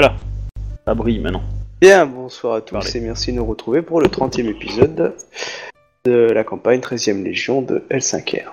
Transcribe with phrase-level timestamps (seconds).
[0.00, 0.14] Voilà,
[0.86, 1.42] ça brille maintenant.
[1.80, 2.96] Bien, bonsoir à tous Parlez.
[2.96, 5.16] et merci de nous retrouver pour le 30e épisode
[6.04, 8.44] de la campagne 13e Légion de L5R.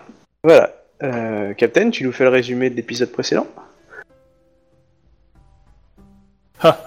[0.43, 0.73] Voilà.
[1.03, 3.45] Euh, Captain, tu nous fais le résumé de l'épisode précédent?
[6.63, 6.79] Bah,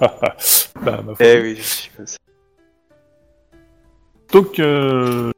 [0.83, 1.17] ma foi.
[1.21, 2.17] Eh oui, je suis comme ça.
[4.33, 5.31] Donc, euh...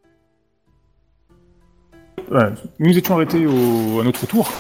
[2.31, 4.01] ouais, nous étions arrêtés au...
[4.01, 4.51] à notre tour,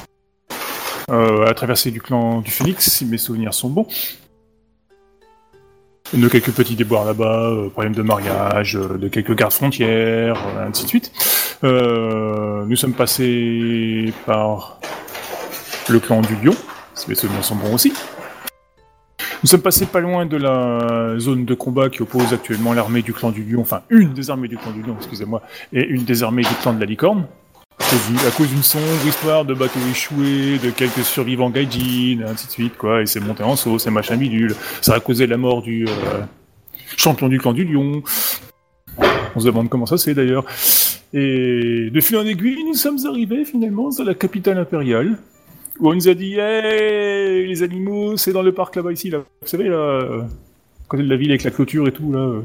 [1.08, 3.86] euh, à la traversée du clan du Phoenix, si mes souvenirs sont bons.
[6.12, 10.68] De quelques petits déboires là-bas, euh, problèmes de mariage, euh, de quelques gardes frontières, euh,
[10.68, 11.12] ainsi de suite.
[11.62, 14.80] Euh, nous sommes passés par
[15.88, 16.56] le clan du Lion,
[17.06, 17.92] mes souvenirs sont bons aussi.
[19.42, 23.12] Nous sommes passés pas loin de la zone de combat qui oppose actuellement l'armée du
[23.12, 26.24] clan du Lion, enfin une des armées du clan du Lion, excusez-moi, et une des
[26.24, 27.26] armées du clan de la Licorne.
[27.92, 32.76] À cause d'une sombre histoire de bateaux échoués, de quelques survivants gaijin, ainsi de suite,
[32.76, 34.54] quoi, et c'est monté en sauce, c'est machin bidule.
[34.80, 36.20] Ça a causé la mort du euh,
[36.96, 38.00] champion du clan du Lion.
[39.34, 40.44] On se demande comment ça c'est d'ailleurs.
[41.12, 45.18] Et de fil en aiguille, nous sommes arrivés finalement à la capitale impériale,
[45.80, 49.10] où on nous a dit Hey, les animaux, c'est dans le parc là-bas ici.
[49.10, 52.40] Vous savez, là, euh, à côté de la ville avec la clôture et tout, là.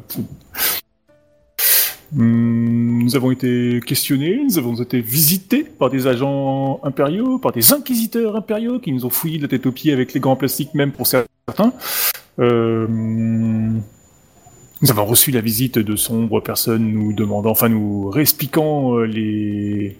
[2.18, 7.74] Hum, Nous avons été questionnés, nous avons été visités par des agents impériaux, par des
[7.74, 10.74] inquisiteurs impériaux qui nous ont fouillé de la tête aux pieds avec les gants plastiques
[10.74, 11.74] même pour certains.
[12.38, 13.82] Hum,
[14.82, 19.98] nous avons reçu la visite de sombres personnes nous demandant, enfin nous réexpliquant euh, les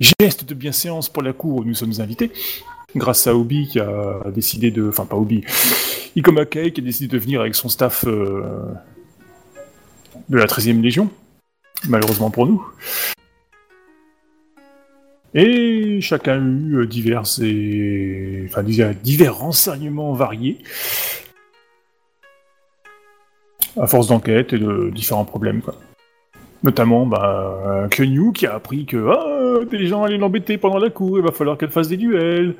[0.00, 2.32] gestes de bienséance pour la cour où nous sommes invités
[2.94, 4.88] grâce à Obi qui a décidé de...
[4.88, 5.42] Enfin, pas Obi.
[6.16, 8.42] Ikomakei qui a décidé de venir avec son staff euh,
[10.28, 11.10] de la 13e Légion,
[11.88, 12.64] malheureusement pour nous.
[15.34, 18.46] Et chacun a eu euh, divers et...
[18.48, 20.58] Enfin, divers, renseignements variés
[23.80, 25.74] à force d'enquête et de différents problèmes, quoi.
[26.62, 31.18] Notamment, bah, Kenyu qui a appris que ah, des gens allaient l'embêter pendant la cour,
[31.18, 32.54] il va falloir qu'elle fasse des duels.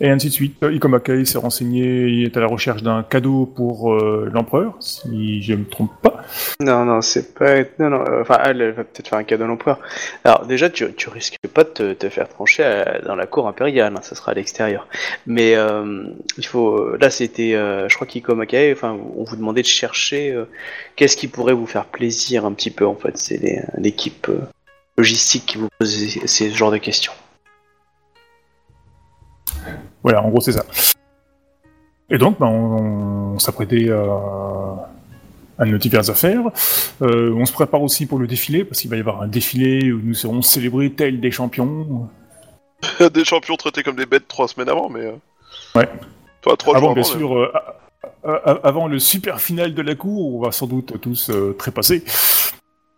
[0.00, 0.62] Et ainsi de suite.
[0.62, 5.40] Euh, Ikomakai s'est renseigné, il est à la recherche d'un cadeau pour euh, l'empereur, si
[5.42, 6.13] je ne me trompe pas.
[6.60, 7.62] Non, non, c'est pas.
[7.78, 9.80] Non, non, euh, enfin, elle, va peut-être faire un cadeau à l'empereur.
[10.24, 13.94] Alors, déjà, tu, tu risques pas de te, faire trancher à- dans la cour impériale,
[13.96, 14.88] hein, ça sera à l'extérieur.
[15.26, 16.04] Mais euh,
[16.38, 16.96] il faut.
[16.96, 17.54] Là, c'était.
[17.54, 20.44] euh, je crois qu'Ikomakai, enfin, on vous demandait de chercher euh,
[20.96, 23.16] qu'est-ce qui pourrait vous faire plaisir un petit peu, en fait.
[23.16, 24.40] C'est l'équipe euh,
[24.96, 27.12] logistique qui vous pose ces, genres de questions.
[30.02, 30.64] Voilà, en gros, c'est ça.
[32.10, 34.90] Et donc, bah, on, on s'apprêtait à,
[35.58, 36.42] à nos diverses affaires.
[37.02, 39.92] Euh, on se prépare aussi pour le défilé, parce qu'il va y avoir un défilé
[39.92, 42.08] où nous serons célébrés tels des champions.
[43.12, 45.00] des champions traités comme des bêtes trois semaines avant, mais.
[45.00, 45.12] euh,
[45.74, 45.88] Ouais.
[46.44, 47.18] Enfin, trois Avant, jours bien avant.
[47.18, 52.02] sûr, euh, avant le super final de la cour, on va sans doute tous trépasser.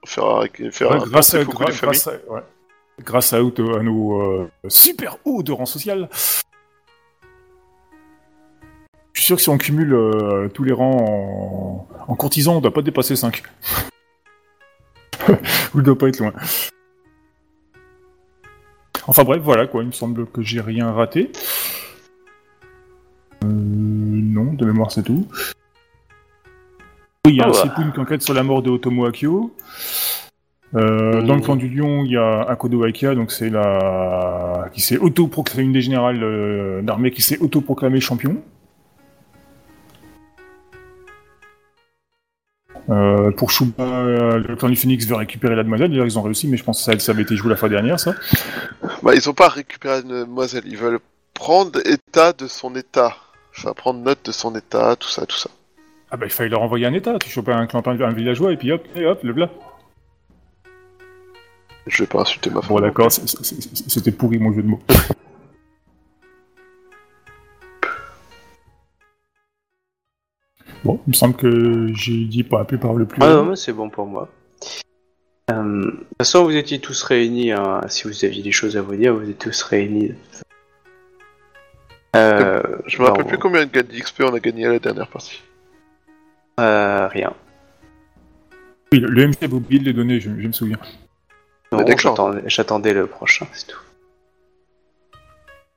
[0.06, 2.40] Faire, un- faire Ouais, un grâce, à, grâce, à, ouais.
[3.04, 6.08] grâce à, à nos super hauts de rang social.
[9.16, 12.60] Je suis sûr que si on cumule euh, tous les rangs en, en courtisan, on
[12.60, 13.42] doit pas dépasser 5.
[15.74, 16.34] Ou ne doit pas être loin.
[19.06, 21.32] Enfin bref, voilà quoi, il me semble que j'ai rien raté.
[23.42, 25.26] Euh, non, de mémoire c'est tout.
[27.24, 29.50] Oui, il y a Ah un qui enquête sur la mort de Otomo Akio.
[30.74, 34.82] Euh, Dans le clan du lion, il y a Akodo Aikia, donc c'est la qui
[34.82, 38.42] s'est auto-proclamée une des générales d'armée qui s'est auto-proclamée champion.
[42.88, 45.90] Euh, pour Shuba, euh, le clan du Phoenix veut récupérer la demoiselle.
[45.90, 47.68] D'ailleurs, ils ont réussi, mais je pense que ça, ça avait été joué la fois
[47.68, 48.14] dernière, ça.
[49.02, 51.00] Bah, ils ont pas récupéré une demoiselle, ils veulent
[51.34, 53.16] prendre état de son état.
[53.56, 55.50] Enfin, prendre note de son état, tout ça, tout ça.
[56.10, 57.18] Ah bah il fallait leur envoyer un état.
[57.18, 59.50] Tu chopes un clan, un villageois et puis hop, et hop, le blas.
[61.86, 62.68] Je vais pas insulter ma femme.
[62.68, 64.80] Bon d'accord, c'était pourri mon jeu de mots.
[70.86, 73.20] Bon, il me semble que j'ai dit pas la plupart le plus.
[73.20, 74.28] Ah non, mais c'est bon pour moi.
[75.50, 75.54] Euh,
[75.84, 77.50] de toute façon, vous étiez tous réunis.
[77.50, 80.12] hein, Si vous aviez des choses à vous dire, vous étiez tous réunis.
[82.14, 85.42] Euh, Je me rappelle plus combien de d'XP on a gagné à la dernière partie.
[86.60, 87.32] euh, rien.
[88.92, 90.78] Oui, le, MC a oublié de les donner, je, je me souviens.
[91.72, 93.80] Non, j'attendais- J'attendais le prochain, c'est tout.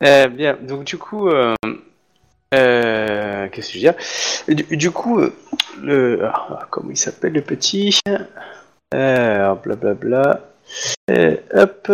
[0.04, 1.56] Euh, bien, donc du coup, euh,
[2.54, 2.89] euh,
[3.50, 5.34] qu'est-ce que je veux dire du, coup, euh,
[5.82, 8.00] le, ah, comment il s'appelle le petit
[8.94, 10.42] euh, Blablabla.
[11.12, 11.92] Euh, hop.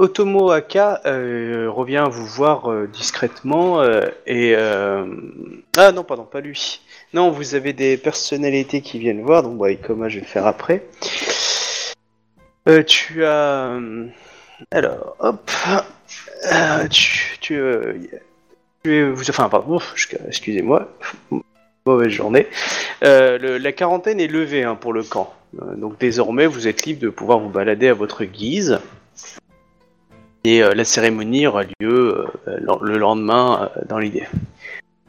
[0.00, 3.82] Otomo Aka revient vous voir discrètement
[4.28, 6.80] et ah non pardon pas lui.
[7.12, 10.86] Non vous avez des personnalités qui viennent voir donc bah, je vais le faire après.
[12.86, 13.76] Tu as
[14.70, 15.50] alors hop
[16.90, 17.60] tu tu,
[18.84, 20.88] vous enfin pardon ouf, je- excusez-moi
[21.86, 22.46] mauvaise journée.
[23.02, 25.32] Euh, le- la quarantaine est levée hein, pour le camp
[25.62, 28.80] Euh, donc désormais vous êtes libre de pouvoir vous balader à votre guise.
[30.44, 34.26] Et euh, la cérémonie aura lieu le le lendemain dans l'idée.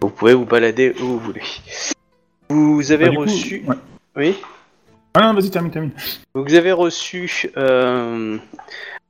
[0.01, 1.41] Vous pouvez vous balader où vous voulez.
[2.49, 3.63] Vous avez Bah, coup, reçu.
[3.67, 3.75] ouais.
[4.15, 4.35] Oui
[5.13, 5.91] Ah non, vas-y, termine, termine.
[6.33, 8.39] Vous avez reçu une,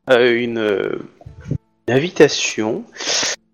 [0.07, 0.99] une
[1.87, 2.83] invitation.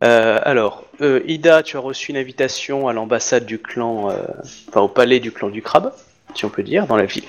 [0.01, 4.23] Alors, euh, Ida, tu as reçu une invitation à l'ambassade du clan, euh,
[4.69, 5.93] enfin au palais du clan du crabe,
[6.33, 7.25] si on peut dire, dans la ville.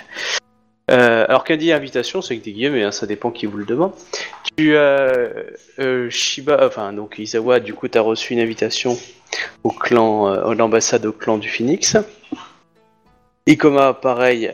[0.90, 3.64] Euh, alors, qu'a dit invitation, c'est que des guillemets, hein, ça dépend qui vous le
[3.64, 3.92] demande.
[4.56, 5.28] Tu as
[6.08, 8.96] Shiba, enfin donc Isawa, du coup, tu as reçu une invitation
[9.64, 11.96] au clan, à l'ambassade au clan du Phoenix.
[13.46, 14.52] Ikoma, pareil,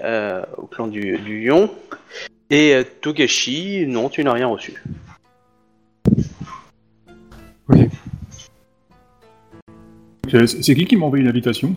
[0.57, 1.71] au clan du, Lion.
[2.51, 4.83] Et Togashi, non, tu n'as rien reçu.
[10.29, 11.75] C'est qui qui m'a envoyé l'invitation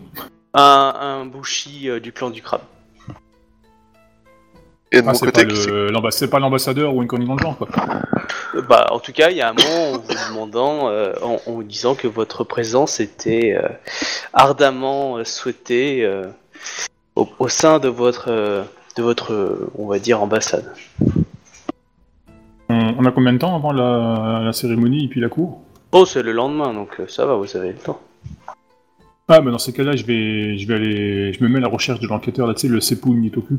[0.54, 2.60] Un, un Bushi euh, du clan du crabe.
[4.92, 7.08] Et de Ah, mon c'est côté, pas, c'est- le- l'amba- c'est pas l'ambassadeur ou une
[7.08, 7.68] connerie dans le genre, quoi.
[8.54, 11.40] Euh, Bah, en tout cas, il y a un moment en vous demandant, euh, en,
[11.46, 13.68] en vous disant que votre présence était euh,
[14.32, 16.26] ardemment euh, souhaitée euh,
[17.16, 18.62] au, au sein de votre, euh,
[18.96, 20.72] de votre, euh, on va dire, ambassade.
[22.68, 25.60] On, on a combien de temps avant la, la cérémonie et puis la cour?
[25.92, 28.00] Oh, c'est le lendemain, donc euh, ça va, vous avez le temps.
[29.28, 31.68] Ah, bah dans ces cas-là, je vais, je vais aller, je me mets à la
[31.68, 33.58] recherche de l'enquêteur, là, tu sais, le Seppu Nitoku,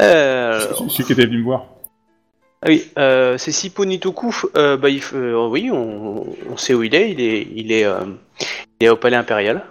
[0.00, 1.64] Euh, celui qui était venu me voir.
[2.62, 4.32] Ah oui, euh, c'est Sippo Nitoku.
[4.56, 7.10] Euh, bah, il, f- euh, oui, on, on sait où il est.
[7.10, 8.00] Il est, il est, euh,
[8.80, 9.64] il est au palais impérial.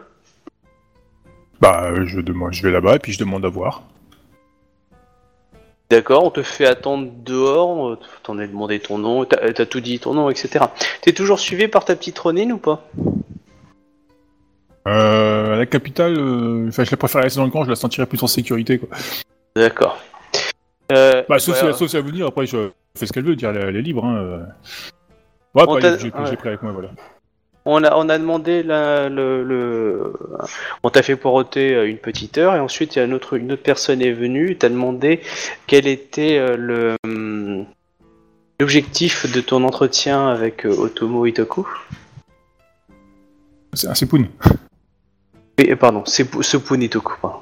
[1.62, 3.84] Bah, je, demande, je vais là-bas et puis je demande à voir.
[5.90, 7.98] D'accord, on te fait attendre dehors.
[8.24, 10.66] T'en as demandé ton nom, t'as t'as tout dit ton nom, etc.
[11.02, 12.86] T'es toujours suivi par ta petite Ronine ou pas?
[14.88, 18.08] Euh, à la capitale, euh, je la préfère rester dans le camp, je la sentirais
[18.08, 18.90] plus en sécurité, quoi.
[19.56, 20.00] D'accord.
[20.94, 21.66] Euh, Bah, sauf, si,
[21.98, 24.16] elle veut venir, après, je fais ce qu'elle veut, dire, elle, est libre, hein.
[24.18, 24.44] euh.
[25.56, 26.36] Ouais, t'a- libre, j'ai ouais.
[26.38, 26.90] pris avec moi, voilà.
[27.66, 30.14] On a, on a demandé la- le, le-
[30.84, 33.52] on t'a fait poireauter une petite heure et ensuite il y a une autre, une
[33.52, 34.56] autre personne est venue.
[34.58, 35.20] T'as demandé
[35.66, 37.66] quel était le hum,
[38.62, 41.68] l'objectif de ton entretien avec Otomo Itoku.
[43.74, 44.24] C'est un Sepun.
[45.60, 47.14] Oui, euh, pardon, c'est Sepun Itoku.
[47.22, 47.42] pardon.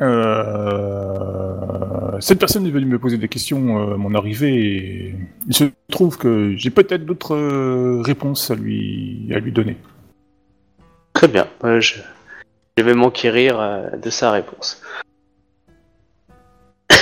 [0.00, 1.08] Euh...
[2.20, 5.14] Cette personne est venue me poser des questions euh, à mon arrivée et
[5.46, 9.76] il se trouve que j'ai peut-être d'autres euh, réponses à lui, à lui donner.
[11.12, 11.46] Très bien.
[11.62, 11.94] je,
[12.76, 14.82] je vais m'enquérir de sa réponse.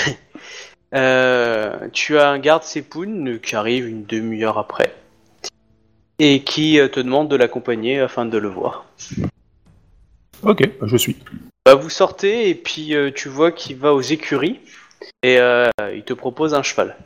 [1.92, 4.94] Tu as un garde Sepun euh, qui arrive une demi-heure après
[6.18, 8.86] et qui euh, te demande de l'accompagner afin de le voir.
[10.42, 11.16] Ok, bah, je suis.
[11.64, 14.60] Bah, vous sortez et puis euh, tu vois qu'il va aux écuries
[15.22, 16.96] et euh, il te propose un cheval.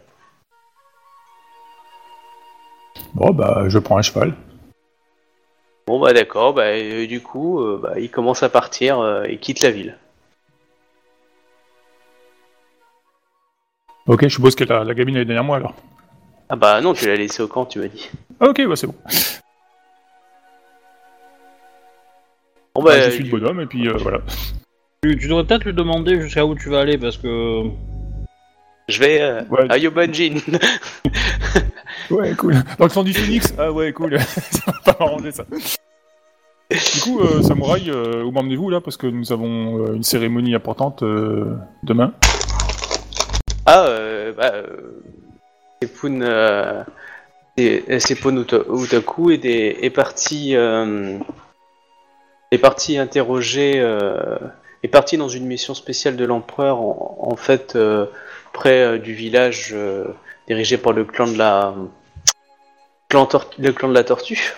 [3.14, 4.35] Bon, bah, je prends un cheval.
[5.87, 9.73] Bon bah d'accord, bah, euh, du coup bah, il commence à partir et quitte la
[9.73, 9.99] ville.
[14.07, 15.75] Ok, je suppose que la, la gamine est derrière moi alors.
[16.49, 18.09] Ah bah non, tu l'as laissé au camp, tu m'as dit.
[18.40, 18.94] Ok, bah c'est bon.
[22.75, 24.20] Bon Bah, bah, je suis le du- bonhomme et puis euh, voilà.
[25.02, 27.62] Tu, tu devrais peut-être lui demander jusqu'à où tu vas aller parce que.
[28.88, 29.66] je vais euh, Ouais.
[29.70, 30.37] à Yobanjin.
[32.11, 32.54] Ouais, cool.
[32.78, 34.18] Dans le sang du phoenix Ah ouais, cool.
[34.20, 35.44] ça va pas m'arranger ça.
[36.70, 38.80] Du coup, euh, Samouraï, euh, où m'emmenez-vous là?
[38.80, 42.12] Parce que nous avons euh, une cérémonie importante euh, demain.
[43.66, 45.02] Ah, euh, bah, euh,
[46.04, 46.85] euh,
[47.57, 51.19] et- et Sepun Uta- Utaku est, des- est parti, euh,
[52.50, 54.38] est parti interroger, euh,
[54.83, 58.07] est parti dans une mission spéciale de l'empereur, en, en fait, euh,
[58.52, 60.04] près euh, du village euh,
[60.49, 61.75] dirigé par le clan de la,
[63.09, 63.28] clan
[63.59, 64.52] le clan de la tortue.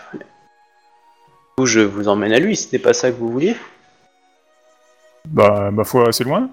[1.56, 3.56] Coup, je vous emmène à lui, ce n'est pas ça que vous vouliez.
[5.28, 6.48] Bah, ma foi, c'est loin.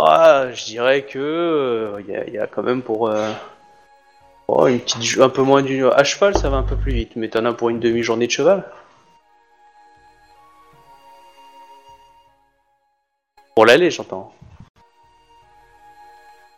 [0.00, 3.30] Ah, je dirais que il y, a- y a quand même pour euh,
[4.48, 7.12] oh, une petite un peu moins d'une à cheval, ça va un peu plus vite,
[7.16, 8.64] mais t'en as pour une demi-journée de cheval.
[13.54, 14.32] Pour l'aller, j'entends.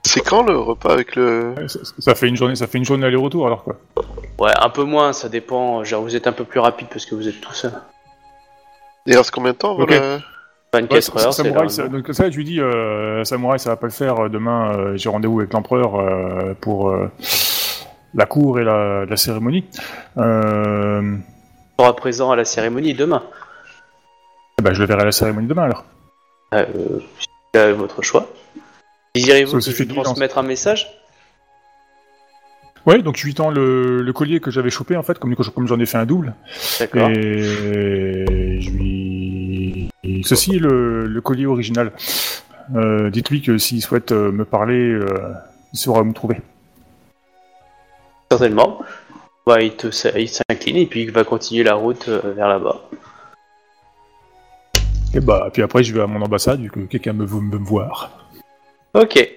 [0.04, 1.54] C'est quand le repas avec le.
[1.68, 3.76] Ça, ça fait une journée, ça fait une journée aller-retour alors quoi.
[4.38, 5.84] Ouais, un peu moins, ça dépend.
[5.84, 7.72] Genre, vous êtes un peu plus rapide parce que vous êtes tout seul.
[9.04, 10.18] Il reste combien de temps voilà?
[10.72, 13.76] 24 Ouais, ça- heures, Samouraï, ça- donc ça, je lui dis, euh, Samouraï, ça va
[13.76, 14.24] pas le faire.
[14.24, 17.10] euh, Demain, euh, j'ai rendez-vous avec l'empereur euh, pour euh,
[18.14, 19.64] la cour et la, la cérémonie.
[20.16, 21.16] Euh,
[21.78, 23.22] sera présent à la cérémonie demain.
[24.62, 25.84] bah, je le verrai à la cérémonie demain alors.
[26.54, 26.64] Euh,
[27.54, 28.28] c'est votre choix.
[29.14, 30.86] Désirez-vous que je transmettre un message?
[32.86, 35.66] Ouais, donc je lui tends le, le collier que j'avais chopé en fait, comme, comme
[35.66, 36.34] j'en ai fait un double.
[36.78, 37.10] D'accord.
[37.10, 39.90] Et je lui.
[40.22, 41.90] Ceci est le, le collier original.
[42.76, 45.32] Euh, Dites-lui que s'il souhaite euh, me parler, euh,
[45.72, 46.40] il saura où me trouver.
[48.30, 48.80] Certainement.
[49.46, 49.86] Ouais, il te
[50.18, 52.88] il s'incline et puis il va continuer la route euh, vers là-bas.
[55.14, 57.56] Et bah, puis après, je vais à mon ambassade, vu que quelqu'un me veut me
[57.56, 58.10] voir.
[58.94, 59.28] Ok.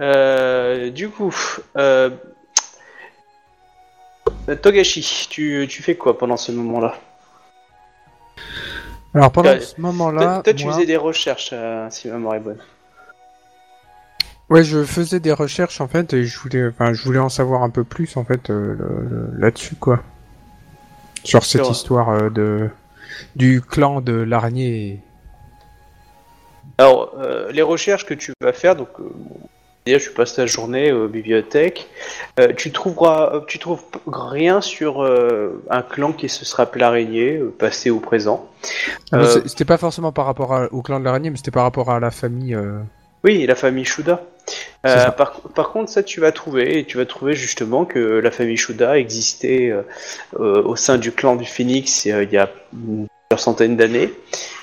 [0.00, 1.34] Euh, du coup,
[1.76, 2.10] euh,
[4.62, 6.94] Togashi, tu, tu fais quoi pendant ce moment-là?
[9.12, 12.40] Alors pendant Euh, ce moment-là, toi, tu faisais des recherches, euh, si ma mémoire est
[12.40, 12.62] bonne.
[14.50, 17.62] Ouais, je faisais des recherches en fait et je voulais, enfin, je voulais en savoir
[17.62, 18.76] un peu plus en fait euh,
[19.38, 20.02] là-dessus quoi,
[21.24, 22.68] sur cette histoire euh, de
[23.36, 25.00] du clan de l'araignée.
[26.78, 28.88] Alors, euh, les recherches que tu vas faire, donc,
[29.84, 31.88] c'est-à-dire, tu passes ta journée aux bibliothèques,
[32.56, 38.00] tu trouveras, tu trouves rien sur un clan qui se sera appelé l'araignée, passé ou
[38.00, 38.48] présent.
[39.12, 41.90] Ah, C'était pas forcément par rapport à- au clan de l'araignée, mais c'était par rapport
[41.90, 42.56] à la famille.
[43.24, 44.22] Oui, la famille Shuda.
[44.86, 48.30] Euh, par, par contre, ça, tu vas trouver, et tu vas trouver justement que la
[48.30, 49.82] famille Shuda existait euh,
[50.38, 54.12] euh, au sein du clan du Phoenix euh, il y a plusieurs centaines d'années,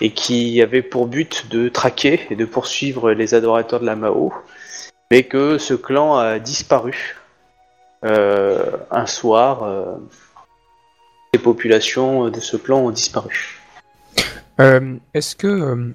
[0.02, 4.34] et qui avait pour but de traquer et de poursuivre les adorateurs de la Mao,
[5.12, 7.16] mais que ce clan a disparu
[8.04, 9.68] un soir.
[11.34, 13.60] les populations de ce clan ont disparu.
[15.14, 15.94] Est-ce que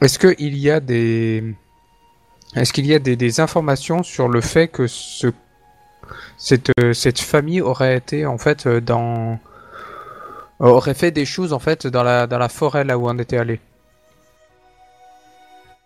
[0.00, 1.54] est-ce que il y a des
[2.56, 5.28] est-ce qu'il y a des, des informations sur le fait que ce
[6.38, 9.38] cette euh, cette famille aurait été en fait euh, dans
[10.58, 13.38] aurait fait des choses en fait dans la dans la forêt là où on était
[13.38, 13.60] allé?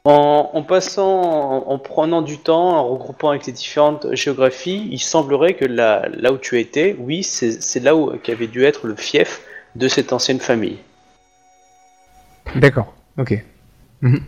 [0.05, 4.99] En, en passant, en, en prenant du temps, en regroupant avec les différentes géographies, il
[4.99, 8.87] semblerait que là, là où tu étais, oui, c'est c'est là où qu'avait dû être
[8.87, 9.43] le fief
[9.77, 10.79] de cette ancienne famille.
[12.55, 12.95] D'accord.
[13.19, 13.45] Ok.
[14.01, 14.23] Mhm.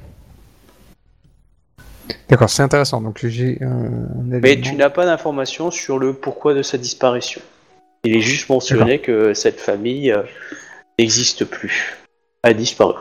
[2.28, 3.00] D'accord, c'est intéressant.
[3.00, 7.40] Donc j'ai un, un Mais tu n'as pas d'informations sur le pourquoi de sa disparition.
[8.04, 10.22] Il est juste mentionné que cette famille euh,
[10.98, 11.96] n'existe plus,
[12.42, 12.94] a disparu.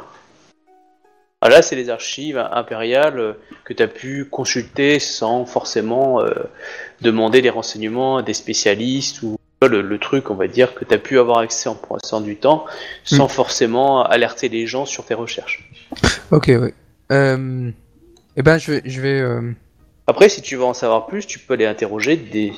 [1.44, 3.34] Ah, là, c'est les archives impériales euh,
[3.65, 6.30] que tu as pu consulter sans forcément euh,
[7.01, 10.94] demander des renseignements à des spécialistes ou le, le truc, on va dire, que tu
[10.94, 12.65] as pu avoir accès en passant du temps
[13.03, 15.68] sans forcément alerter les gens sur tes recherches.
[16.30, 16.74] Ok, oui.
[18.38, 19.20] Eh ben, je vais, je vais.
[19.20, 19.52] euh,
[20.08, 22.54] Après, si tu veux en savoir plus, tu peux aller interroger des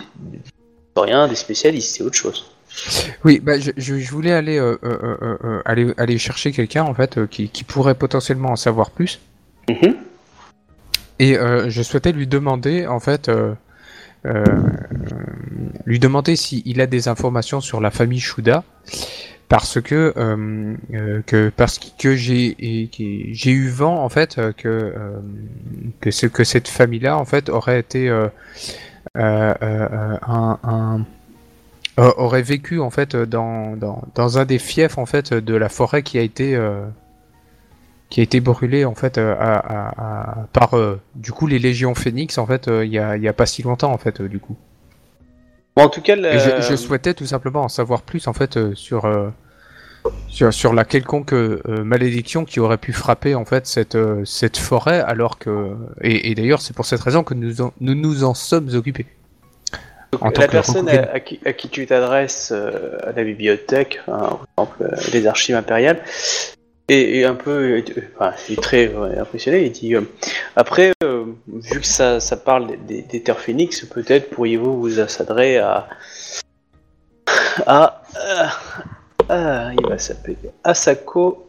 [0.90, 2.52] historiens, des spécialistes, c'est autre chose.
[3.24, 7.28] Oui, bah, je, je, je voulais aller, euh, euh, aller, aller chercher quelqu'un en fait
[7.28, 9.20] qui, qui pourrait potentiellement en savoir plus.
[9.70, 9.96] Mhm.
[11.20, 13.32] Et je souhaitais lui demander en fait,
[15.86, 18.64] lui demander s'il a des informations sur la famille Shuda,
[19.54, 22.58] parce que euh, euh, que parce que j'ai
[23.34, 25.20] j'ai eu vent en fait euh, que euh,
[26.02, 28.30] que ce que cette famille-là en fait aurait été euh,
[29.16, 31.06] euh, euh, un, un
[32.00, 35.70] euh, aurait vécu en fait dans, dans, dans un des fiefs en fait de la
[35.70, 36.88] forêt qui a été euh,
[38.10, 41.60] qui a été brûlé en fait euh, à, à- à- par euh, du coup les
[41.60, 44.00] légions phénix en fait euh, il y, a, il y a pas si longtemps en
[44.00, 44.56] fait euh, du coup.
[45.76, 48.74] Bon, en tout cas, je, je souhaitais tout simplement en savoir plus en fait euh,
[48.76, 49.30] sur euh,
[50.28, 54.58] sur, sur la quelconque euh, malédiction qui aurait pu frapper en fait cette euh, cette
[54.58, 58.24] forêt alors que et, et d'ailleurs c'est pour cette raison que nous en- nous nous
[58.24, 59.06] en sommes occupés.
[60.22, 64.38] en la personne à, à qui, à qui tu t'adresses euh, à la bibliothèque, hein,
[64.56, 66.00] par exemple euh, les archives impériales,
[66.90, 69.66] est, est un peu, est- enfin, il est très ouais, impressionné.
[69.66, 70.02] Il dit euh,
[70.56, 75.00] après, euh, vu que ça, ça parle des, des, des terres phénix, peut-être pourriez-vous vous
[75.00, 75.88] assadrer à
[77.66, 78.46] à euh,
[79.30, 81.48] ah, il va s'appeler Asako.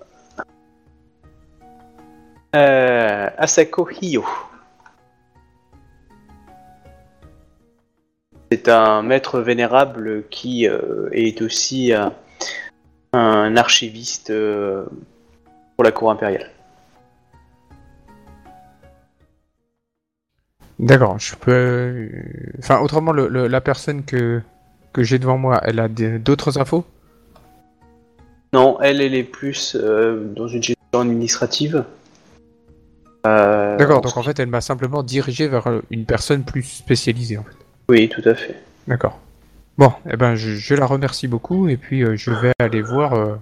[2.54, 4.24] Euh, Asako Hiyo.
[8.50, 12.08] C'est un maître vénérable qui euh, est aussi euh,
[13.12, 14.32] un archiviste
[15.76, 16.50] pour la cour impériale.
[20.78, 22.10] D'accord, je peux.
[22.58, 24.42] Enfin, autrement, le, la personne que,
[24.92, 26.84] que j'ai devant moi, elle a d'autres infos?
[28.54, 31.84] Non, elle, elle est plus euh, dans une gestion administrative.
[33.26, 37.36] Euh, D'accord, donc en fait, elle m'a simplement dirigé vers euh, une personne plus spécialisée,
[37.36, 37.56] en fait.
[37.88, 38.54] Oui, tout à fait.
[38.86, 39.18] D'accord.
[39.76, 43.38] Bon, eh ben, je, je la remercie beaucoup, et puis euh, je vais aller voir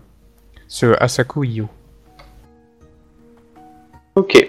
[0.66, 1.68] ce Asako Io.
[4.16, 4.48] Ok.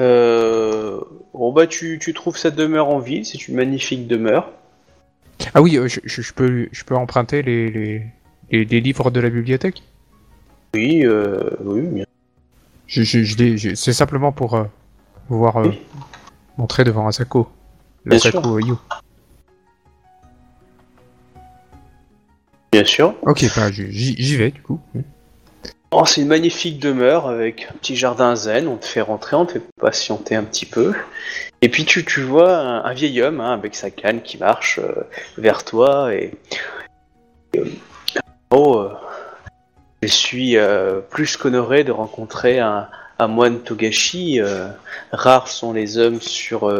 [0.00, 4.50] Bon bah tu, tu trouves cette demeure en ville, c'est une magnifique demeure.
[5.54, 8.02] Ah oui, je, je- je peux, je peux emprunter les, les,
[8.50, 9.82] les, les livres de la bibliothèque
[10.74, 12.04] Oui, euh, oui, bien.
[12.86, 14.64] je, je, C'est simplement pour euh,
[15.28, 15.80] pouvoir euh, Oui.
[16.56, 17.48] montrer devant Asako.
[18.04, 18.78] L'Asako Io.
[22.72, 23.14] Bien sûr.
[23.22, 24.80] Ok, bah, j'y j'y vais, du coup.
[25.90, 28.68] Oh, c'est une magnifique demeure avec un petit jardin zen.
[28.68, 30.94] On te fait rentrer, on te fait patienter un petit peu.
[31.62, 34.78] Et puis tu, tu vois un, un vieil homme hein, avec sa canne qui marche
[34.80, 35.02] euh,
[35.38, 36.34] vers toi et.
[37.54, 37.64] et, euh,
[38.50, 38.94] oh, euh,
[40.02, 42.88] je suis euh, plus qu'honoré de rencontrer un,
[43.28, 44.40] moine Togashi.
[44.40, 44.68] euh,
[45.12, 46.72] rares sont les hommes sur,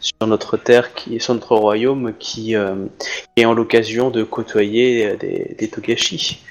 [0.00, 2.54] sur notre terre, sur notre royaume, qui,
[3.36, 6.42] qui ont l'occasion de côtoyer des, Togashi.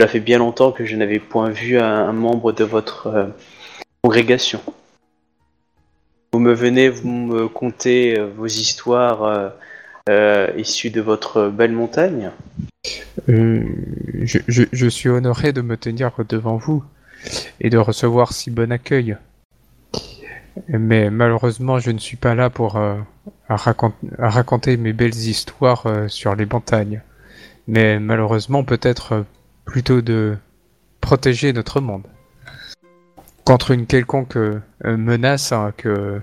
[0.00, 3.30] Ça fait bien longtemps que je n'avais point vu un, un membre de votre
[4.02, 4.60] congrégation.
[6.32, 9.52] Vous me venez, vous me contez vos histoires
[10.08, 12.30] euh, issues de votre belle montagne.
[13.28, 13.64] Euh,
[14.24, 16.82] je, suis honoré de me tenir devant vous
[17.60, 19.16] et de recevoir si bon accueil.
[20.68, 22.96] Mais malheureusement, je ne suis pas là pour euh,
[23.48, 27.00] raconter mes belles histoires sur les montagnes.
[27.68, 29.24] Mais malheureusement, peut-être
[29.64, 30.36] plutôt de
[31.00, 32.02] protéger notre monde
[33.44, 34.38] contre une quelconque
[34.84, 36.20] menace hein, que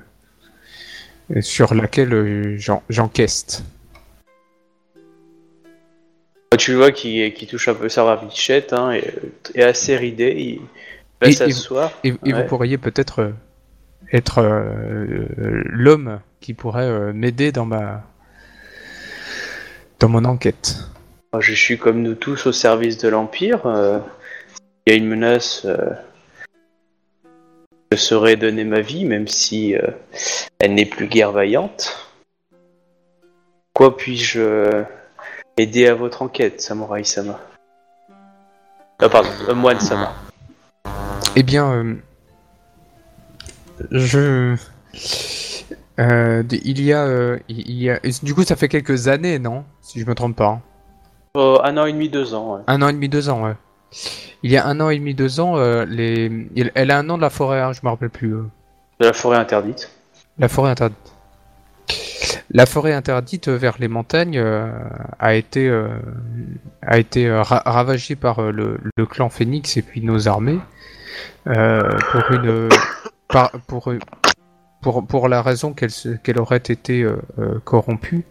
[1.42, 3.64] sur laquelle euh, j'en- j'encaisse.
[6.58, 9.04] Tu vois qui, qui touche un peu sa barbichette, hein, et,
[9.56, 10.36] est assez ridé.
[10.38, 10.60] Il
[11.22, 11.92] va Et- et- s'asseoir.
[12.04, 12.42] Et, et Ouais.
[12.42, 13.32] vous pourriez peut-être euh,
[14.12, 18.04] être euh, l'homme qui pourrait euh, m'aider dans ma
[20.00, 20.78] dans mon enquête.
[21.40, 23.62] Je suis comme nous tous au service de l'Empire.
[24.88, 25.68] Il y a une menace.
[27.92, 29.82] Je saurais donner ma vie, même si euh,
[30.60, 32.08] elle n'est plus guère vaillante.
[33.74, 34.84] Quoi puis-je euh,
[35.58, 37.40] aider à votre enquête, Samurai Sama?
[39.00, 40.14] Ah pardon, euh, moine Sama.
[41.36, 41.98] Eh bien,
[43.92, 44.56] je
[46.00, 49.66] il y a il y a du coup ça fait quelques années non?
[49.82, 50.62] Si je me trompe pas hein.
[51.36, 52.56] Un an et demi, deux ans.
[52.56, 52.62] ouais.
[52.68, 53.56] un an et demi deux ans ouais.
[54.44, 57.04] Il y a un an et demi deux ans euh, les il- elle a un
[57.04, 58.34] nom de la forêt hein, je me rappelle plus.
[58.36, 58.44] euh.
[59.00, 59.90] De la forêt interdite.
[60.38, 60.98] La forêt interdite.
[62.52, 64.72] La forêt interdite vers les montagnes euh,
[65.20, 65.88] a été euh,
[66.82, 70.60] a été euh, ra- ravagée par euh, le, le clan Phoenix et puis nos armées
[71.48, 72.70] euh, pour une
[73.28, 73.92] par- pour
[74.82, 75.92] pour pour la raison qu'elle
[76.24, 78.26] qu'elle aurait été euh, euh, corrompue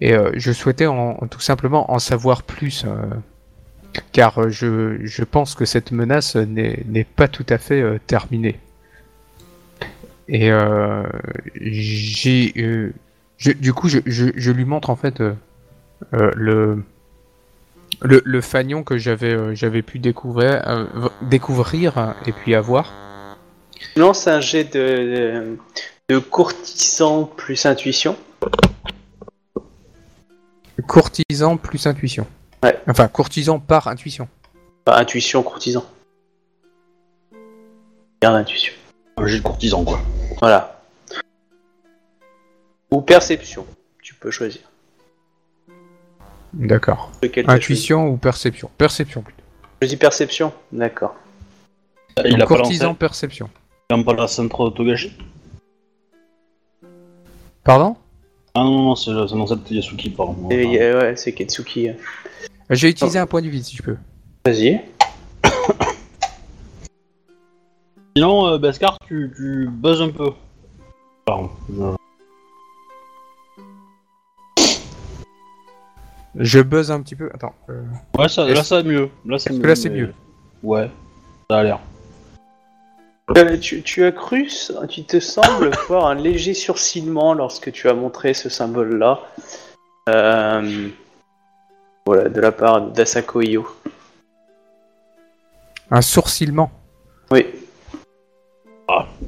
[0.00, 2.90] et euh, je souhaitais en, tout simplement en savoir plus euh,
[4.12, 8.58] car euh, je je pense que cette menace n'est pas tout à fait euh, terminée.
[10.28, 11.04] Et euh,
[11.54, 12.92] j'ai, euh,
[13.38, 15.22] du coup, je, je, je lui montre en fait
[16.12, 16.84] le,
[18.02, 20.86] le le fanion que j'avais j'avais pu découvrir
[21.22, 22.92] découvrir et puis avoir.
[23.96, 25.58] Lance un jet de, de,
[26.08, 28.16] de courtisan plus intuition.
[30.86, 32.26] Courtisan plus intuition.
[32.62, 32.78] Ouais.
[32.88, 34.28] Enfin, courtisan par intuition.
[34.86, 35.84] Enfin, intuition, courtisan.
[38.20, 38.72] Garde intuition.
[39.16, 40.00] Un jet de courtisan, quoi.
[40.40, 40.80] Voilà.
[42.90, 43.66] Ou perception.
[44.02, 44.62] Tu peux choisir.
[46.52, 47.12] D'accord.
[47.46, 48.70] Intuition ou perception?
[48.78, 49.42] Perception plutôt.
[49.80, 50.52] choisi Choisis perception?
[50.72, 51.14] D'accord.
[52.24, 53.50] Il Donc, a pas courtisan perception.
[53.90, 55.16] Il a pas la centre Togashi
[57.62, 57.96] Pardon?
[58.60, 60.48] Ah non, non, c'est c'est l'ancêtre Yasuki, pardon.
[60.50, 61.90] Et, euh, ouais, c'est Ketsuki.
[62.70, 63.96] J'ai utilisé un point du vide si je peux.
[64.44, 64.80] Vas-y.
[68.16, 70.30] Sinon, euh, Beskar, tu, tu buzzes un peu.
[71.24, 71.50] Pardon.
[71.70, 71.94] je-
[76.34, 77.30] Je buzz un petit peu.
[77.32, 77.54] Attends.
[77.68, 77.82] euh,
[78.18, 79.08] Ouais, ça, là, Est-ce- ça va mieux.
[79.24, 79.62] Là, c'est est-ce mieux.
[79.62, 80.12] que là, c'est mais- mieux
[80.64, 80.90] Ouais,
[81.48, 81.78] ça a l'air.
[83.36, 84.48] Euh, tu, tu as cru,
[84.88, 89.20] tu te sembles voir un léger surcillement lorsque tu as montré ce symbole-là.
[90.08, 90.88] Euh,
[92.06, 93.68] voilà, de la part d'Asako Io.
[95.90, 96.70] Un sourcillement.
[97.30, 97.46] Oui.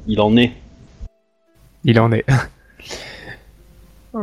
[0.07, 0.53] Il en est.
[1.83, 2.25] Il en est.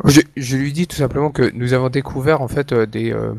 [0.05, 3.33] je, je lui dis tout simplement que nous avons découvert en fait euh, des, euh,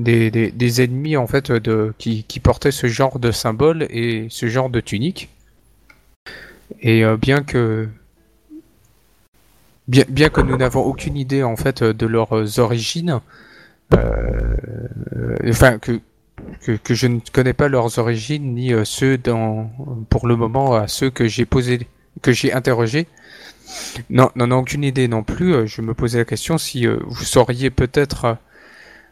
[0.00, 4.26] des, des, des ennemis en fait de, qui, qui portaient ce genre de symbole et
[4.30, 5.28] ce genre de tunique.
[6.80, 7.88] Et euh, bien que
[9.88, 13.20] bien, bien que nous n'avons aucune idée en fait de leurs origines,
[13.94, 14.56] euh,
[15.48, 16.00] enfin que,
[16.62, 19.70] que que je ne connais pas leurs origines ni euh, ceux dans
[20.08, 21.86] pour le moment à ceux que j'ai posé
[22.22, 23.06] que j'ai interrogés.
[24.08, 25.68] Non, n'en aucune idée non plus.
[25.68, 28.36] Je me posais la question si vous sauriez peut-être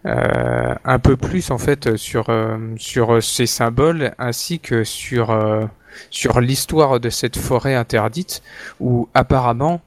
[0.06, 5.64] euh, un peu plus en fait sur euh, sur ces symboles ainsi que sur euh,
[6.10, 8.42] sur l'histoire de cette forêt interdite
[8.80, 9.80] où apparemment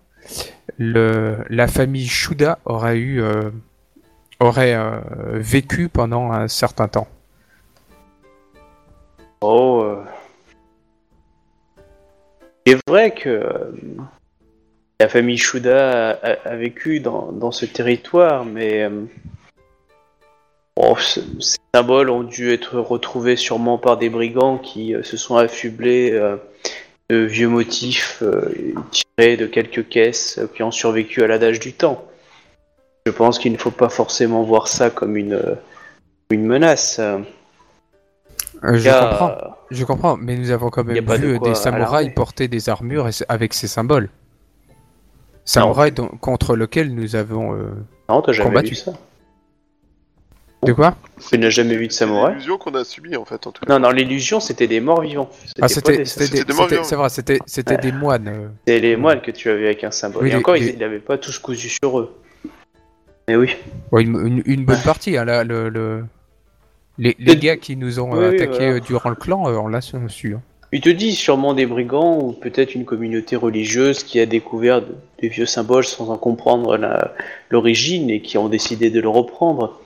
[0.78, 3.24] le la famille Shuda aurait eu
[4.40, 4.78] aurait
[5.34, 7.08] vécu pendant un certain temps.
[9.42, 9.82] Oh.
[9.84, 10.04] euh,
[12.66, 13.74] Il est vrai que
[15.00, 18.88] la famille Shuda a, a- a vécu dans, dans ce territoire, mais
[20.76, 25.18] oh, ce- ces symboles ont dû être retrouvés sûrement par des brigands qui euh, se
[25.18, 26.38] sont affublés euh,
[27.10, 28.54] de vieux motifs euh,
[28.92, 32.06] tirés de quelques caisses qui ont survécu à l'adage du temps.
[33.06, 35.58] Je pense qu'il ne faut pas forcément voir ça comme une,
[36.30, 37.00] une menace.
[37.00, 37.20] euh.
[38.64, 39.36] Je a- comprends,
[39.72, 43.54] je comprends, mais nous avons quand même de vu des samouraïs porter des armures avec
[43.56, 44.10] ces symboles.
[45.46, 47.56] Samouraïs contre lesquels nous avons.
[47.56, 47.72] euh,
[48.08, 48.70] Non, t'as jamais Combattu.
[48.70, 48.94] vu ça.
[50.64, 50.96] De quoi
[51.30, 53.66] Tu n'as jamais vu de C'est samouraï l'illusion qu'on a subie en fait en tout
[53.66, 53.74] cas.
[53.74, 55.30] Non, non, l'illusion c'était des morts vivants.
[55.60, 56.88] Ah, c'était des- c'était c'était des, des morts c'était- vivants.
[56.88, 57.10] c'est vrai,
[57.48, 58.28] c'était des moines.
[58.28, 58.48] euh.
[58.68, 60.24] C'était les moines que tu as vu avec un symbole.
[60.24, 62.16] Oui, Et les- encore, les- ils n'avaient pas tous cousu sur eux.
[63.28, 63.56] Mais oui.
[63.92, 65.18] Ouais, une, une- une bonne partie.
[65.18, 66.04] Hein, là, le, le-
[67.00, 68.74] Les, gars qui nous ont euh, Oui, oui, attaqués voilà.
[68.76, 69.96] euh, durant le clan, on l'a su.
[70.10, 70.42] su, hein.
[70.74, 74.96] Ils te disent sûrement des brigands ou peut-être une communauté religieuse qui a découvert de-
[75.20, 77.14] des vieux symboles sans en comprendre la-
[77.50, 79.81] l'origine et qui ont décidé de le reprendre.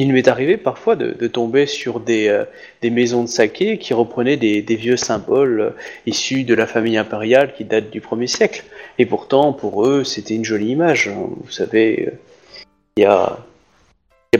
[0.00, 2.44] Il m'est arrivé parfois de, de tomber sur des, euh,
[2.82, 5.70] des maisons de saké qui reprenaient des, des vieux symboles euh,
[6.06, 8.64] issus de la famille impériale qui datent du 1er siècle.
[8.98, 11.08] Et pourtant, pour eux, c'était une jolie image.
[11.08, 11.28] hein.
[11.44, 12.64] Vous savez, euh,
[12.96, 13.38] il y a,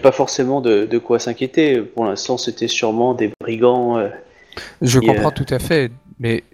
[0.01, 1.81] pas forcément de, de quoi s'inquiéter.
[1.81, 4.09] Pour l'instant, c'était sûrement des brigands.
[4.81, 5.91] Je comprends tout à fait,
[6.21, 6.45] mais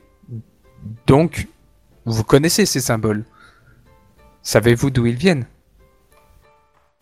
[1.07, 1.47] donc
[2.07, 3.25] vous connaissez ces symboles?
[4.43, 5.47] Savez-vous d'où ils viennent?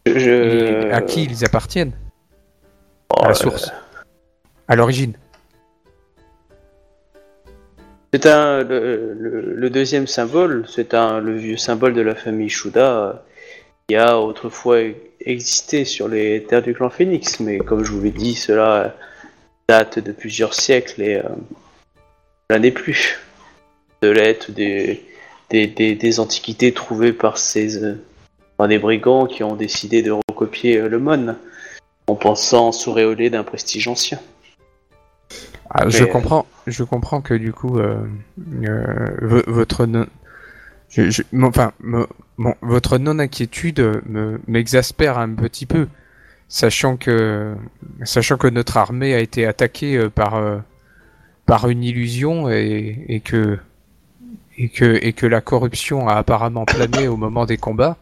[0.07, 1.93] Je- à qui ils appartiennent
[3.11, 3.71] À Oh, la source,
[4.69, 5.15] à l'origine.
[8.13, 12.49] C'est un le, le- le deuxième symbole, c'est un le vieux symbole de la famille
[12.51, 13.13] Shuda euh,
[13.89, 14.81] qui a autrefois
[15.21, 18.95] existé sur les terres du clan Phoenix, mais comme je vous l'ai dit, cela
[19.69, 21.23] date de plusieurs siècles et euh,
[22.51, 23.19] cela n'est plus.
[24.03, 25.07] De l'être des,
[25.49, 27.95] des, des, des antiquités trouvées par ces euh,
[28.63, 31.37] par des brigands qui ont décidé de recopier euh, le Mon
[32.07, 34.21] en pensant s'auréoler d'un prestige ancien.
[35.69, 37.97] Ah, je comprends, je comprends que du coup, euh,
[38.63, 40.07] euh, vo- votre non,
[40.91, 42.07] je, je- mon- enfin, mon-
[42.63, 45.89] votre non inquiétude me m'exaspère un petit peu,
[46.47, 47.57] sachant que,
[48.05, 50.59] sachant que notre armée a été attaquée par euh,
[51.47, 53.59] par une illusion et, et que
[54.57, 57.97] et que et que la corruption a apparemment plané au moment des combats.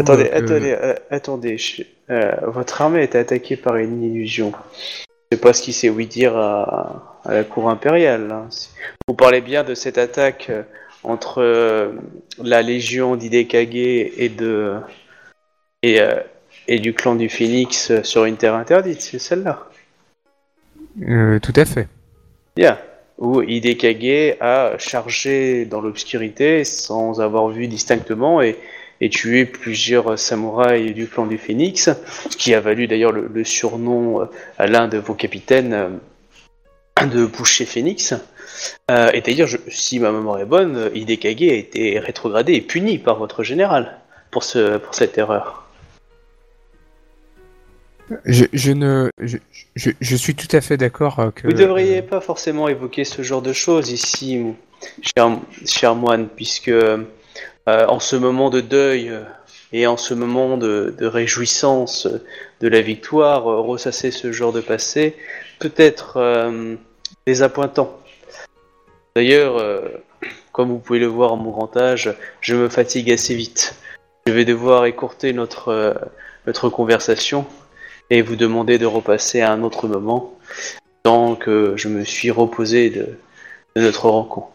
[0.00, 1.58] Attendez, que- attendez, euh, attendez.
[1.58, 4.52] je- euh, votre armée est attaquée par une illusion.
[5.32, 8.30] C'est pas ce qui s'est oui dire à, à la cour impériale.
[8.30, 8.48] hein.
[9.08, 10.62] Vous parlez bien de cette attaque euh,
[11.02, 11.92] entre euh,
[12.42, 14.74] la légion d'Hidekage et de
[15.82, 16.00] et,
[16.68, 17.28] et du clan du
[17.90, 19.68] euh, sur une terre interdite, c'est celle-là.
[21.40, 21.88] Tout à fait.
[22.56, 22.78] Bien.
[23.18, 28.56] Où Hidekage a chargé dans l'obscurité sans avoir vu distinctement et,
[29.00, 31.90] et tué plusieurs samouraïs du clan du Phénix,
[32.30, 34.24] ce qui a valu d'ailleurs le, le surnom euh,
[34.58, 38.14] à l'un de vos capitaines euh, de Boucher Phénix.
[38.90, 43.18] Euh, et d'ailleurs, si ma mémoire est bonne, Hidekage a été rétrogradé et puni par
[43.18, 43.98] votre général
[44.30, 45.60] pour, ce, pour cette erreur.
[48.26, 49.38] Je, je ne, je,
[49.74, 51.48] je, je suis tout à fait d'accord euh, que.
[51.48, 54.42] Vous devriez pas forcément évoquer ce genre de choses ici,
[55.02, 56.70] cher, cher moine, puisque
[57.66, 59.22] euh, en ce moment de deuil euh,
[59.72, 62.22] et en ce moment de, réjouissance euh,
[62.60, 65.16] de la victoire, ressasser ce genre de passé
[65.60, 66.52] peut être
[67.26, 67.98] désappointant.
[69.16, 69.62] D'ailleurs,
[70.52, 73.76] comme vous pouvez le voir en mon grand âge, je me fatigue assez vite.
[74.26, 76.00] Je vais devoir écourter notre,
[76.72, 77.46] conversation
[78.10, 80.34] et vous demander de repasser à un autre moment
[81.02, 83.18] tant que je me suis reposé de
[83.76, 84.53] notre rencontre.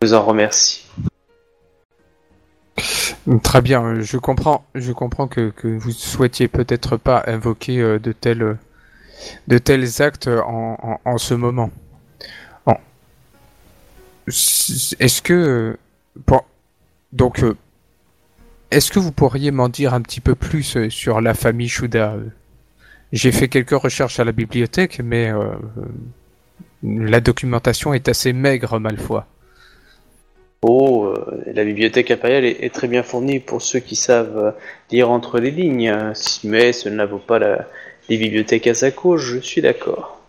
[0.00, 0.86] Vous en remercie.
[3.42, 7.98] Très bien, euh, je comprends, je comprends que, que vous souhaitiez peut-être pas invoquer euh,
[7.98, 8.58] de tels, euh,
[9.48, 11.70] de tels actes en, en, ce moment.
[14.28, 15.78] Est-ce que,
[16.26, 16.40] bon,
[17.12, 17.42] donc,
[18.70, 22.14] est-ce que vous pourriez m'en dire un petit peu plus sur la famille Shuda
[23.10, 25.32] J'ai fait quelques recherches à la bibliothèque, mais
[26.82, 29.26] la documentation est assez maigre, malfois.
[30.62, 34.50] Oh, euh, la bibliothèque impériale est, est très bien fournie pour ceux qui savent euh,
[34.90, 36.12] lire entre les lignes, hein.
[36.42, 37.68] Mais ce ne vaut pas la,
[38.08, 40.20] les bibliothèques Asako, je suis d'accord.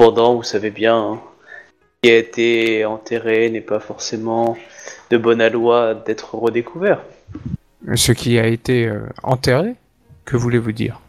[0.00, 1.20] Cependant, vous savez bien, hein,
[1.68, 4.56] ce qui a été enterré n'est pas forcément
[5.10, 7.02] de bonne loi d'être redécouvert.
[7.94, 9.74] Ce qui a été euh, enterré
[10.24, 11.00] Que voulez-vous dire?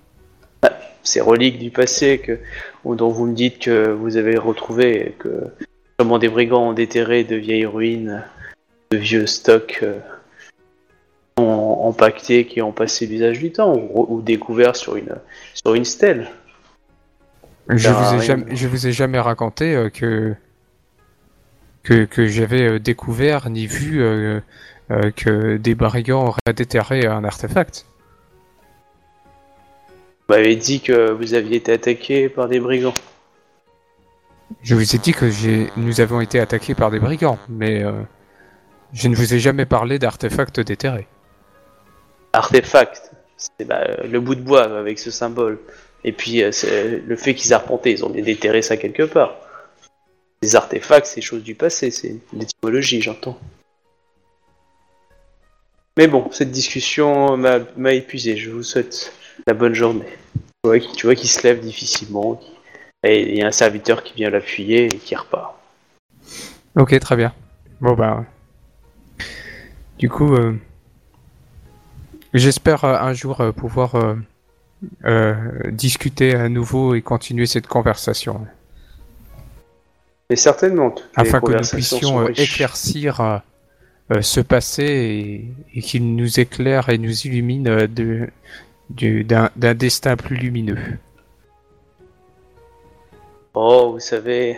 [1.03, 2.39] Ces reliques du passé que,
[2.85, 5.29] dont vous me dites que vous avez retrouvé, et que
[5.97, 8.23] comment des brigands ont déterré de vieilles ruines,
[8.91, 9.99] de vieux stocks euh,
[11.37, 15.15] empaquetés qui ont passé l'usage du temps, ou, ou découverts sur une,
[15.53, 16.31] sur une stèle.
[17.69, 18.21] Je vous ai arrive.
[18.21, 20.35] jamais, je vous ai jamais raconté euh, que
[21.83, 24.39] que, que j'avais euh, découvert ni vu euh,
[24.91, 27.85] euh, que des brigands auraient déterré un artefact.
[30.27, 32.93] Vous m'avez dit que vous aviez été attaqué par des brigands.
[34.61, 35.25] Je vous ai dit que
[35.79, 37.91] nous avons été attaqués par des brigands, mais euh,
[38.93, 41.07] je ne vous ai jamais parlé d'artefacts déterrés.
[42.33, 45.59] Artefact, c'est bah, le bout de bois avec ce symbole.
[46.03, 46.51] Et puis euh,
[47.05, 49.35] le fait qu'ils arpentaient, ils ont bien déterré ça quelque part.
[50.41, 53.37] Les artefacts, c'est chose du passé, c'est l'étymologie, j'entends.
[55.97, 58.35] Mais bon, cette discussion m'a m'a épuisé.
[58.35, 59.13] Je vous souhaite
[59.47, 60.07] la bonne journée.
[60.35, 62.41] Tu vois, qu'il- tu vois qu'il se lève difficilement.
[63.03, 65.55] Et il y a un serviteur qui vient l'appuyer et qui repart.
[66.75, 67.33] Ok, très bien.
[67.81, 68.23] Bon bah,
[69.99, 70.53] du coup, euh,
[72.33, 74.15] j'espère euh, un jour euh, pouvoir euh,
[75.05, 75.35] euh,
[75.71, 78.45] discuter à nouveau et continuer cette conversation.
[80.29, 83.41] Mais certainement, toutes les afin que nous puissions éclaircir
[84.21, 88.29] ce passé et, et qu'il nous éclaire et nous illumine de,
[88.89, 90.77] d'un destin plus lumineux.
[93.55, 94.57] Oh, vous savez,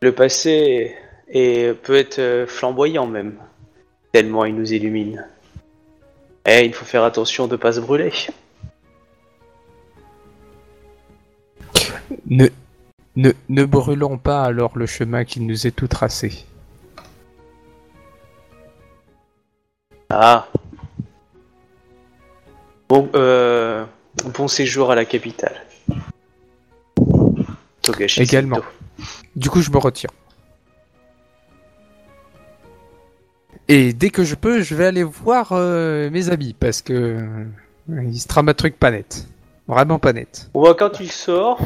[0.00, 0.96] le passé
[1.28, 3.38] est, peut être euh, flamboyant même,
[4.12, 5.24] tellement il nous illumine.
[6.44, 8.12] Et il faut faire attention de ne pas se brûler.
[12.26, 12.48] Ne,
[13.14, 16.44] ne, ne brûlons pas alors le chemin qui nous est tout tracé.
[20.10, 20.48] Ah.
[22.88, 23.84] Bon, euh,
[24.24, 25.64] bon séjour à la capitale.
[27.84, 28.56] Togashi Également.
[28.56, 28.68] Sento.
[29.36, 30.10] Du coup, je me retire.
[33.68, 38.02] Et dès que je peux, je vais aller voir euh, mes amis parce que euh,
[38.02, 39.26] il se trame un truc pas net.
[39.66, 40.50] Vraiment pas net.
[40.52, 41.58] On voit quand tu sors,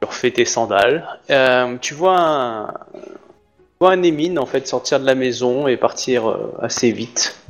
[0.00, 5.00] tu refais tes sandales, euh, tu vois un, tu vois un Émine en fait sortir
[5.00, 7.41] de la maison et partir euh, assez vite.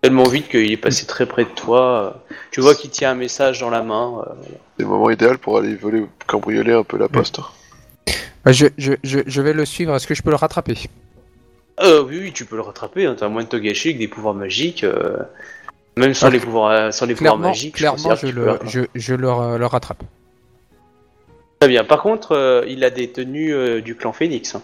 [0.00, 2.22] Tellement vite qu'il est passé très près de toi.
[2.52, 4.22] Tu vois qu'il tient un message dans la main.
[4.28, 4.32] euh,
[4.76, 7.40] C'est le moment idéal pour aller voler, cambrioler un peu la poste.
[8.46, 9.94] Euh, Je, je, je, je vais le suivre.
[9.96, 10.78] Est-ce que je peux le rattraper?
[11.80, 13.06] Euh, oui, oui, tu peux le rattraper.
[13.06, 13.16] Hein.
[13.18, 14.84] T'as moins de Togashi avec des pouvoirs magiques.
[14.84, 15.16] euh,
[15.96, 17.74] Même sans Ah, les pouvoirs, euh, sans les pouvoirs magiques.
[17.74, 20.02] clairement, je le, je, je le, ra- le rattrape.
[21.58, 21.82] Très bien.
[21.84, 24.54] Par contre, euh, il a des tenues euh, du clan Phoenix.
[24.54, 24.62] hein.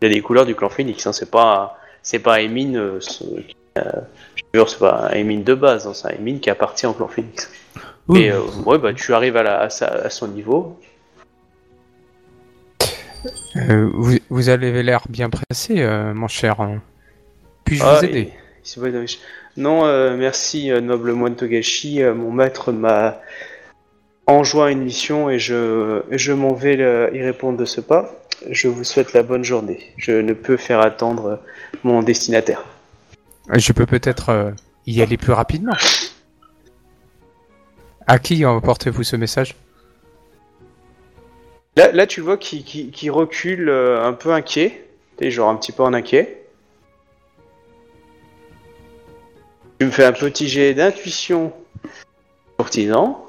[0.00, 1.06] Il a des couleurs du clan Phoenix.
[1.06, 1.12] Hein.
[1.12, 2.76] C'est pas, c'est pas Emine.
[2.76, 3.82] Euh, ce- qui, je
[4.42, 5.86] te jure, c'est pas un Emine de base.
[5.86, 5.92] Hein.
[5.94, 7.50] C'est un Emine qui appartient au clan Phoenix.
[8.08, 10.78] Oui, Et euh, ouais, bah tu arrives à, la, à, sa- à son niveau.
[13.56, 16.60] euh, vous, vous avez l'air bien pressé, euh, mon cher.
[16.60, 16.80] hein.
[17.64, 18.32] Puis-je Ah, vous et- aider.
[19.56, 22.02] Non, euh, merci, euh, noble moine Togashi.
[22.02, 23.20] Euh, mon maître m'a
[24.26, 28.10] enjoint une mission et je, je m'en vais y répondre de ce pas.
[28.50, 29.80] Je vous souhaite la bonne journée.
[29.96, 31.36] Je ne peux faire attendre euh,
[31.84, 32.64] mon destinataire.
[33.50, 34.50] Je peux peut-être euh,
[34.86, 35.76] y aller plus rapidement.
[38.06, 39.56] À qui emportez-vous ce message?
[41.76, 44.88] Là, là tu vois qui, qui, qui recule euh, un peu inquiet.
[45.18, 46.46] Tu sais, genre un petit peu en inquiet.
[49.78, 51.52] Tu me fais un petit jet d'intuition
[52.56, 53.26] courtisan.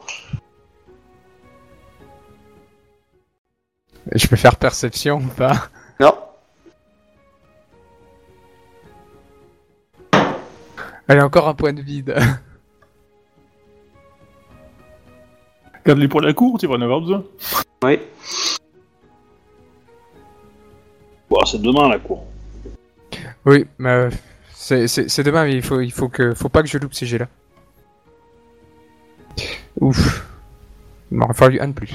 [4.14, 5.70] Je peux faire perception ou pas?
[6.00, 6.16] Non,
[11.14, 12.16] Allez, encore un point de vide.
[15.86, 17.24] Garde-les pour la cour, tu vas en avoir besoin.
[17.84, 18.02] Ouais.
[21.30, 22.26] Bon, c'est demain la cour.
[23.46, 24.10] Oui, mais euh,
[24.56, 27.28] c'est- demain, mais il faut, il faut que, faut pas que je loupe ces jets-là.
[29.82, 30.26] Ouf.
[31.12, 31.94] Il m'aurait fallu un de plus.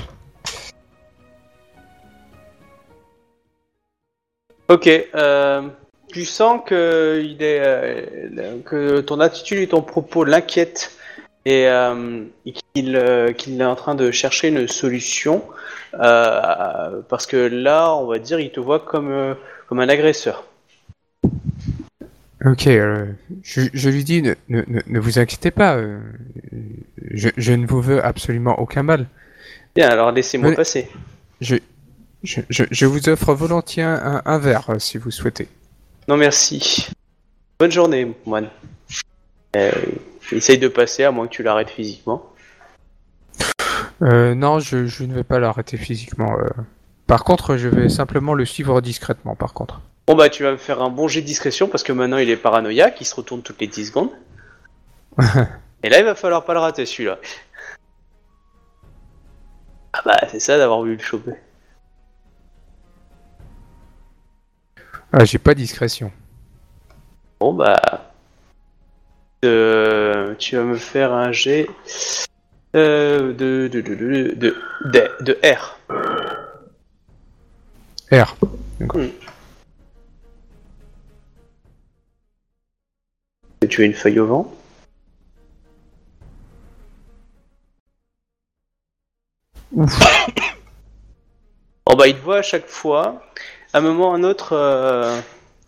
[4.69, 4.87] Ok.
[4.87, 5.69] euh,
[6.13, 10.93] tu sens que, il est, euh, que ton attitude et ton propos l'inquiètent
[11.45, 15.43] et, euh, et qu'il euh, qu'il est en train de chercher une solution
[15.93, 19.35] parce que là, on va dire, il te voit comme,
[19.69, 20.45] comme un agresseur.
[22.45, 23.11] Ok, je,
[23.73, 25.81] je lui dis, ne, ne, ne- vous inquiétez pas,
[27.11, 29.07] je, je ne vous veux absolument aucun mal.
[29.75, 30.89] Bien, alors laissez-moi passer.
[31.41, 31.57] Je,
[32.23, 35.49] je, je, je vous offre volontiers un, un verre si vous souhaitez.
[36.09, 36.89] Non, merci.
[37.59, 38.49] Bonne journée, moine.
[39.57, 39.71] Euh,
[40.33, 42.33] essaye de passer, à moins que tu l'arrêtes physiquement.
[44.03, 46.39] Euh, non, je, je ne vais pas l'arrêter physiquement.
[46.39, 46.47] euh.
[47.07, 49.81] Par contre, je vais simplement le suivre discrètement, par contre.
[50.07, 52.31] Bon bah tu vas me faire un bon jet de discrétion parce que maintenant il
[52.31, 54.09] est paranoïaque, il se retourne toutes les 10 secondes.
[55.83, 57.19] Et là il va falloir pas le rater celui-là.
[59.93, 61.35] Ah bah c'est ça d'avoir voulu le choper.
[65.13, 66.13] Ah, j'ai pas discrétion.
[67.41, 68.13] Bon bah...
[69.45, 71.67] euh, tu vas me faire un jet
[72.77, 75.79] euh, de, de, de, de, de, R.
[78.13, 78.37] R.
[83.69, 84.55] Tu as une feuille au vent?
[89.73, 89.99] Ouf.
[91.87, 93.23] Bon bah il te voit à chaque fois.
[93.73, 95.21] À un moment ou un autre, euh,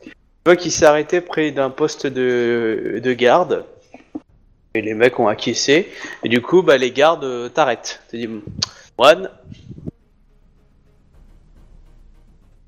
[0.03, 0.13] tu
[0.47, 3.67] vois qu'il s'est arrêté près d'un poste de, de garde.
[4.75, 5.91] Et les mecs ont acquiescé.
[6.23, 8.03] Et du coup, bah les gardes euh, t'arrêtent.
[8.09, 8.29] Tu dis,
[8.99, 9.31] Juan,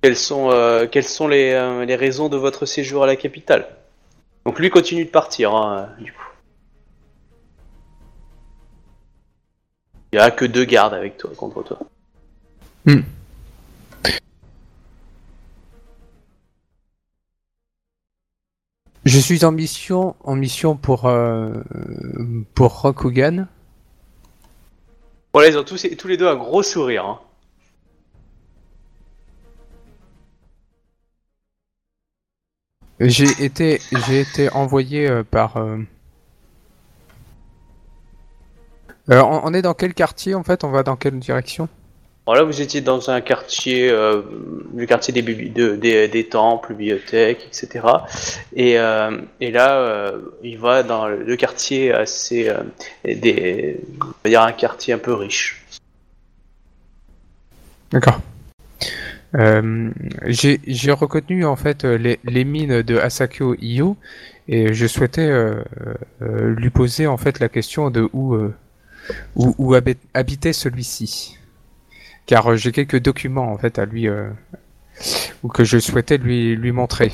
[0.02, 3.68] quelles sont, euh, quelles sont les, euh, les raisons de votre séjour à la capitale?
[4.44, 6.28] Donc lui continue de partir, hein, du coup.
[10.12, 11.78] Il n'y a que deux gardes avec toi, contre toi.
[19.04, 21.52] Je suis en mission, en mission pour euh,
[22.54, 23.46] pour Rokugan.
[25.32, 27.06] Voilà, ils ont tous, tous les deux un gros sourire.
[27.06, 27.20] hein.
[33.00, 35.56] J'ai été j'ai été envoyé euh, par.
[35.56, 35.78] euh,
[39.10, 40.62] euh, on, on est dans quel quartier en fait?
[40.62, 41.68] On va dans quelle direction?
[42.24, 44.22] Bon, là, vous étiez dans un quartier, euh,
[44.76, 47.84] le quartier des, des, temples, bibliothèques, etc.
[48.54, 52.48] Et, euh, et là, euh, il va dans le, quartier assez,
[53.04, 55.64] on va dire un quartier un peu riche.
[57.90, 58.20] D'accord.
[59.34, 63.96] J'ai reconnu en fait les, mines de Asakyo Iyo
[64.46, 65.28] et je souhaitais
[66.20, 68.36] lui poser en fait la question de où
[69.34, 71.38] où, où habi- habitait celui-ci.
[72.26, 74.30] Car euh, j'ai quelques documents en fait à lui euh,
[75.42, 77.12] ou que je souhaitais lui lui montrer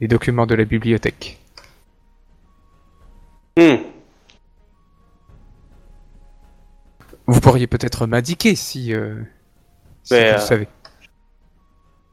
[0.00, 1.38] les documents de la bibliothèque.
[3.56, 3.76] Hmm.
[7.26, 9.14] Vous pourriez peut-être m'indiquer si, euh,
[10.02, 10.68] si Mais, vous le savez.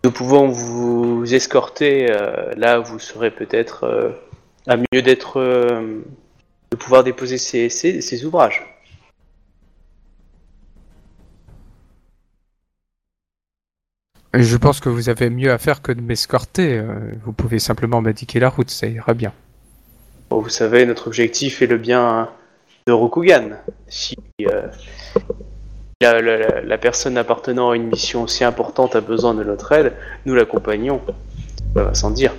[0.03, 2.07] Nous pouvons vous escorter.
[2.55, 4.15] là, vous serez peut-être
[4.67, 8.70] à mieux d'être, de pouvoir déposer ces, ces, ces ouvrages.
[14.33, 16.77] Je pense que vous avez mieux à faire que de m'escorter.
[16.77, 16.85] euh,
[17.25, 19.33] Vous pouvez simplement m'indiquer la route, ça ira bien.
[20.29, 22.29] Vous savez, notre objectif est le bien
[22.87, 23.57] de Rokugan.
[23.87, 24.67] Si euh,
[26.01, 29.93] la personne appartenant à une mission aussi importante a besoin de notre aide,
[30.25, 31.01] nous l'accompagnons.
[31.75, 32.33] Ça va sans dire.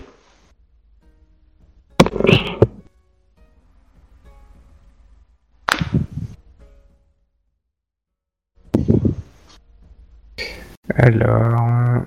[10.96, 12.02] Alors,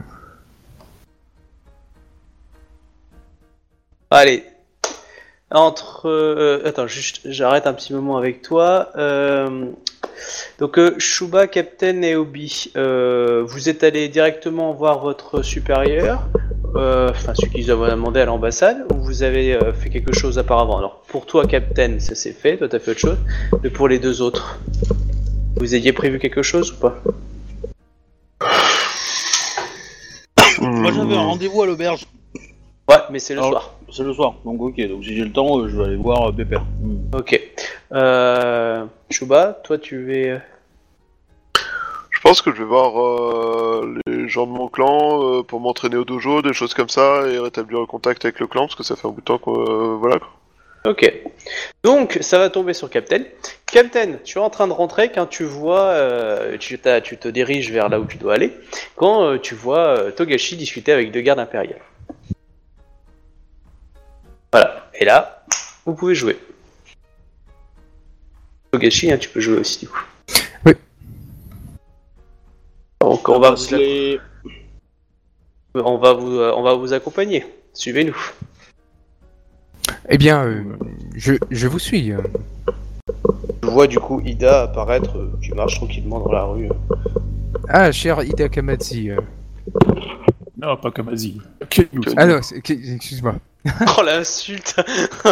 [4.12, 4.44] Allez.
[5.52, 6.08] Entre.
[6.08, 8.90] euh, attends, juste, j'arrête un petit moment avec toi.
[8.96, 9.72] Euh,
[10.60, 16.28] donc, euh, Shuba, Captain et Obi, euh, vous êtes allés directement voir votre supérieur,
[16.76, 20.78] enfin celui qui vous a demandé à l'ambassade, ou vous avez fait quelque chose auparavant
[20.78, 23.18] Alors, pour toi, Captain, ça s'est fait, toi t'as fait autre chose,
[23.64, 24.60] mais pour les deux autres,
[25.58, 27.02] vous ayez prévu quelque chose ou pas?
[30.96, 32.06] J'avais un rendez-vous à l'auberge.
[32.90, 33.72] Ouais, mais c'est le Alors- soir.
[33.92, 34.88] C'est le soir, donc ok.
[34.90, 36.64] Donc si j'ai le temps, euh, je vais aller voir euh, Pépère.
[36.82, 37.16] Hmm.
[37.16, 37.40] Ok.
[37.94, 40.42] Euh, Shuba, toi tu es.
[42.24, 46.04] pense que je vais voir euh, les gens de mon clan euh, pour m'entraîner au
[46.06, 48.96] dojo, des choses comme ça, et rétablir le contact avec le clan, parce que ça
[48.96, 49.54] fait un bout de temps qu'on...
[49.60, 50.30] euh, voilà, quoi.
[50.86, 51.12] Ok.
[51.84, 53.24] Donc, ça va tomber sur Captain.
[53.66, 57.90] Captain, tu es en train de rentrer quand tu vois, euh, tu, te diriges vers
[57.90, 58.54] là où tu dois aller,
[58.96, 61.82] quand euh, tu vois euh, Togashi discuter avec deux gardes impériales.
[64.52, 64.90] Voilà.
[64.94, 65.44] Et là,
[65.86, 66.38] vous pouvez jouer.
[68.72, 70.04] Togashi, hein, tu peux jouer aussi du coup.
[70.66, 70.74] Oui.
[73.02, 74.20] Donc, on va vous, Se les-
[75.74, 77.46] on va vous, euh, on va vous accompagner.
[77.74, 78.16] Suivez-nous.
[80.10, 80.64] Eh bien, euh,
[81.16, 82.12] je, je vous suis.
[82.12, 82.18] euh.
[83.64, 86.70] Je vois du coup Ida apparaître, euh, qui marche tranquillement dans la rue.
[87.70, 89.10] Ah, cher Ida Kamadzi.
[89.12, 89.18] euh.
[90.62, 91.42] Non, pas comme Asie.
[91.70, 92.02] Kenyu.
[92.16, 93.36] Ah non, c'est- excuse-moi.
[93.98, 94.76] Oh l'insulte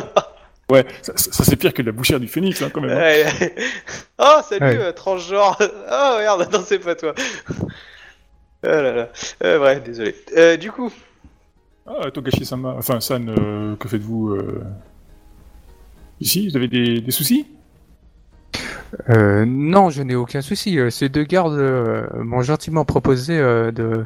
[0.72, 2.92] Ouais, ça, ça- ça, c'est pire que de la bouchière du phénix, hein, quand même.
[2.92, 2.96] hein.
[2.98, 3.26] Ouais.
[4.20, 4.78] Oh salut Ouais.
[4.80, 7.14] euh, transgenre Oh merde, non c'est pas toi
[8.66, 9.10] Oh là là.
[9.44, 10.16] Euh, ouais, désolé.
[10.38, 10.92] Euh, du coup,
[11.86, 14.64] Ah, Togashi-sama, enfin, San, euh, que faites-vous euh...
[16.22, 16.48] ici?
[16.48, 17.46] Vous avez des, soucis?
[19.10, 20.80] Euh, non, je n'ai aucun souci.
[20.92, 21.60] Ces deux gardes
[22.16, 24.06] m'ont gentiment proposé de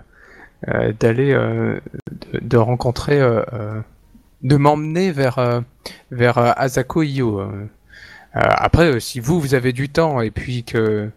[0.99, 1.37] d'aller
[2.41, 3.19] de, rencontrer,
[4.41, 5.61] de m'emmener vers
[6.09, 7.03] vers Asako.
[7.03, 7.67] Euh,
[8.33, 11.11] après, si vous vous avez du temps et puis que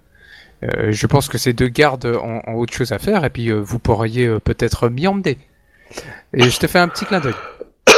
[0.63, 3.79] je pense que ces deux gardes ont, ont autre chose à faire et puis vous
[3.79, 5.39] pourriez peut-être m'y emmener.
[6.33, 7.35] Et je te fais un petit clin d'œil.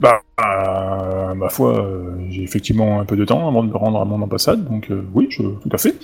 [0.00, 4.00] Bah, euh, ma foi, euh, j'ai effectivement un peu de temps avant de me rendre
[4.00, 5.94] à mon ambassade, donc euh, oui, je, tout à fait.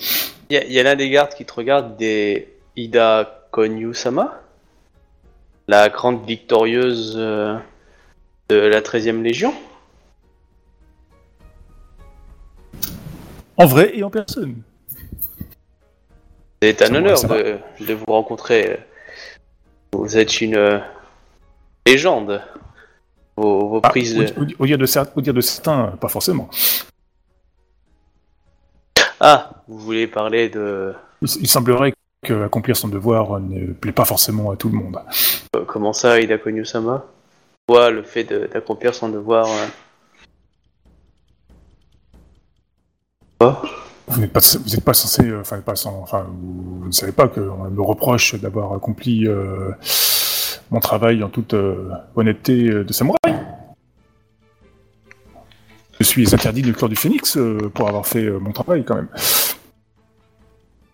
[0.50, 2.46] il y a, y a l'un des gardes qui te regarde, des
[2.76, 4.42] Ida Konyu-sama,
[5.66, 7.62] la grande victorieuse de
[8.50, 9.54] la 13e Légion.
[13.56, 14.56] En vrai et en personne.
[16.66, 18.80] C'est un honneur de, de vous rencontrer.
[19.92, 20.78] Vous êtes une euh,
[21.86, 22.42] légende.
[23.36, 24.52] Vos, vos Ah, prises au, de...
[24.58, 26.48] au- au dire de cer- au dire de certains, pas forcément.
[29.20, 30.92] Ah, vous voulez parler de...
[31.22, 31.92] Il, il semblerait
[32.24, 34.98] que accomplir son devoir ne plaît pas forcément à tout le monde.
[35.54, 37.04] euh, comment ça, Ida Konyu-sama
[37.68, 39.66] Quoi, le fait d'accomplir son devoir euh,
[43.40, 43.62] Quoi?
[44.08, 46.92] Vous n'êtes pas, vous n'êtes pas censé, euh, enfin, pas sans- enfin, vous, vous ne
[46.92, 49.72] savez pas qu'on me reproche d'avoir accompli euh,
[50.70, 53.34] mon travail en toute euh, honnêteté euh, de samouraï.
[55.98, 58.94] Je suis interdit du clan du Phénix euh, pour avoir fait euh, mon travail quand
[58.94, 59.08] même.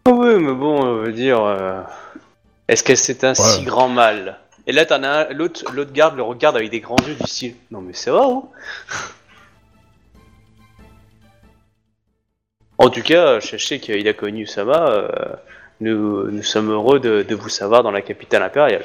[0.06, 1.42] Ah oui, mais bon, on veut dire...
[1.44, 1.82] euh,
[2.68, 4.38] Est-ce que c'est un si grand mal?
[4.66, 5.32] Et là, t'en as un...
[5.34, 7.56] L'autre l'autre garde le regarde avec des grands yeux du style...
[7.70, 8.42] Non mais c'est vrai, hein
[12.82, 15.08] En tout cas, sachez qu'il a connu Sama, euh,
[15.80, 18.84] nous, nous sommes heureux de, de vous savoir dans la capitale impériale.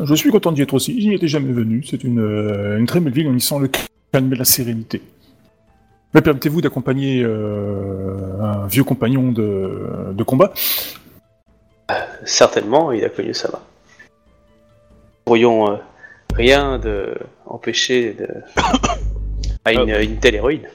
[0.00, 1.00] Je suis content d'y être aussi.
[1.02, 1.82] Je n'y étais jamais venu.
[1.82, 3.26] C'est une, euh, une très belle ville.
[3.26, 3.68] On y sent le
[4.12, 5.02] calme et la sérénité.
[6.14, 10.52] Mais permettez-vous d'accompagner euh, un vieux compagnon de, de combat?
[12.24, 13.58] Certainement, il a connu Sama.
[13.58, 15.76] Nous pourrions euh,
[16.32, 17.12] rien de
[17.44, 18.28] empêcher de...
[19.64, 20.68] à une, une telle héroïne.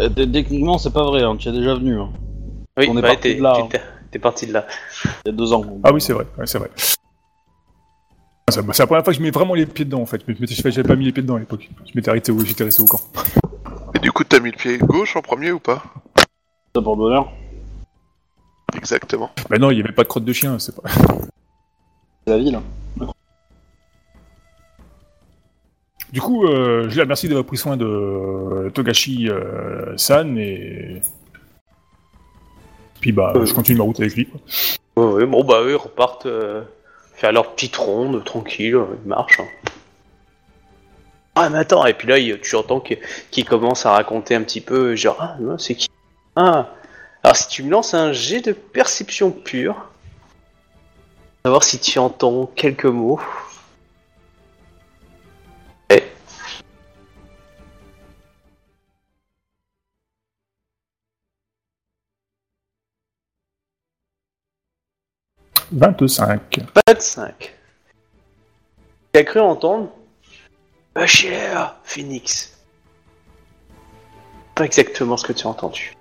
[0.00, 2.00] Euh, Techniquement, c'est pas vrai, hein, tu es déjà venu.
[2.00, 2.10] hein.
[2.78, 3.68] Oui, On est ouais, parti t'es de là, hein.
[3.70, 3.80] t'es-
[4.12, 4.66] t'es parti de là.
[5.24, 5.64] Il y a deux ans.
[5.84, 6.26] Ah oui, c'est vrai.
[6.38, 6.70] ouais, c'est vrai.
[6.76, 10.22] C'est c'est la première fois que je mets vraiment les pieds dedans en fait.
[10.26, 11.68] Je J'avais pas mis les pieds dedans à l'époque.
[11.86, 13.00] Je m'étais arrêté au, j'étais resté au camp.
[13.94, 15.84] Et du coup, t'as mis le pied gauche en premier ou pas?
[16.74, 17.30] Ça pour bonheur.
[18.74, 19.30] Exactement.
[19.48, 20.58] Bah non, il y avait pas de crotte de chien.
[20.58, 20.88] C'est pas.
[20.88, 22.60] C'est la ville.
[26.12, 31.00] Du coup, euh, je la remercie d'avoir pris soin de euh, Togashi euh, San et
[33.00, 34.26] puis bah, je continue ma route avec lui.
[34.26, 34.40] quoi.
[34.96, 36.62] Ouais, ouais, bon bah eux ils repartent euh,
[37.14, 39.40] faire leur petite ronde, tranquille, euh, ils marchent.
[39.40, 39.46] hein.
[41.36, 42.94] Ah mais attends, et puis là il- tu entends que-
[43.30, 45.88] qu'il commence à raconter un petit peu, genre ah non, c'est qui?
[46.36, 46.68] Ah
[47.22, 49.76] alors si tu me lances un jet de perception pure,
[51.44, 53.20] savoir si tu entends quelques mots.
[65.72, 66.60] 25.
[66.88, 67.54] 25.
[69.12, 69.90] Tu as cru entendre
[70.94, 72.58] Bachir, Phoenix.
[74.54, 75.94] Pas exactement ce que tu as entendu.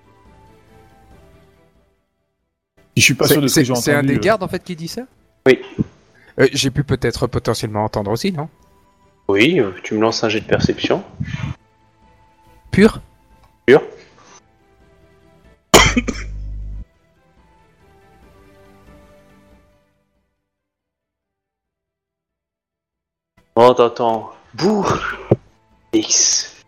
[2.97, 4.07] Je suis pas sûr de ce C'est que j'ai c'est entendu.
[4.11, 4.21] un des euh.
[4.21, 5.03] gardes en fait qui dit ça?
[5.45, 5.59] Oui.
[6.39, 8.49] Euh, J'ai pu peut-être potentiellement entendre aussi, non?
[9.27, 11.03] Oui, euh, tu me lances un jet de perception.
[12.71, 12.99] Pur?
[13.69, 13.81] Sûr
[23.61, 24.31] Oh, t'entends.
[24.53, 24.85] Bouh
[25.91, 26.63] X.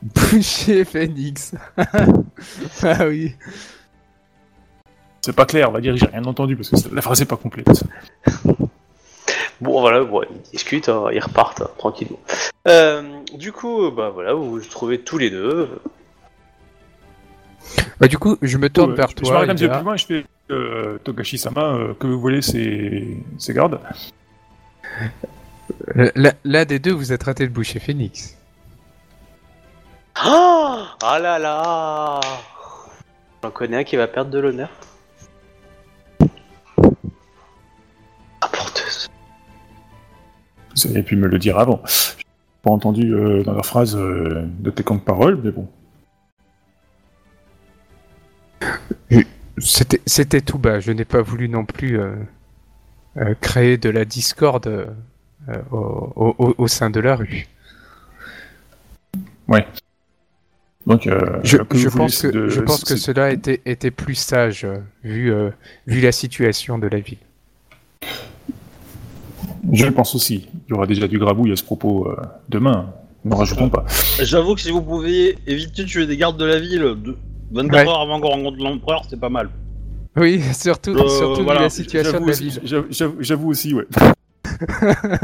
[0.00, 1.54] Boucher Phoenix.
[2.82, 3.34] ah oui.
[5.20, 7.36] C'est pas clair, on va dire, j'ai rien entendu parce que la phrase est pas
[7.36, 7.84] complète.
[9.60, 12.18] Bon, voilà, bon, ils discutent, hein, ils repartent hein, tranquillement.
[12.66, 13.02] Euh,
[13.34, 15.68] du coup, bah voilà, vous vous trouvez tous les deux.
[18.00, 19.32] Bah, du coup, je me tourne vers je, je toi.
[19.34, 22.40] m'arrête un petit peu plus loin et je fais euh, Togashi-sama, euh, que vous voulez
[22.40, 23.88] ces, ces gardes Euh,
[25.94, 28.36] L'un l'un des deux vous a traité de boucher Phoenix.
[30.14, 32.20] Ah Ah là là
[33.42, 34.70] J'en connais un qui va perdre de l'honneur.
[38.40, 39.08] Rapporteuse.
[40.74, 41.80] Vous auriez pu me le dire avant.
[41.86, 42.24] J'ai
[42.62, 45.68] pas entendu euh, dans leur phrase euh, de tes camps de parole, mais bon.
[49.58, 50.80] C'était c'était tout bas.
[50.80, 52.24] Je n'ai pas voulu non plus euh, euh,
[53.40, 54.86] créer de la discorde euh,
[55.48, 57.46] euh, au, au- au sein de la rue.
[60.86, 64.14] Donc, euh, Je, que je pense que, de- je pense que cela était, était plus
[64.14, 65.50] sage euh, vu, euh,
[65.88, 67.18] vu la situation de la ville.
[69.72, 70.48] Je le pense aussi.
[70.68, 72.16] Il y aura déjà du grabouille à ce propos euh,
[72.48, 72.92] demain.
[73.24, 73.84] N'en rajoutons pas.
[74.22, 77.16] J'avoue que si vous pouviez éviter de tuer des gardes de la ville de
[77.50, 77.88] 24 Ouais.
[77.90, 79.50] heures avant qu'on rencontre l'empereur, c'est pas mal.
[80.16, 82.60] Oui, surtout, Euh, surtout voilà, la situation de la ville.
[83.20, 83.84] j'avoue- aussi, ouais.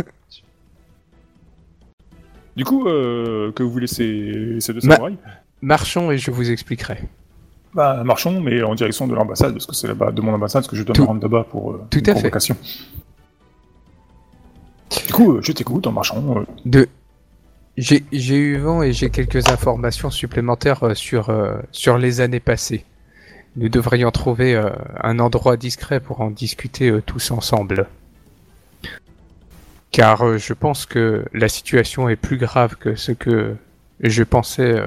[2.57, 5.17] du coup, euh, que vous voulez ces, ces deux Ma- samouraïs
[5.63, 6.99] Marchons et je vous expliquerai.
[7.75, 10.69] Bah, marchons, mais en direction de l'ambassade, parce que c'est là-bas, de mon ambassade, parce
[10.71, 12.21] que je dois Tout- me rendre là-bas pour euh, tout une à fait.
[12.21, 12.57] convocation.
[15.07, 16.23] Du coup, euh, je t'écoute en marchant.
[16.37, 16.89] euh, De...
[17.79, 18.03] J'ai
[18.37, 21.31] eu vent et j'ai quelques informations supplémentaires sur,
[21.71, 22.85] sur les années passées.
[23.57, 24.71] Nous devrions trouver euh,
[25.03, 27.87] un endroit discret pour en discuter euh, tous ensemble.
[29.91, 33.55] Car euh, je pense que la situation est plus grave que ce que
[34.01, 34.83] je pensais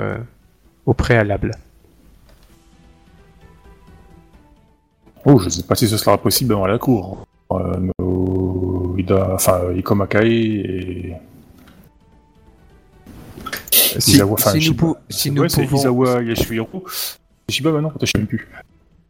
[0.85, 1.51] au préalable.
[5.25, 7.25] Oh, je sais pas si ce sera possible avant la cour.
[7.51, 8.95] Euh, nos...
[8.97, 9.35] Ida...
[9.35, 11.15] Enfin, Ikoma Kae et...
[13.97, 16.25] Si, si nous, pou- si nous Ouais, pouvons...
[17.47, 18.47] C'est Shiba maintenant Attends, Je sais même plus.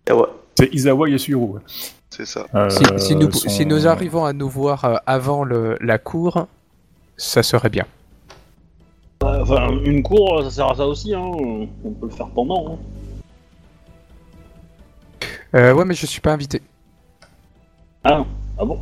[0.09, 0.25] Ah ouais.
[0.57, 1.45] C'est Izawa Yasuhiro.
[1.55, 1.61] ouais.
[2.09, 2.45] C'est ça.
[2.55, 5.97] Euh, Si, si nous, son- si nous arrivons à nous voir euh, avant le, la
[5.97, 6.47] cour,
[7.17, 7.86] ça serait bien.
[9.21, 11.19] Enfin, une cour, ça sert à ça aussi, hein.
[11.83, 12.73] On peut le faire pendant.
[12.73, 12.77] Hein.
[15.55, 16.61] Euh, ouais, mais je suis pas invité.
[18.03, 18.23] Ah,
[18.59, 18.79] ah bon?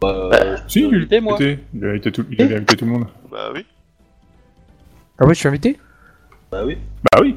[0.00, 1.34] Bah, Bah, Si, il invité, moi.
[1.36, 1.58] était.
[1.74, 3.06] Il a invité tout, il avait invité tout le monde.
[3.30, 3.64] Bah oui.
[5.18, 5.78] Ah ouais, je suis invité?
[6.50, 6.76] Bah oui.
[7.12, 7.36] Bah oui.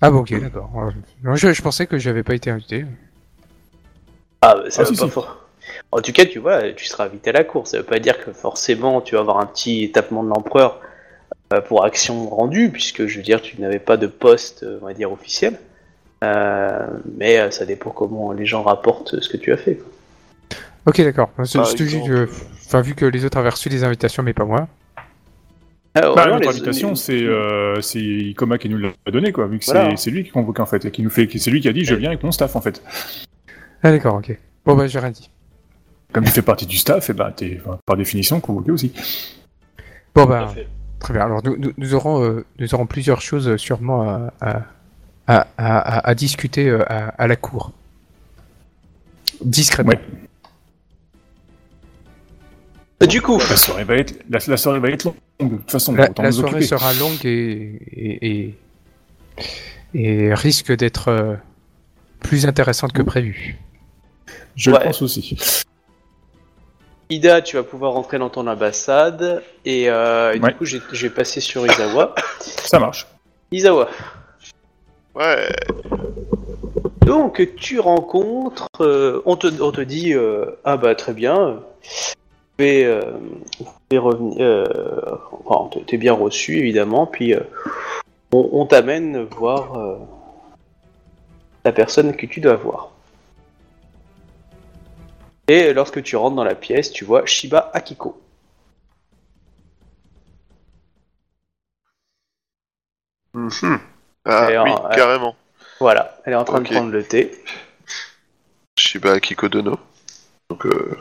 [0.00, 0.70] Ah bon, ok, d'accord.
[1.34, 2.84] Je, je pensais que j'avais pas été invité.
[4.42, 5.10] Ah, bah, ça Ah, si, pas si.
[5.10, 5.44] fort.
[5.92, 7.66] En tout cas, tu vois, tu seras invité à la cour.
[7.66, 10.80] Ça veut pas dire que forcément tu vas avoir un petit tapement de l'empereur
[11.52, 14.86] euh, pour action rendue, puisque je veux dire, tu n'avais pas de poste, euh, on
[14.86, 15.58] va dire, officiel.
[16.24, 16.86] Euh,
[17.16, 19.76] mais ça dépend comment les gens rapportent ce que tu as fait.
[19.76, 19.86] quoi.
[20.86, 21.30] Ok, d'accord.
[21.38, 22.26] Euh,
[22.66, 24.68] enfin, vu que les autres avaient reçu des invitations, mais pas moi.
[26.02, 29.58] Ah, Bah, notre les- invitation, les- c'est euh, Ikoma qui nous l'a donné, quoi, vu
[29.58, 29.96] que c'est- Voilà.
[29.96, 31.84] c'est lui qui convoque en fait, et qui nous fait, c'est lui qui a dit
[31.84, 32.82] je viens avec mon staff en fait.
[33.82, 34.36] Ah d'accord, ok.
[34.64, 35.30] Bon bah j'ai rien dit.
[36.12, 38.92] Comme tu fais partie du staff, et bah t'es enfin, par définition convoqué aussi.
[40.14, 40.52] Bon bah
[40.98, 41.22] très bien.
[41.22, 44.66] Alors nous, nous, nous aurons euh, nous aurons plusieurs choses euh, sûrement à à,
[45.26, 47.72] à, à- à discuter euh, à, à la cour.
[49.44, 49.92] Discrètement.
[49.92, 50.00] Ouais.
[53.06, 55.14] Du coup, La soirée va être, la, la soirée va être longue
[55.52, 55.94] de toute façon.
[55.94, 56.66] La, soirée occuper.
[56.66, 58.54] sera longue et et, et,
[59.94, 61.34] et risque d'être euh,
[62.20, 63.56] plus intéressante que prévu.
[64.56, 64.78] Je Ouais.
[64.80, 65.38] le pense aussi.
[67.10, 69.42] Ida, tu vas pouvoir rentrer dans ton ambassade.
[69.64, 70.50] Et, euh, et Ouais.
[70.50, 72.14] du coup, j'ai j'ai passé sur Izawa.
[72.40, 73.06] Ça marche.
[73.52, 73.88] Izawa.
[75.14, 75.48] Ouais.
[77.06, 81.56] Donc, tu rencontres, euh, on, te, on te dit, euh, ah bah très bien, euh,
[82.58, 83.00] pouvez, euh,
[83.60, 87.40] vous pouvez revenir, euh, enfin, t'es- bien reçu évidemment, puis euh,
[88.32, 89.96] on, on t'amène voir euh,
[91.64, 92.90] la personne que tu dois voir.
[95.48, 98.20] Et lorsque tu rentres dans la pièce, tu vois Shiba Akiko.
[103.34, 103.78] Mhm.
[104.24, 105.36] Ah oui, carrément.
[105.80, 107.30] Voilà, elle est en train de prendre le thé.
[108.78, 109.78] Shiba Kikodono.
[110.50, 110.98] Donc, euh,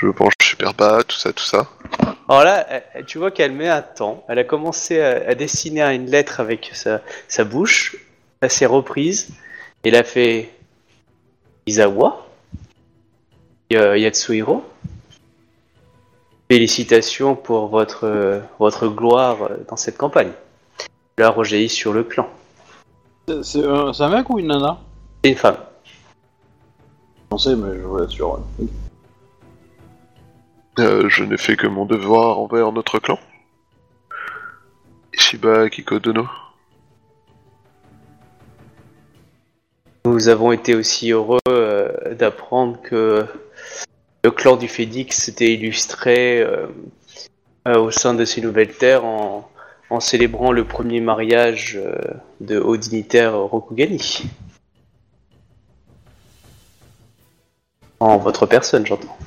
[0.00, 1.66] je penche super bas, tout ça, tout ça.
[2.28, 4.24] Alors là, elle- tu vois qu'elle met un temps.
[4.28, 7.96] Elle a commencé à, à dessiner une lettre avec sa, sa bouche.
[8.40, 9.28] Elle s'est reprise.
[9.84, 10.50] Et elle a fait
[11.66, 12.26] Izawa
[13.70, 14.64] Ya- Yatsuhiro.
[16.50, 20.32] Félicitations pour votre, euh, votre gloire euh, dans cette campagne.
[21.18, 22.28] Là, rejaillit sur le clan.
[23.28, 24.78] C'est- C'est un, mec ou une nana?
[25.22, 25.58] C'est une femme.
[27.32, 28.40] Je sais, mais je voulais être sûr.
[30.78, 33.18] Euh, je n'ai fait que mon devoir envers notre clan.
[35.12, 36.28] Shiba Kikodono.
[40.04, 43.26] Nous avons été aussi heureux euh, d'apprendre que
[44.24, 46.66] le clan du Phénix s'était illustré euh,
[47.66, 49.50] au sein de ces nouvelles terres en,
[49.90, 51.78] en célébrant le premier mariage
[52.40, 54.22] de haut dignitaire Rokugani.
[57.98, 59.18] En votre personne, j'entends.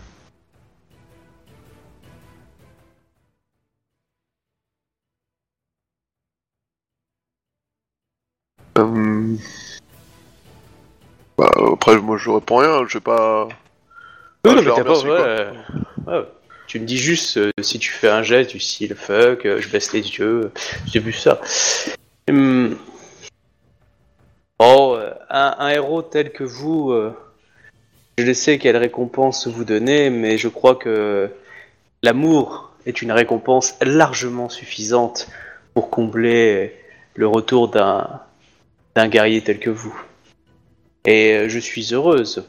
[11.73, 13.47] Après, moi je réponds rien, je vais pas.
[14.45, 15.03] Oui, non, mais t'as pas.
[16.07, 16.25] ouais.
[16.67, 19.69] Tu me dis juste euh, si tu fais un geste du style fuck, euh, je
[19.69, 20.51] baisse les yeux,
[20.85, 21.39] j'ai vu ça.
[22.29, 22.77] Hum.
[24.59, 24.97] Oh,
[25.29, 27.13] un, un héros tel que vous, euh,
[28.17, 31.29] je ne sais quelle récompense vous donnez, mais je crois que
[32.01, 35.27] l'amour est une récompense largement suffisante
[35.73, 36.75] pour combler
[37.15, 38.21] le retour d'un
[38.95, 39.95] d'un guerrier tel que vous.
[41.05, 42.45] Et euh, je suis heureuse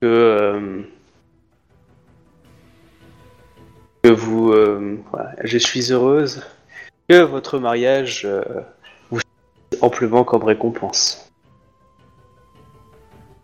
[0.00, 0.82] que, euh,
[4.02, 4.52] que vous.
[4.52, 6.42] euh, voilà, je suis heureuse
[7.08, 8.44] que votre mariage euh,
[9.10, 9.20] vous
[9.80, 11.30] amplement comme récompense.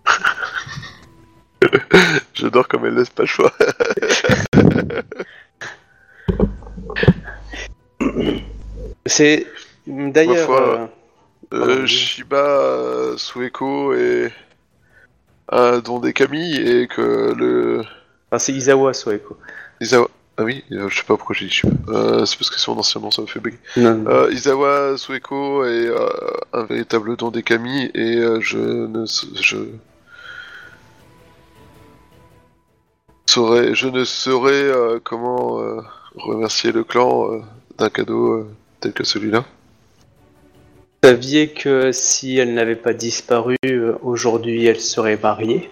[2.34, 3.52] J'adore comme elle laisse pas le choix.
[9.06, 9.46] C'est
[9.86, 10.88] d'ailleurs.
[11.54, 11.86] Euh, Euh.
[11.86, 14.32] Shiba euh, Sueko est
[15.50, 17.80] un don des Kami et que le.
[18.30, 19.36] enfin, c'est Isawa Soeko.
[19.80, 20.08] Isawa.
[20.36, 21.72] Ah oui, euh, je sais pas pourquoi j'ai dit Shiba.
[21.88, 23.58] Euh, c'est parce que son ancien nom ça me fait bugger.
[23.76, 26.08] Euh, Isawa Sueko est euh,
[26.52, 29.04] un véritable don des Kami et euh, je ne
[29.40, 29.58] je
[33.26, 35.80] saurais je ne saurais euh, comment euh,
[36.16, 37.40] remercier le clan euh,
[37.78, 38.48] d'un cadeau euh,
[38.80, 39.44] tel que celui-là.
[41.04, 45.68] Vous saviez que si elle n'avait pas disparu, euh, aujourd'hui elle serait mariée?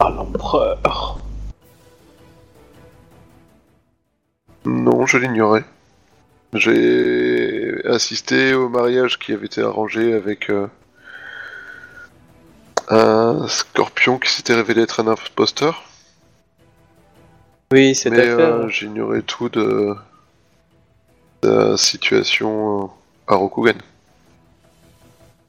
[0.00, 1.20] Ah, l'empereur.
[4.64, 5.62] Non, je l'ignorais.
[6.54, 10.66] J'ai assisté au mariage qui avait été arrangé avec euh,
[12.88, 15.84] un scorpion qui s'était révélé être un imposteur.
[17.72, 18.38] Oui, Mais affaire.
[18.40, 19.94] euh, j'ignorais tout de,
[21.42, 22.86] de la situation euh,
[23.36, 23.78] à.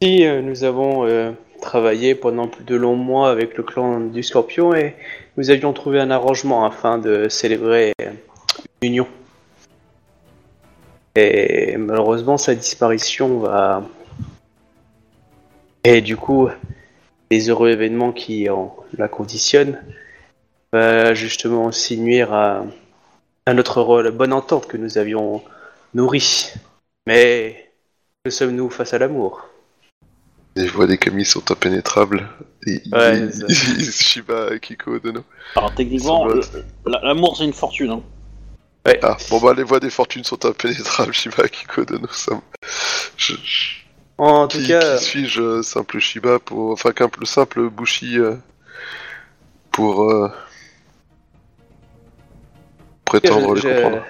[0.01, 1.31] Si euh, nous avons euh,
[1.61, 4.95] travaillé pendant plus de longs mois avec le clan du Scorpion et
[5.37, 8.11] nous avions trouvé un arrangement afin de célébrer euh,
[8.81, 9.07] une union.
[11.15, 13.83] Et malheureusement, sa disparition va.
[15.83, 16.49] Et du coup,
[17.29, 19.79] les heureux événements qui en la conditionnent
[20.71, 22.65] va justement aussi nuire à,
[23.45, 25.41] à notre bonne entente que nous avions
[25.93, 26.53] nourri.
[27.05, 27.72] Mais
[28.23, 29.45] que sommes-nous face à l'amour?
[30.55, 32.29] Les voix des Kami sont impénétrables.
[32.65, 35.25] Et Ouais, c'est Shiba Kiko Dono.
[35.57, 36.41] Alors techniquement, Ça va.
[36.85, 37.91] le- la- l'amour c'est une fortune.
[37.91, 38.01] Hein.
[38.85, 38.97] Ouais.
[39.03, 42.07] Ah, bon bah les voix des fortunes sont impénétrables, Shiba Kiko Dono.
[42.11, 42.41] Ça me-
[43.17, 43.83] je- je-
[44.17, 46.71] En tout Qui, cas, qui suis-je, euh, simple Shiba, pour...
[46.71, 48.35] enfin qu'un plus simple Bushi euh,
[49.69, 50.29] pour euh,
[53.03, 54.05] prétendre je, les comprendre?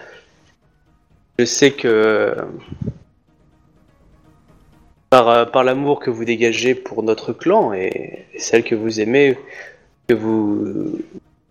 [1.40, 2.36] je sais que
[5.14, 9.00] par, euh, par l'amour que vous dégagez pour notre clan et, et celle que vous
[9.00, 9.38] aimez,
[10.08, 10.98] que vous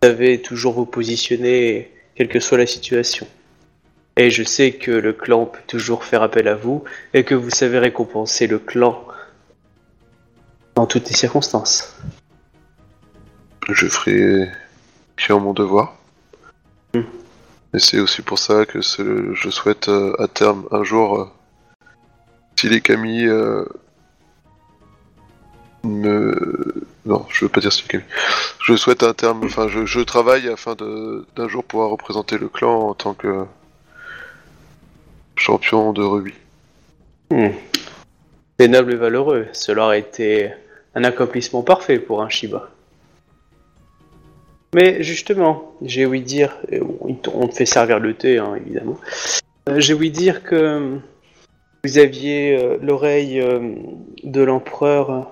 [0.02, 3.24] savez toujours vous positionner quelle que soit la situation.
[4.16, 6.82] Et je sais que le clan peut toujours faire appel à vous
[7.14, 9.06] et que vous savez récompenser le clan
[10.74, 11.96] dans toutes les circonstances.
[13.70, 14.48] Je ferai
[15.16, 15.94] bien mon devoir.
[16.94, 17.02] Hmm.
[17.74, 21.26] Et c'est aussi pour ça que je souhaite euh, à terme un jour, euh,
[22.56, 23.64] si les Kami euh,
[25.84, 26.84] me...
[27.04, 28.04] Non, je veux pas dire si les Kami.
[28.64, 32.88] Je souhaite à terme, enfin je, je travaille afin d'un jour pouvoir représenter le clan
[32.88, 33.44] en tant que
[35.36, 36.34] champion de rugby.
[38.58, 39.46] C'est noble et valeureux.
[39.52, 40.50] Cela aurait été
[40.94, 42.68] un accomplissement parfait pour un Shiba.
[44.74, 46.56] Mais justement, j'ai ouï dire,
[47.00, 48.98] on on te fait servir le thé, hein, évidemment.
[49.68, 50.98] Euh, j'ai ouï dire que
[51.84, 53.74] vous aviez euh, l'oreille euh,
[54.22, 55.22] de l'empereur euh,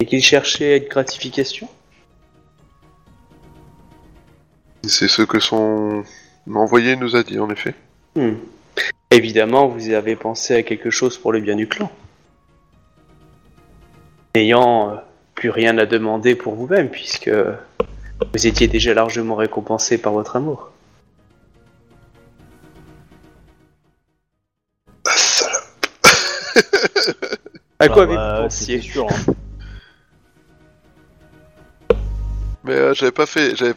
[0.00, 1.68] et qu'il cherchait une gratification?
[4.82, 6.04] C'est ce que son
[6.52, 7.74] envoyé nous a dit, en effet.
[8.14, 8.34] Hmm.
[9.10, 11.90] Évidemment, vous avez pensé à quelque chose pour le bien du clan.
[14.34, 14.96] N'ayant euh,
[15.34, 20.71] plus rien à demander pour vous-même, puisque vous étiez déjà largement récompensé par votre amour.
[27.82, 29.06] À quoi Bah, avez-vous bah, pensé sûr.
[29.10, 29.32] hein.
[32.64, 33.56] Mais euh, j'avais pas fait.
[33.56, 33.74] J'avais.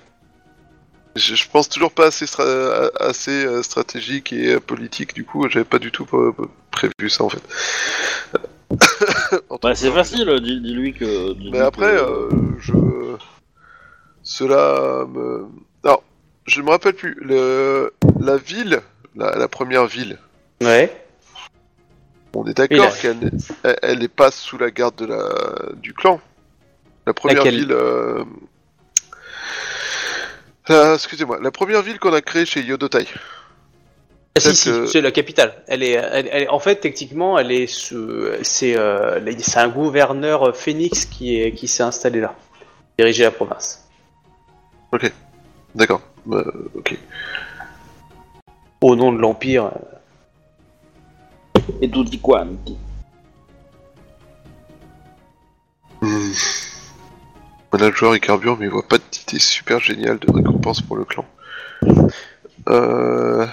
[1.16, 5.47] Je, je pense toujours pas assez, stra- assez euh, stratégique et euh, politique, du coup,
[5.49, 6.34] j'avais pas du tout euh,
[6.72, 7.41] prévu ça en fait.
[9.49, 11.34] En tout Bah, c'est cas, facile, dis- dis-lui que.
[11.34, 12.30] dis-lui Mais après, que- euh,
[12.60, 12.74] je.
[14.24, 15.47] Cela me.
[15.84, 15.99] Non,
[16.45, 17.16] je me rappelle plus.
[17.22, 17.93] Le...
[18.20, 18.82] La ville,
[19.16, 20.18] la, la première ville,
[20.62, 21.05] Ouais.
[22.36, 23.32] On est d'accord qu'elle n'est-
[23.64, 25.74] elle, elle est pas sous la garde de la...
[25.76, 26.20] du clan.
[27.08, 27.72] La première Laquelle ville.
[27.72, 28.24] euh,
[30.70, 33.08] euh, Excusez-moi, la première ville qu'on a créée chez Yodotai.
[34.38, 35.64] Ah, si, si, que- c'est la capitale.
[35.68, 37.68] Elle est, elle, elle- en fait, techniquement, elle est,
[38.44, 39.20] c'est, euh,
[39.56, 42.36] un gouverneur Phoenix qui est, qui s'est installé là,
[42.98, 43.88] diriger la province.
[45.76, 46.02] D'accord.
[46.32, 46.98] Euh, ok.
[48.82, 49.72] Au nom de l'empire.
[51.82, 52.78] Et tutti quanti.
[56.01, 56.32] Hmm.
[57.74, 61.26] Manager et carbure, mais il voit pas d'idée super géniale de récompense pour le clan.
[62.68, 63.45] Euh...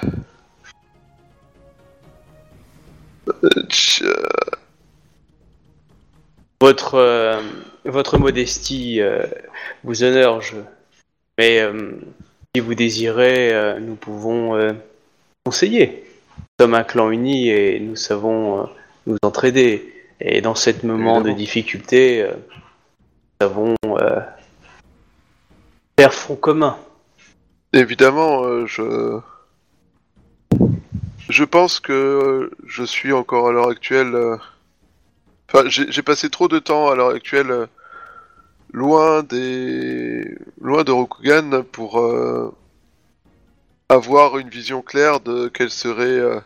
[3.29, 4.15] euh, tch, euh,
[6.61, 7.41] Votre, euh,
[7.85, 9.27] votre modestie euh,
[9.83, 10.57] vous honore, je.
[11.39, 11.93] Mais euh,
[12.55, 14.73] si vous désirez, euh, nous pouvons euh,
[15.45, 16.05] conseiller.
[16.59, 18.67] Nous sommes un clan uni et nous savons euh,
[19.07, 19.93] nous entraider.
[20.21, 24.21] Et dans ce moment de difficulté, euh, nous savons euh,
[25.99, 26.77] faire front commun.
[27.73, 29.19] Évidemment, je...
[31.29, 34.15] Je pense que je suis encore à l'heure actuelle...
[35.49, 37.67] Enfin, j'ai passé trop de temps à l'heure actuelle
[38.73, 40.37] loin des...
[40.61, 42.55] loin de Rokugan pour euh,
[43.93, 46.41] avoir une vision claire de quel serait euh,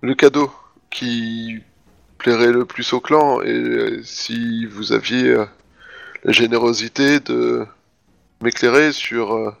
[0.00, 0.50] le cadeau
[0.90, 1.60] qui
[2.16, 5.44] plairait le plus au clan et euh, si vous aviez euh,
[6.24, 7.66] la générosité de
[8.40, 9.54] m'éclairer sur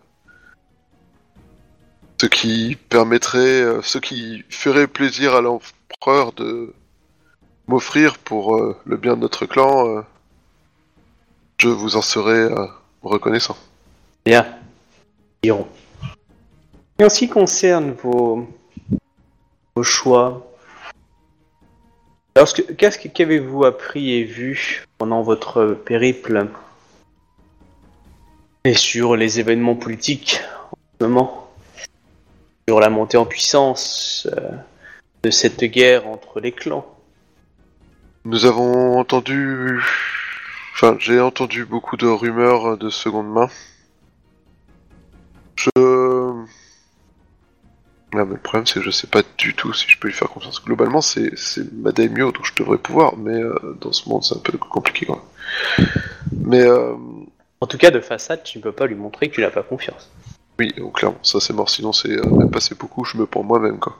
[2.20, 6.72] ce qui permettrait, ce qui ferait plaisir à l'empereur de
[7.66, 10.04] m'offrir pour le bien de notre clan,
[11.58, 12.48] je vous en serai
[13.02, 13.56] reconnaissant.
[14.24, 14.46] Bien.
[16.98, 18.46] Et en ce qui concerne vos,
[19.82, 20.46] choix,
[22.34, 26.46] alors ce que- qu'est-ce que- qu'avez-vous appris et vu pendant votre périple
[28.64, 30.40] et sur les événements politiques
[30.70, 31.50] en ce moment,
[32.68, 34.50] sur la montée en puissance euh,
[35.22, 36.86] de cette guerre entre les clans?
[38.24, 39.82] Nous avons entendu,
[40.74, 43.48] enfin, j'ai entendu beaucoup de rumeurs de seconde main.
[45.56, 45.70] Je,
[48.14, 50.14] Ah, mais le problème c'est que je sais pas du tout si je peux lui
[50.14, 50.62] faire confiance.
[50.62, 54.36] Globalement, c'est c'est ma daimyo, donc je devrais pouvoir, mais euh, dans ce monde c'est
[54.36, 55.22] un peu compliqué quand
[55.78, 55.88] même.
[56.44, 56.94] Mais euh,
[57.60, 59.62] En tout cas, de façade, tu ne peux pas lui montrer que tu n'as pas
[59.62, 60.10] confiance.
[60.58, 61.70] oui, oh, clairement, ça c'est mort.
[61.70, 63.98] Sinon c'est euh, même passé beaucoup, je me prends moi-même quoi.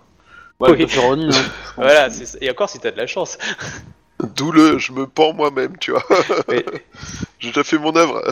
[0.61, 0.87] Ouais, oui.
[0.99, 1.45] Ronin, hein.
[1.77, 2.09] Voilà,
[2.41, 3.39] et encore si t'as de la chance.
[4.37, 6.05] D'où le je me pends moi-même, tu vois.
[6.49, 6.65] Mais-
[7.41, 8.23] J'ai déjà fait mon œuvre.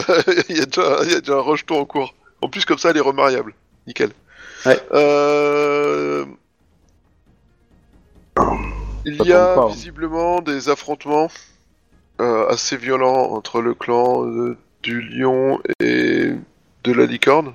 [0.47, 2.13] il, y a déjà, il y a déjà un rejeton en cours.
[2.41, 3.53] En plus, comme ça, elle est remariable.
[3.87, 4.11] Nickel.
[4.65, 4.79] Ouais.
[4.91, 6.25] Euh...
[9.05, 9.67] Il y a pas.
[9.67, 11.29] visiblement des affrontements
[12.19, 16.33] euh, assez violents entre le clan euh, du lion et
[16.83, 17.53] de la licorne.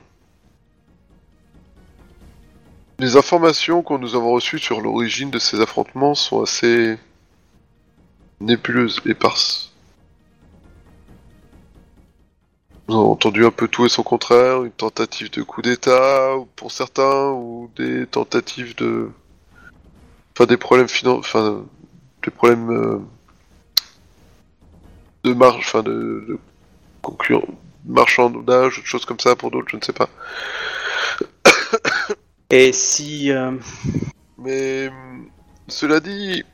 [2.98, 6.98] Les informations que nous avons reçues sur l'origine de ces affrontements sont assez
[8.40, 9.65] nébuleuses, éparses.
[12.89, 16.47] Nous avons entendu un peu tout et son contraire, une tentative de coup d'état ou
[16.57, 19.11] pour certains, ou des tentatives de...
[20.32, 21.18] Enfin, des problèmes finan...
[21.18, 21.64] Enfin,
[22.24, 22.70] des problèmes...
[22.70, 23.01] euh,
[25.24, 25.59] de marge...
[25.59, 26.24] Enfin, de...
[26.28, 26.39] de
[27.03, 27.49] concurrence...
[27.84, 30.09] marchandage, choses comme ça pour d'autres, je ne sais pas.
[32.51, 33.53] Et si euh,
[34.39, 34.91] Mais
[35.66, 36.45] cela dit,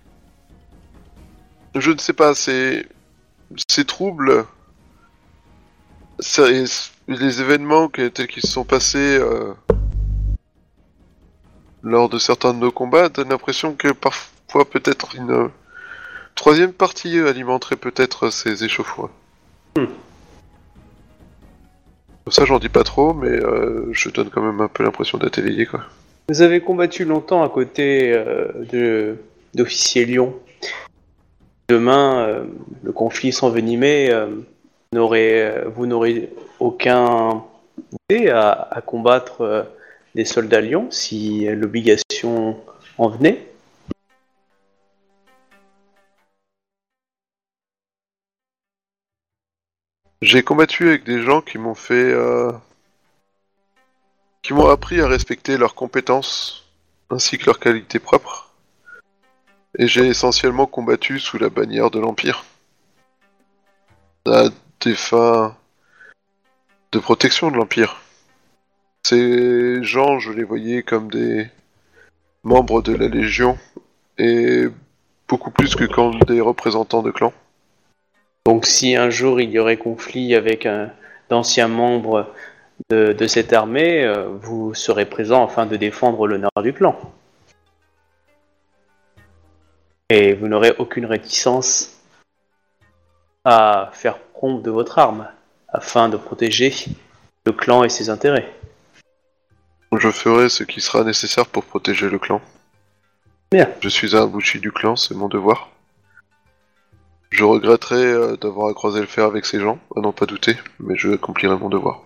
[1.75, 2.87] je ne sais pas, ces,
[3.69, 4.47] ces troubles
[6.23, 6.49] ça-
[7.09, 9.53] les événements que- tels qu'ils se sont passés euh,
[11.83, 15.49] lors de certains de nos combats donnent l'impression que parfois peut-être une euh,
[16.35, 19.11] troisième partie alimenterait peut-être ces échauffourées.
[19.77, 19.87] Hmm.
[22.31, 25.39] Ça j'en dis pas trop, mais euh, je donne quand même un peu l'impression d'être
[25.39, 25.81] éveillé quoi.
[26.29, 29.17] Vous avez combattu longtemps à côté euh, de
[29.55, 30.35] d'officiers Lyon.
[31.69, 32.45] Demain,
[32.83, 34.11] le conflit s'envenimait.
[34.95, 36.31] Euh, euh, vous n'aurez
[36.61, 37.45] aucun
[38.11, 39.63] idée à, combattre euh,
[40.15, 42.61] des soldats Lyon si euh, l'obligation
[42.99, 43.49] en venait.
[50.21, 51.95] J'ai combattu avec des gens qui m'ont fait.
[51.95, 52.53] euh,
[54.43, 56.65] qui m'ont appris à respecter leurs compétences
[57.11, 58.53] ainsi que leurs qualités propres.
[59.79, 62.45] Et j'ai essentiellement combattu sous la bannière de l'Empire.
[64.91, 65.57] Fins
[66.93, 68.03] de protection de l'Empire.
[69.05, 71.49] Ces gens, je les voyais comme des
[72.45, 73.59] membres de la Légion
[74.19, 74.67] et
[75.29, 77.33] beaucoup plus que comme des représentants de clans.
[78.45, 80.91] Donc si un jour il y aurait conflit avec un
[81.31, 82.33] d'anciens membres
[82.91, 86.99] de, de cette armée, euh, vous serez présent afin de défendre l'honneur du clan.
[90.11, 91.92] Et vous n'aurez aucune réticence
[93.45, 95.29] à faire prompt de votre arme
[95.69, 96.75] afin de protéger
[97.45, 98.53] le clan et ses intérêts.
[99.97, 102.41] Je ferai ce qui sera nécessaire pour protéger le clan.
[103.51, 103.69] Bien.
[103.81, 105.69] Je suis un bouchi du clan, c'est mon devoir.
[107.31, 110.57] Je regretterai euh, d'avoir à croiser le fer avec ces gens, à n'en pas douter,
[110.79, 112.03] mais je accomplirai mon devoir.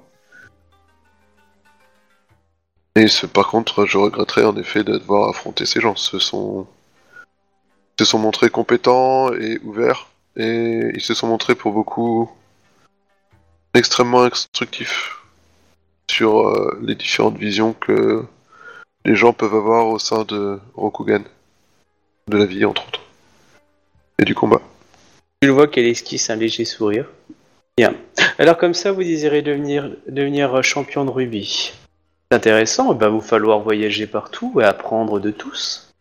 [2.97, 5.97] Et ce, par contre, je regretterai en effet de devoir affronter ces gens.
[5.97, 6.67] Ce sont,
[7.99, 12.31] ils se sont montrés compétents et ouverts, et ils se sont montrés pour beaucoup
[13.75, 15.23] extrêmement instructifs
[16.11, 18.25] sur euh, les différentes visions que
[19.05, 21.23] les gens peuvent avoir au sein de Rokugan,
[22.29, 23.03] de la vie entre autres,
[24.19, 24.61] et du combat.
[25.41, 27.07] Tu le vois qu'elle esquisse un léger sourire.
[27.77, 27.95] Bien.
[28.39, 31.73] Alors comme ça, vous désirez devenir, devenir champion de rugby.
[32.31, 35.93] C'est intéressant, il va vous falloir voyager partout et apprendre de tous.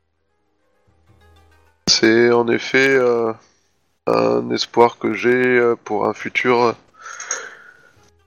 [1.88, 3.31] C'est en effet euh,
[4.07, 6.75] un espoir que j'ai euh, pour un futur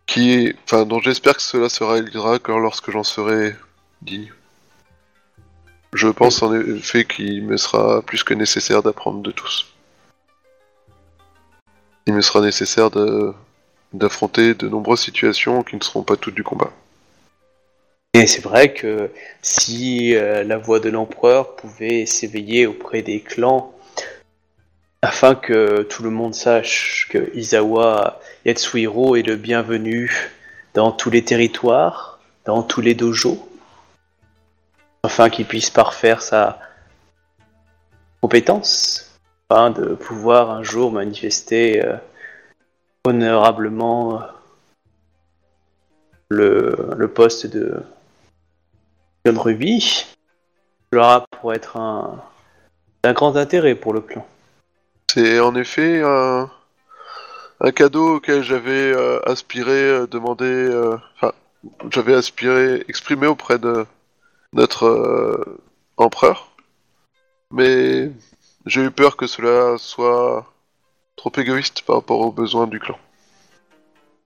[0.06, 3.54] qui, enfin, dont j'espère que cela se réalisera que lorsque j'en serai
[4.02, 4.32] digne.
[5.92, 9.72] Je pense en effet qu'il me sera plus que nécessaire d'apprendre de tous.
[12.06, 12.90] Il me sera nécessaire
[13.92, 16.72] d'affronter de nombreuses situations qui ne seront pas toutes du combat.
[18.14, 19.10] Et c'est vrai que
[19.42, 23.77] si euh, la voix de l'empereur pouvait s'éveiller auprès des clans,
[25.02, 30.32] afin que tout le monde sache que Izawa Yatsuhiro est le bienvenu
[30.74, 33.48] dans tous les territoires, dans tous les dojos,
[35.02, 36.58] afin qu'il puisse parfaire sa
[38.20, 39.18] compétence,
[39.48, 41.96] afin de pouvoir un jour manifester euh,
[43.04, 44.22] honorablement
[46.32, 47.82] euh, le, poste de
[49.24, 50.06] John Ruby,
[50.92, 52.22] cela pour être un
[53.04, 54.26] d'un grand intérêt pour le clan.
[55.12, 56.50] C'est en effet un,
[57.74, 61.32] cadeau auquel j'avais euh, aspiré, euh, demandé, euh, enfin,
[61.90, 63.86] j'avais aspiré, exprimé auprès de
[64.52, 65.60] notre euh,
[65.96, 66.52] empereur,
[67.50, 68.10] mais
[68.66, 70.46] j'ai eu peur que cela soit
[71.16, 72.98] trop égoïste par rapport aux besoins du clan.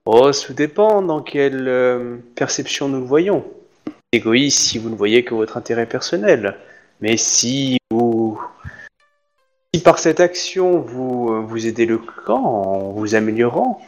[0.05, 3.45] Oh, ça dépend dans quelle perception nous le voyons.
[4.11, 6.57] Égoïste si vous ne voyez que votre intérêt personnel.
[7.01, 8.02] Mais si vous...
[9.75, 13.81] Si par cette action vous, euh, vous aidez le clan en vous améliorant,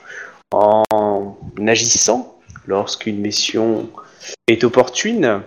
[0.50, 1.34] en
[1.66, 3.90] agissant lorsqu'une mission
[4.46, 5.42] est opportune,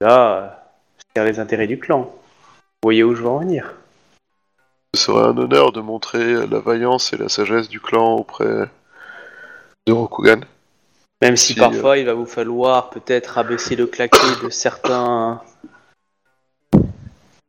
[0.00, 0.72] là,
[1.14, 2.02] c'est les intérêts du clan.
[2.02, 3.74] Vous voyez où je veux en venir
[4.94, 8.70] Ce serait un honneur de montrer la vaillance et la sagesse du clan auprès
[9.86, 10.40] de Rokugan.
[11.22, 15.42] Même si Si, parfois il va vous falloir peut-être abaisser le claquet de certains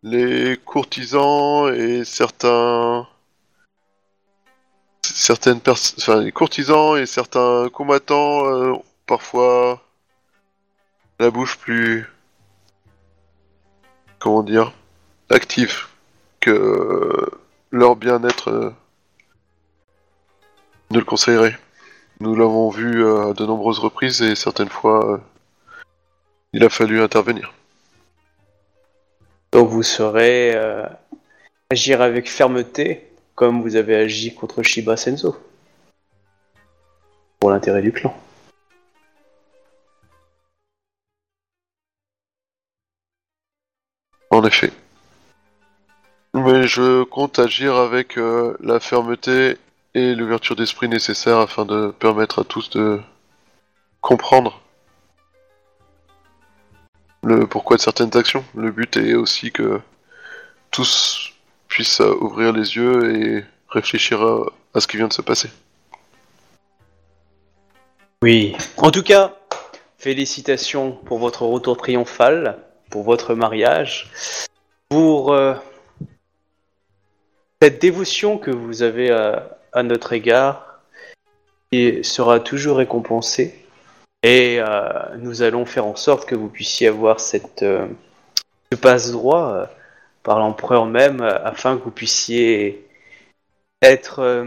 [0.10, 3.08] les courtisans et certains
[5.02, 9.82] certaines personnes enfin les courtisans et certains combattants euh, ont parfois
[11.20, 12.08] la bouche plus
[14.20, 14.72] comment dire
[15.30, 15.88] active
[16.40, 17.30] que euh,
[17.72, 18.70] leur bien-être euh,
[20.92, 21.58] ne le conseillerait.
[22.20, 25.18] Nous l'avons vu euh, à de nombreuses reprises et certaines fois euh,
[26.54, 27.54] il a fallu intervenir
[29.52, 30.86] Donc vous saurez euh,
[31.70, 35.38] agir avec fermeté comme vous avez agi contre Shiba Senzo.
[37.40, 38.16] pour l'intérêt du clan.
[44.32, 44.72] En effet.
[46.34, 49.58] Mais je compte agir avec euh, la fermeté
[49.94, 53.00] et l'ouverture d'esprit nécessaire afin de permettre à tous de
[54.02, 54.62] comprendre
[57.24, 58.44] le pourquoi de certaines actions.
[58.56, 59.80] Le but est aussi que
[60.72, 61.34] tous
[61.68, 65.50] puissent ouvrir les yeux et réfléchir à, à ce qui vient de se passer.
[68.22, 68.56] Oui.
[68.78, 69.36] En tout cas,
[69.98, 72.60] félicitations pour votre retour triomphal,
[72.90, 74.12] pour votre mariage,
[74.90, 75.54] pour euh,
[77.62, 80.82] cette dévotion que vous avez à, à notre égard
[81.72, 83.67] et sera toujours récompensée.
[84.28, 87.88] Et euh, nous allons faire en sorte que vous puissiez avoir cette euh,
[88.70, 89.66] ce passe-droit euh,
[90.22, 92.86] par l'empereur même afin que vous puissiez
[93.82, 94.46] être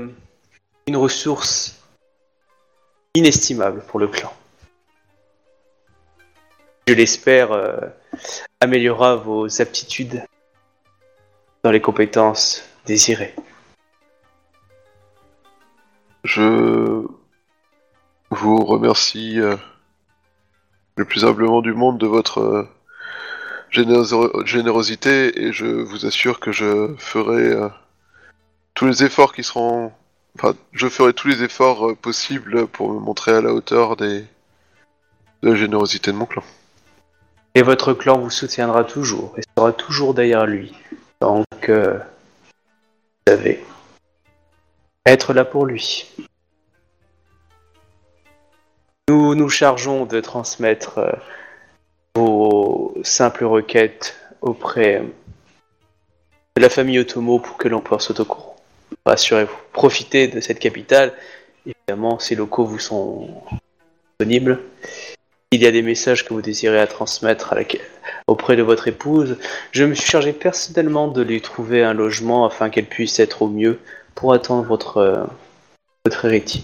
[0.86, 1.82] une ressource
[3.14, 4.30] inestimable pour le clan.
[6.86, 7.48] Je l'espère,
[8.60, 10.22] améliorera vos aptitudes
[11.64, 13.34] dans les compétences désirées.
[16.24, 17.06] Je
[18.30, 19.40] vous remercie
[21.00, 22.68] le plus humblement du monde de votre euh,
[24.44, 27.68] générosité et je vous assure que je ferai euh,
[28.74, 29.92] tous les efforts qui seront...
[30.36, 34.26] Enfin, je ferai tous les efforts euh, possibles pour me montrer à la hauteur des...
[35.42, 36.44] de la générosité de mon clan.
[37.54, 40.74] Et votre clan vous soutiendra toujours et sera toujours derrière lui.
[41.22, 42.02] Donc, vous
[43.26, 43.64] savez,
[45.06, 46.06] être là pour lui.
[49.10, 51.10] Nous nous chargeons de transmettre euh,
[52.14, 55.02] vos simples requêtes auprès
[56.54, 58.54] de la famille Otomo pour que l'empereur courant.
[59.04, 61.12] Rassurez-vous, profitez de cette capitale.
[61.66, 63.42] Évidemment, ces locaux vous sont
[64.12, 64.60] disponibles.
[65.50, 67.52] Il y a des messages que vous désirez à transmettre
[68.28, 69.38] auprès de votre épouse.
[69.72, 73.48] Je me suis chargé personnellement de lui trouver un logement afin qu'elle puisse être au
[73.48, 73.80] mieux
[74.14, 75.24] pour attendre euh,
[76.04, 76.62] votre héritier.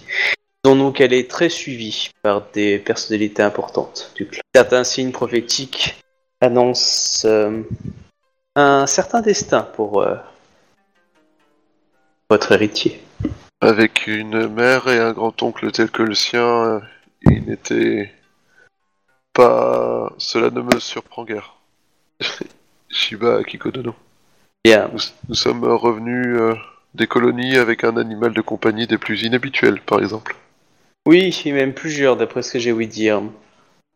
[0.67, 4.41] Disons-nous qu'elle est très suivie par des personnalités importantes du clan.
[4.53, 6.03] Certains signes prophétiques
[6.41, 7.63] annoncent euh,
[8.57, 10.17] un certain destin pour euh,
[12.29, 13.01] votre héritier.
[13.61, 16.81] Avec une mère et un grand-oncle tel que le sien, euh,
[17.23, 18.13] il n'était
[19.33, 20.13] pas...
[20.19, 21.55] Cela ne me surprend guère.
[22.91, 23.95] Shiba Kikodono.
[24.65, 24.99] Bien, Nous,
[25.29, 26.57] nous sommes revenus euh,
[26.95, 30.35] des colonies avec un animal de compagnie des plus inhabituels, par exemple.
[31.07, 33.23] Oui, et même plusieurs, d'après ce que j'ai ouï dire.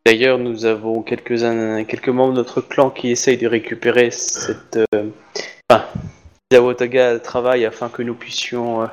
[0.07, 4.79] D'ailleurs, nous avons quelques-uns, quelques membres de notre clan qui essayent de récupérer cette.
[4.95, 5.09] Euh...
[5.69, 5.85] Enfin,
[7.19, 8.87] travaille afin que nous puissions euh,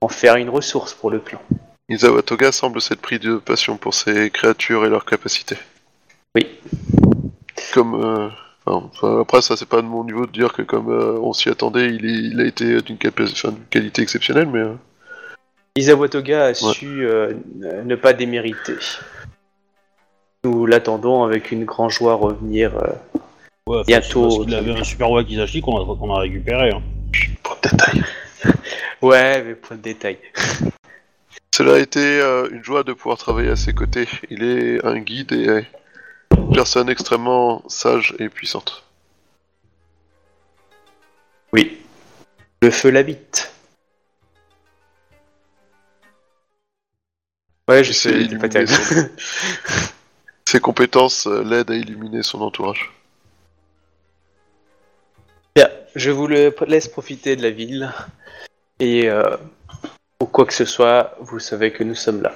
[0.00, 1.40] en faire une ressource pour le clan.
[1.88, 5.56] Izawa Toga semble s'être pris de passion pour ces créatures et leurs capacités.
[6.34, 6.46] Oui.
[7.72, 7.94] Comme...
[8.04, 8.28] euh,
[8.66, 11.48] enfin, après, ça c'est pas de mon niveau de dire que comme euh, on s'y
[11.48, 14.64] attendait, il, est- il a été d'une capa- enfin, d'une qualité exceptionnelle, mais...
[15.76, 17.34] euh, Isawa-Toga a su euh,
[17.84, 18.76] ne pas démériter.
[20.44, 22.76] Nous l'attendons avec une grande joie revenir.
[22.76, 22.92] euh,
[23.66, 26.70] Ouais, Bientôt, qu'il avait un super Wakizashi qu'on a, qu'on a récupéré.
[26.70, 26.82] Hein.
[27.42, 28.02] pour le détail.
[29.02, 30.18] Ouais, mais point de détail.
[31.54, 34.06] Cela a été euh, une joie de pouvoir travailler à ses côtés.
[34.30, 35.64] Il est un guide et
[36.36, 38.84] une personne extrêmement sage et puissante.
[41.52, 41.78] Oui.
[42.62, 43.53] Le feu l'habite.
[47.68, 48.72] Ouais, je sais, il est pas terrible.
[50.46, 52.92] Ses compétences euh, l'aident à illuminer son entourage.
[55.56, 57.90] Bien, je vous le laisse profiter de la ville.
[58.80, 59.36] Et euh,
[60.18, 62.34] pour quoi que ce soit, vous savez que nous sommes là.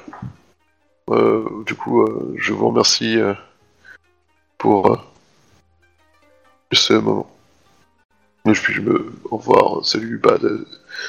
[1.11, 3.35] Euh, du coup, euh, je vous remercie euh,
[4.57, 4.99] pour euh,
[6.73, 7.31] ce moment.
[8.49, 10.67] Et puis je me au revoir, salut, bah, de-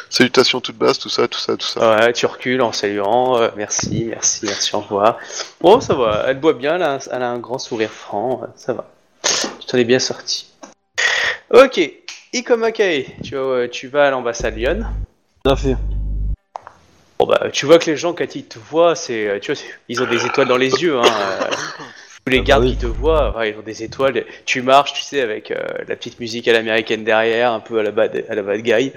[0.09, 1.97] salutations toutes basses, tout ça, tout ça, tout ça.
[1.97, 3.37] Ouais, tu recules en saluant.
[3.39, 5.17] euh, merci, merci, merci, au revoir.
[5.61, 8.41] Bon, ça va, elle boit bien, elle a un, elle a un grand sourire franc,
[8.55, 8.89] ça va.
[9.61, 10.47] Je t'en ai bien sorti.
[11.51, 11.79] Ok,
[12.33, 14.85] Ikomakae, tu, vas- euh, tu vas à l'ambassade Lyon.
[15.45, 15.75] À fait.
[17.17, 19.55] Bon bah, tu vois que les gens, quand ils te voient, c'est, euh, tu vois,
[19.55, 20.97] c'est- ils ont des étoiles dans les yeux.
[20.99, 21.45] Hein, euh,
[22.29, 22.71] tous les Ah bah gardes oui.
[22.71, 24.25] qui te voient, ils ont des étoiles.
[24.45, 25.57] Tu marches, tu sais, avec euh,
[25.87, 28.93] la petite musique à l'américaine derrière, un peu à la bad, à la bad guy.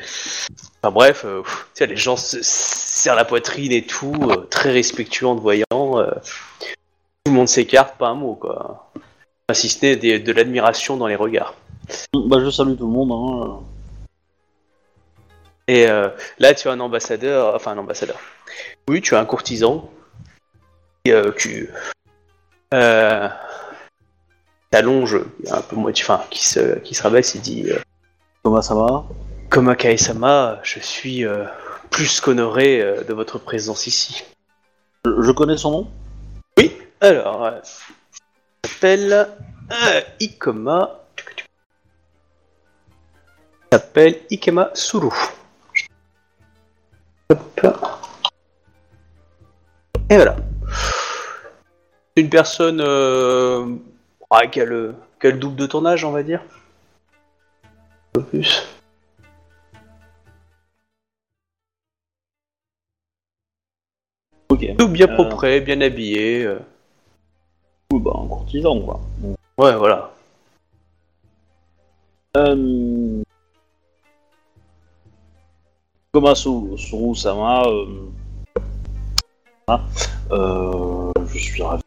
[0.82, 4.46] Enfin bref, euh, pff, tu sais, les gens se serrent la poitrine et tout, euh,
[4.50, 5.64] très respectueux en te voyant.
[5.70, 8.90] tout le monde s'écarte, pas un mot, quoi.
[8.94, 11.54] Enfin, si ce n'est des- de l'admiration dans les regards.
[12.14, 13.12] Bah, je salue tout le monde.
[13.12, 13.60] Hein.
[15.68, 18.18] Et là, tu as un ambassadeur, enfin un ambassadeur.
[18.88, 19.88] Oui, tu as un courtisan
[21.04, 21.12] qui
[22.72, 23.28] euh,
[24.72, 25.20] s'allonge,
[25.50, 27.78] un peu moitié, enfin, qui se, qui se rabaisse et dit euh,
[28.42, 29.04] Comment ça va
[29.50, 31.44] Koma Kae-sama, je suis euh,
[31.90, 34.24] plus qu'honoré euh, de votre présence ici.
[35.04, 35.90] je, je connais son nom?
[37.02, 37.58] Alors, euh,
[38.62, 41.00] il s'appelle euh, Ikoma.
[43.72, 45.10] Il s'appelle Ikema Suru.
[47.28, 47.66] Hop.
[50.08, 50.36] Et voilà.
[52.16, 53.64] Une personne euh,
[54.30, 56.42] ouais, qui, a le, qui a le double de ton âge, on va dire.
[58.14, 58.66] Un peu plus.
[64.50, 64.76] Ok.
[64.76, 65.14] Tout bien Euh.
[65.14, 66.44] propre, bien habillé.
[66.44, 66.58] euh.
[67.92, 69.00] Oui, bah, un courtisan, quoi.
[69.58, 70.12] Ouais, voilà.
[72.36, 73.22] Euh...
[76.12, 77.62] Komasu Suru-sama,
[79.68, 79.80] ah,
[80.30, 81.81] je suis ravi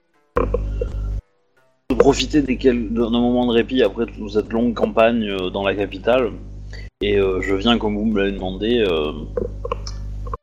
[1.90, 6.32] de profiter d'un moment de répit après toute cette longue campagne euh, dans la capitale.
[7.02, 9.12] Et euh, je viens, comme vous me l'avez demandé, euh,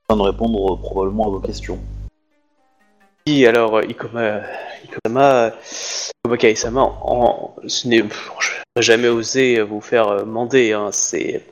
[0.09, 1.79] afin de répondre probablement à vos questions.
[3.27, 4.43] Oui, alors, Ikoma,
[4.85, 5.53] Ikoma,
[6.25, 10.73] je n'aurais jamais osé vous faire euh, mander.
[10.73, 11.43] Hein, c'est,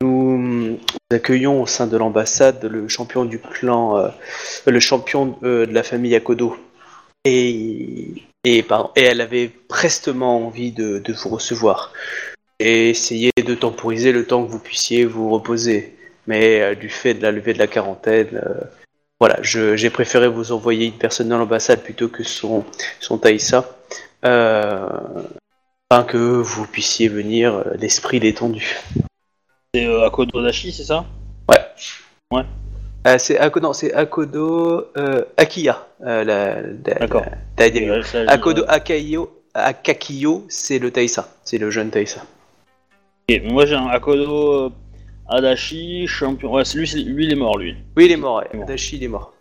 [0.00, 0.78] nous,
[1.12, 4.10] accueillons au sein de l'ambassade le champion du clan,
[4.66, 6.56] le champion de la famille Akodo.
[7.24, 11.92] Et, et, pardon, et elle avait prestement envie de, de vous recevoir.
[12.58, 15.96] Et essayer de temporiser le temps que vous puissiez vous reposer.
[16.26, 18.64] Mais euh, du fait de la levée de la quarantaine, euh,
[19.18, 22.64] voilà, j'ai préféré vous envoyer une personne dans l'ambassade plutôt que son,
[23.00, 23.76] son Taïsa,
[24.24, 24.88] euh,
[25.90, 28.78] afin que vous puissiez venir l'esprit détendu.
[29.74, 31.04] C'est euh, Akodo Dashi, c'est ça?
[33.06, 35.86] Euh, c'est Akodo, c'est Akodo euh, Akiya.
[36.02, 37.22] euh, la, la- D'accord.
[37.58, 37.66] la-.
[37.66, 42.20] Ouais, Akodo Akayo, Akakiyo, c'est le Taïsa, c'est le jeune Taïsa.
[43.30, 44.70] Ok, moi j'ai un Akodo euh,
[45.28, 46.52] Adachi, champion.
[46.52, 47.74] Ouais, c'est lui, c'est- lui il est mort lui.
[47.96, 48.46] Oui, il est mort, ouais.
[48.52, 48.76] Il est mort.
[48.92, 49.32] Il est mort.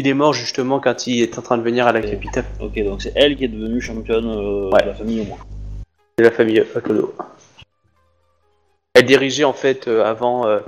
[0.00, 2.82] Il est mort justement quand il est en train de venir à la capitale Ok,
[2.84, 4.82] donc c'est elle qui est devenue championne euh, Ouais.
[4.82, 5.38] de la famille au moins.
[6.18, 7.14] de la famille Akodo.
[8.98, 10.58] Elle dirigeait en fait euh, avant euh,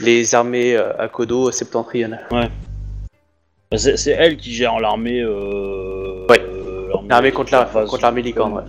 [0.00, 2.26] les armées euh, Akodo septentrionales.
[2.30, 5.20] Bah, C'est c'est elle qui gère l'armée.
[5.22, 6.40] Euh, Ouais.
[6.40, 8.62] euh, L'armée contre la- contre l'armée licorne, ouais.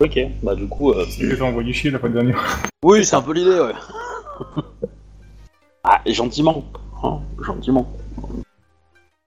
[0.00, 0.92] Ok, bah du coup.
[0.92, 2.40] euh, Il les a envoyés chier la fois dernière.
[2.84, 3.72] Oui, c'est un peu l'idée, ouais.
[5.82, 6.64] ah, et gentiment.
[7.02, 7.90] Hein, gentiment.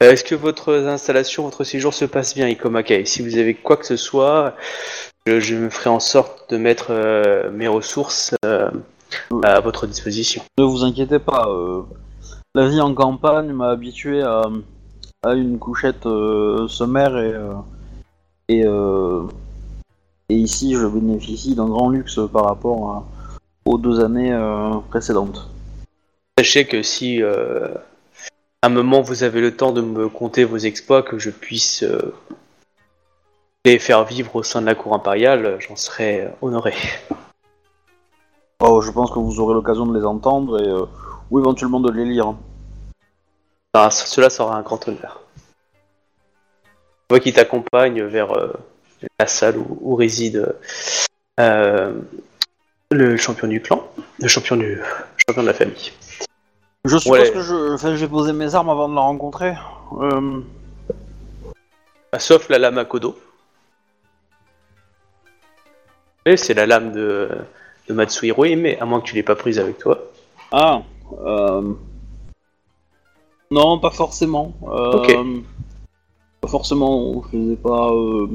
[0.01, 3.75] Euh, Est-ce que votre installation, votre séjour se passe bien, Ikomakai Si vous avez quoi
[3.75, 4.55] que ce soit,
[5.27, 8.69] je, je me ferai en sorte de mettre euh, mes ressources euh,
[9.43, 10.41] à votre disposition.
[10.57, 11.47] Ne vous inquiétez pas.
[11.49, 11.81] euh,
[12.55, 14.43] la vie en campagne m'a habitué à,
[15.23, 16.03] à une couchette
[16.67, 17.33] sommaire et.
[18.49, 18.65] et,
[20.29, 23.03] et ici, je bénéficie d'un grand luxe par rapport à-
[23.65, 25.47] aux deux années euh, précédentes.
[26.37, 27.67] Sachez que si euh,
[28.61, 31.83] à un moment vous avez le temps de me conter vos exploits, que je puisse
[31.83, 32.13] euh,
[33.65, 36.73] les faire vivre au sein de la cour impériale, j'en serais euh, honoré.
[38.63, 40.85] Oh, je pense que vous aurez l'occasion de les entendre et euh,
[41.29, 42.33] ou éventuellement de les lire.
[43.75, 45.21] C- cela sera un grand honneur.
[47.09, 48.53] Moi qui t'accompagne vers euh,
[49.19, 50.55] la salle où, où réside
[51.39, 51.93] euh,
[52.91, 53.83] le champion du clan,
[54.19, 54.81] le champion du
[55.27, 55.91] champion de la famille.
[56.85, 57.31] Je suppose Ouais.
[57.31, 59.53] que je, enfin, je vais poser mes armes avant de la rencontrer.
[62.11, 63.15] Ah, Sauf la lame à Kodo.
[66.25, 67.29] C'est la lame de,
[67.89, 69.97] de Matsuhiro, mais à moins que tu l'aies pas prise avec toi.
[70.51, 70.81] Ah,
[71.25, 71.73] euh...
[73.49, 74.53] non, pas forcément.
[74.67, 75.15] Euh, Ok.
[76.41, 77.23] Pas forcément.
[77.31, 77.91] Je les ai pas.
[77.91, 78.27] euh,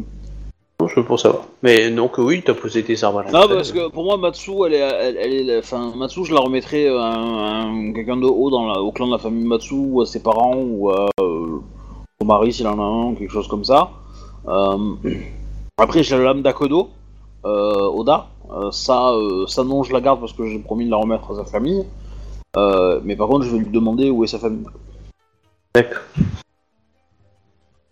[0.81, 1.45] Non, je veux pour savoir.
[1.63, 3.55] Mais non, que oui, t'as posé tes armes à Non, l'entrée.
[3.57, 6.87] parce que pour moi, Matsu, elle est, elle, elle est, enfin, Matsu, je la remettrais
[6.89, 10.03] à un, un- quelqu'un de haut dans la, au clan de la famille Matsu, ou
[10.03, 11.59] à ses parents, ou à euh,
[12.21, 13.91] son mari s'il en a un, quelque chose comme ça.
[14.47, 14.77] Euh,
[15.79, 16.91] après, j'ai la lame d'Akodo,
[17.45, 18.27] Oda.
[18.51, 21.33] Euh, ça, euh, ça non, je la garde parce que j'ai promis de la remettre
[21.33, 21.85] à sa famille.
[22.57, 24.65] Euh, mais par contre, je vais lui demander où est sa famille.
[25.75, 26.03] D'accord.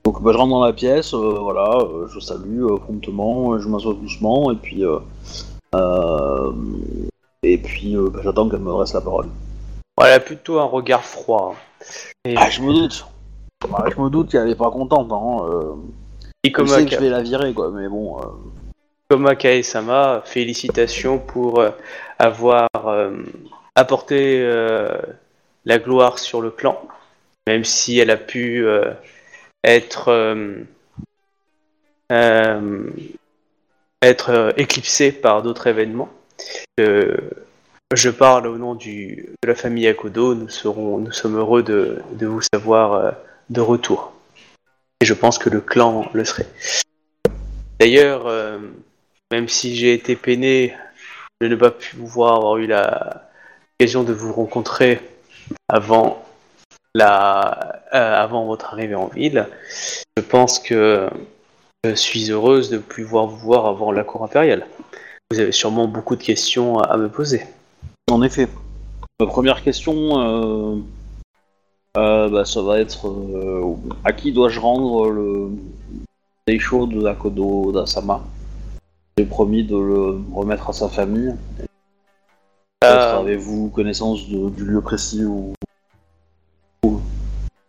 [0.04, 3.58] Donc bah, je rentre dans la pièce, euh, voilà, euh, je salue euh, promptement, euh,
[3.58, 4.98] je m'assois doucement et puis euh,
[5.74, 6.52] euh,
[7.42, 9.28] et puis euh, bah, j'attends qu'elle me dresse la parole.
[9.96, 11.54] Voilà, plutôt un regard froid.
[12.24, 13.06] Et Ah je me doute,
[13.70, 15.46] Bah, je me doute qu'elle est pas contente, hein.
[15.48, 15.72] Euh,
[16.44, 18.18] Ikoma, sait que je vais la virer quoi, mais bon.
[19.14, 21.70] Ikoma Kae-sama, félicitations pour euh,
[22.18, 23.12] avoir euh,
[23.76, 24.88] apporté euh,
[25.64, 26.82] la gloire sur le clan,
[27.46, 28.66] même si elle a pu
[29.62, 30.10] être
[34.02, 36.10] être euh, éclipsé par d'autres événements.
[36.76, 40.34] Je parle au nom du, de la famille Akodo.
[40.34, 43.14] Nous serons, nous sommes heureux de, vous savoir
[43.48, 44.12] de retour.
[45.00, 46.48] Et je pense que le clan le serait.
[47.78, 48.26] D'ailleurs,
[49.34, 50.74] même si j'ai été peiné
[51.40, 55.00] de ne pas pouvoir avoir eu l'occasion de vous rencontrer
[55.68, 56.24] avant
[56.94, 59.48] la, euh, avant votre arrivée en ville,
[60.16, 61.10] je pense que
[61.82, 64.66] je suis heureuse de pouvoir vous voir avant la cour impériale.
[65.32, 67.42] Vous avez sûrement beaucoup de questions à me poser.
[68.12, 68.46] En effet.
[69.18, 70.76] Ma première question, euh,
[71.96, 73.12] euh, bah, ça va être
[74.04, 75.50] à qui dois-je rendre le
[76.46, 78.22] Deisho de Akodo d'Asama?
[79.16, 81.34] J'ai promis de le remettre à sa famille.
[82.84, 85.52] Euh, avez-vous connaissance de- du lieu précis où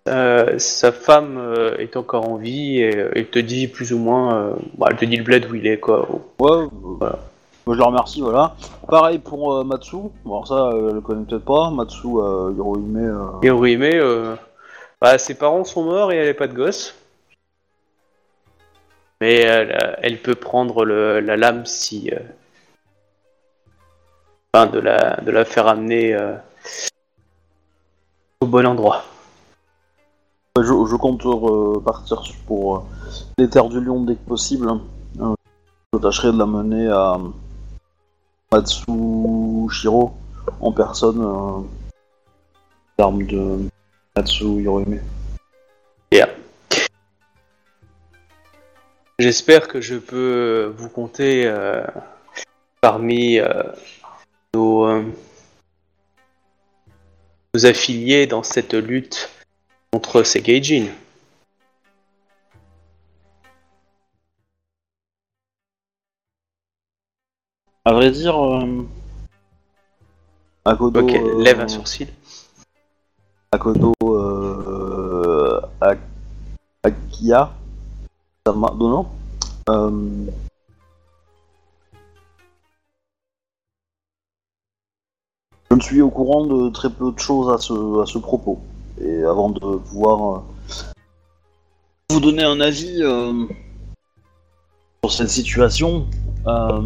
[0.08, 4.56] Euh, sa femme euh, est encore en vie et elle te dit plus ou moins,
[4.78, 6.08] bah, elle te dit le bled où il est quoi.
[6.40, 7.20] Ouais, voilà.
[7.66, 8.56] Moi, je le remercie, voilà.
[8.88, 9.96] Pareil pour Matsu.
[10.24, 11.72] Bon, alors ça, elle le connaît peut-être pas.
[11.72, 13.82] Matsu Hirohime.
[13.84, 14.36] euh,
[15.02, 16.94] bah, ses parents sont morts et elle n'a pas de gosse.
[19.22, 22.20] Mais elle, euh, elle peut prendre le- la lame si, euh,
[24.54, 26.36] enfin, de la de la faire amener euh,
[28.42, 29.04] au bon endroit.
[30.58, 32.86] Je, je compte euh, partir pour
[33.38, 34.70] les terres du lion dès que possible.
[35.20, 35.34] Euh,
[35.94, 37.18] je tâcherai de la mener à
[38.52, 40.14] Matsushiro
[40.62, 41.66] en personne.
[42.98, 43.68] L'arme de
[44.16, 45.02] Matsu Hirohime.
[49.18, 51.86] J'espère que je peux vous compter euh,
[52.82, 53.64] parmi euh,
[54.54, 55.04] nos, euh,
[57.54, 59.30] nos affiliés dans cette lutte
[59.92, 60.88] contre ces Gaijin.
[67.86, 68.86] À vrai dire, euh,
[70.66, 71.00] Akodo.
[71.02, 72.10] Ok, euh, lève un sourcil.
[73.52, 76.00] Akodo euh, Ak-
[76.84, 77.54] Akia
[78.48, 80.28] Euh,
[85.72, 88.60] je ne suis au courant de très peu de choses à ce, à ce propos.
[89.02, 90.42] Et avant de pouvoir euh,
[92.12, 93.48] vous donner un avis euh,
[95.04, 96.06] sur cette situation,
[96.46, 96.84] j'aimerais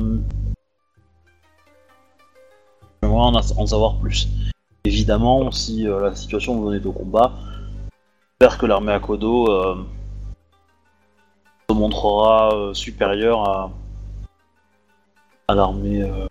[3.03, 4.29] en, en savoir plus.
[4.85, 7.33] Évidemment, si la situation venait au combat,
[8.39, 9.75] j'espère que l'armée Akodo euh,
[11.75, 13.71] montrera euh, supérieure
[15.47, 16.27] à, l'armée euh.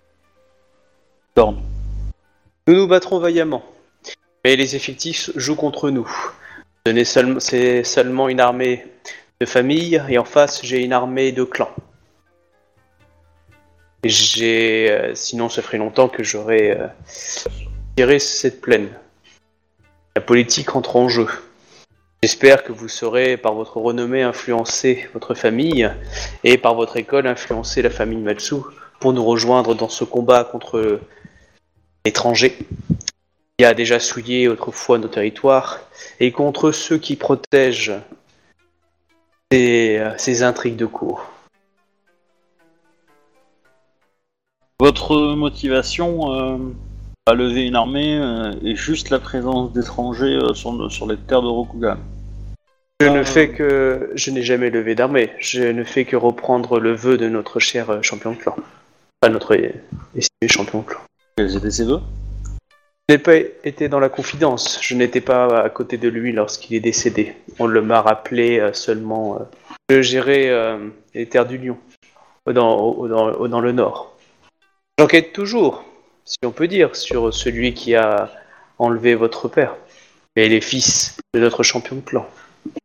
[2.66, 3.62] Nous nous battrons vaillamment.
[4.44, 6.10] Mais les effectifs jouent contre nous.
[7.38, 8.86] C'est seulement une armée
[9.40, 11.70] de famille et en face j'ai une armée de clans.
[14.04, 16.86] J'ai, euh, sinon ça ferait longtemps que j'aurais euh,
[17.96, 18.88] tiré cette plaine.
[20.14, 21.28] La politique entre en jeu.
[22.22, 25.88] J'espère que vous saurez par votre renommée influencer votre famille
[26.42, 28.56] et par votre école influencer la famille Matsu
[28.98, 31.00] pour nous rejoindre dans ce combat contre
[32.04, 32.58] l'étranger
[33.58, 35.80] qui a déjà souillé autrefois nos territoires,
[36.20, 37.98] et contre ceux qui protègent
[39.50, 41.26] ces, intrigues de cour.
[44.78, 46.58] Votre motivation euh,
[47.28, 51.42] à lever une armée euh, est juste la présence d'étrangers euh, sur, sur les terres
[51.42, 51.98] de Rokugan.
[53.00, 54.10] Je ne fais que...
[54.14, 57.90] Je n'ai jamais levé d'armée, je ne fais que reprendre le vœu de notre cher
[57.90, 58.56] euh, champion de clan.
[59.22, 61.00] Enfin, notre estimé champion de clan.
[61.36, 62.00] Quels étaient ces vœux?
[63.08, 66.76] Je n'ai pas été dans la confidence, je n'étais pas à côté de lui lorsqu'il
[66.76, 67.34] est décédé.
[67.58, 69.38] On le m'a rappelé seulement...
[69.88, 70.52] je gérais
[71.14, 71.78] les terres du Lion,
[72.46, 73.06] dans,
[73.48, 74.14] dans le nord.
[74.98, 75.84] J'enquête toujours,
[76.28, 78.30] si on peut dire, sur celui qui a
[78.78, 79.74] enlevé votre père.
[80.36, 82.26] Et les fils de notre champion de clan.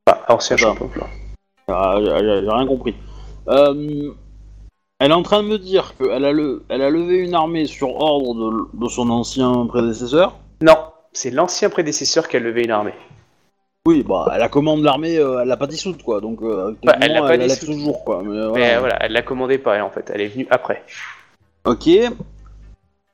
[0.07, 1.07] Enfin, ancien champion de clan.
[1.67, 2.95] Ah, J'ai rien compris.
[3.49, 4.11] Euh,
[4.99, 7.65] elle est en train de me dire qu'elle a, le, elle a levé une armée
[7.65, 10.37] sur ordre de, de son ancien prédécesseur.
[10.61, 10.77] Non,
[11.11, 12.93] c'est l'ancien prédécesseur qui a levé une armée.
[13.85, 16.21] Oui, bah, elle a commande l'armée, euh, elle l'a pas dissoute, quoi.
[16.21, 17.67] Donc, euh, Bah, elle l'a pas dissoute.
[17.67, 18.23] toujours, quoi.
[18.23, 18.97] Mais, Mais voilà.
[19.01, 20.09] elle la commandait pas, en fait.
[20.13, 20.83] Elle est venue après.
[21.65, 21.89] Ok.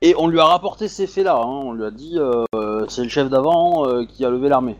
[0.02, 1.36] Et on lui a rapporté ces faits-là.
[1.36, 1.60] hein.
[1.64, 4.76] On lui a dit, euh, c'est le chef d'avant euh, qui a levé l'armée.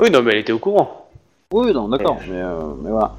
[0.00, 1.08] Oui, non, mais elle était au courant.
[1.52, 2.16] Oui, non, d'accord.
[2.28, 3.12] Mais, euh, mais voilà.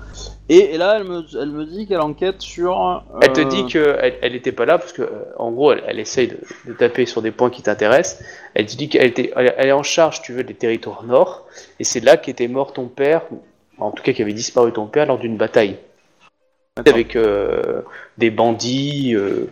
[0.48, 3.04] Et, et là, elle me, elle me dit qu'elle enquête sur.
[3.22, 5.84] Elle te euh, dit qu'elle elle était pas là parce que, euh, en gros, elle,
[5.88, 8.24] elle essaye de, de taper sur des points qui t'intéressent.
[8.54, 11.44] Elle te dit qu'elle était, elle, elle est en charge, tu veux, des territoires nord.
[11.82, 13.24] Et c'est là qu'était mort ton père,
[13.80, 15.78] en tout cas qui avait disparu ton père lors d'une bataille
[16.86, 17.82] avec euh,
[18.18, 19.16] des bandits.
[19.16, 19.50] euh,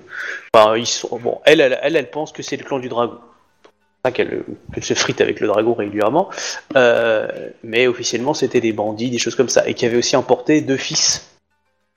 [0.54, 1.42] enfin, ils sont bon.
[1.46, 3.18] Elle, elle, elle, elle pense que c'est le clan du dragon.
[3.18, 3.72] C'est pour
[4.06, 4.44] ça qu'elle
[4.74, 6.30] qu'elle se frite avec le dragon régulièrement.
[6.76, 7.28] Euh,
[7.64, 10.78] mais officiellement, c'était des bandits, des choses comme ça, et qui avait aussi emporté deux
[10.78, 11.32] fils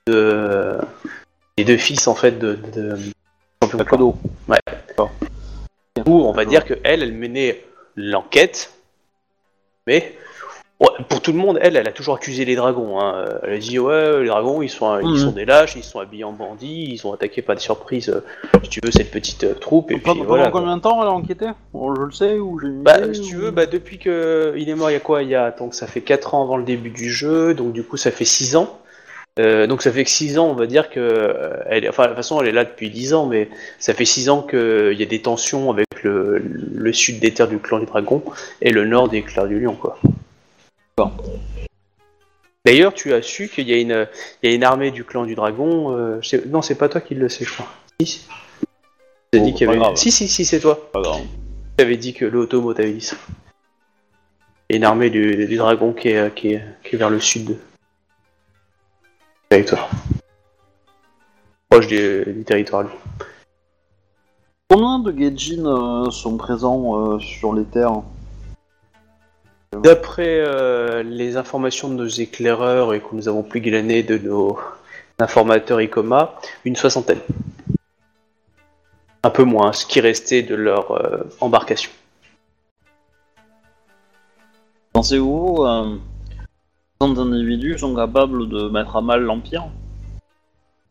[0.07, 0.77] de
[1.57, 2.97] les deux fils en fait de, de, de
[3.61, 4.19] champion clan.
[4.47, 4.57] Ouais.
[6.05, 7.63] Où on va dire que elle, elle menait
[7.95, 8.71] l'enquête,
[9.85, 10.15] mais
[11.09, 12.99] pour tout le monde, elle, elle a toujours accusé les dragons.
[13.01, 13.25] hein.
[13.43, 15.15] Elle a dit ouais, les dragons, ils sont, ils Mhm.
[15.17, 18.09] sont des lâches, ils sont habillés en bandits, ils sont attaqués par des surprises.
[18.09, 18.21] euh,
[18.63, 19.91] Si tu veux, cette petite euh, troupe.
[19.91, 20.49] Et puis Pendant, voilà.
[20.51, 21.47] combien de temps elle a enquêté?
[21.73, 24.69] Bon, Je le sais ou j'ai Bah, idée, si tu veux, bah, depuis que il
[24.69, 25.21] est mort, il y a quoi?
[25.23, 27.83] Il y a donc ça fait 4 ans avant le début du jeu, donc du
[27.83, 28.77] coup ça fait 6 ans.
[29.39, 32.07] Euh, donc ça fait que 6 ans, on va dire que euh, elle, enfin de
[32.09, 33.49] toute façon elle est là depuis 10 ans, mais
[33.79, 36.41] ça fait 6 ans qu'il y a des tensions avec le,
[36.73, 38.21] le sud des terres du clan du dragon
[38.61, 39.97] et le nord des clairs du lion, quoi.
[41.05, 41.23] D'accord.
[42.65, 44.07] D'ailleurs, tu as su qu'il y a une,
[44.43, 45.95] il y a une armée du clan du dragon.
[45.95, 47.67] euh, je sais- non, c'est pas toi qui le sais, je crois.
[48.01, 48.27] Si.
[49.31, 49.79] T'as Oh, dit qu'il y pas avait.
[49.79, 49.95] grave.
[49.95, 50.89] Si, si, si, c'est toi.
[50.91, 51.21] Pas grave.
[51.77, 53.15] Tu avais dit que le Otomo t'avait dit ça.
[54.69, 57.09] Il y a une armée du, du dragon qui est, qui, est, qui est vers
[57.09, 57.57] le sud.
[59.49, 59.89] Toi.
[61.69, 62.83] Proche du, du territoire.
[62.83, 62.91] lui.
[64.69, 68.01] Combien de Gaijin euh, sont présents euh, sur les terres?
[69.77, 74.57] D'après euh, les informations de nos éclaireurs et que nous avons pu glaner de nos
[75.19, 76.33] informateurs ICOMA,
[76.65, 77.19] une soixantaine.
[79.23, 81.91] Un peu moins, ce qui restait de leur euh, embarcation.
[84.93, 85.97] Pensez-vous euh,
[86.97, 89.67] tant d'individus sont capables de mettre à mal l'Empire?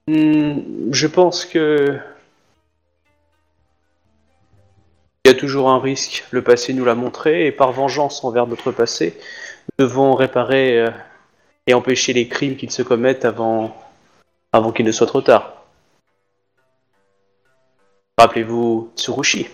[0.06, 1.98] Hmm, je pense que
[5.28, 6.24] il y a toujours un risque.
[6.30, 9.14] Le passé nous l'a montré, et par vengeance envers notre passé,
[9.78, 10.90] nous devons réparer euh,
[11.66, 13.76] et empêcher les crimes qu'ils se commettent avant,
[14.54, 15.64] avant qu'il ne soit trop tard.
[18.16, 19.48] Rappelez-vous Tsurushi.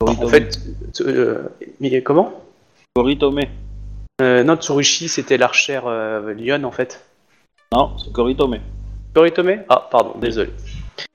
[0.00, 0.58] En fait,
[1.02, 1.42] euh,
[1.78, 2.32] mais comment?
[2.96, 3.40] Koritome.
[4.22, 7.04] euh, Non, Tsurushi, c'était l'archère euh, Lyon en fait.
[7.70, 8.60] Non, c'est Koritome.
[9.14, 9.62] Koritome?
[9.68, 10.50] Ah, pardon, désolé.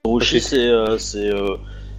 [0.03, 0.23] Ok.
[0.23, 1.55] c'est euh, c'est euh,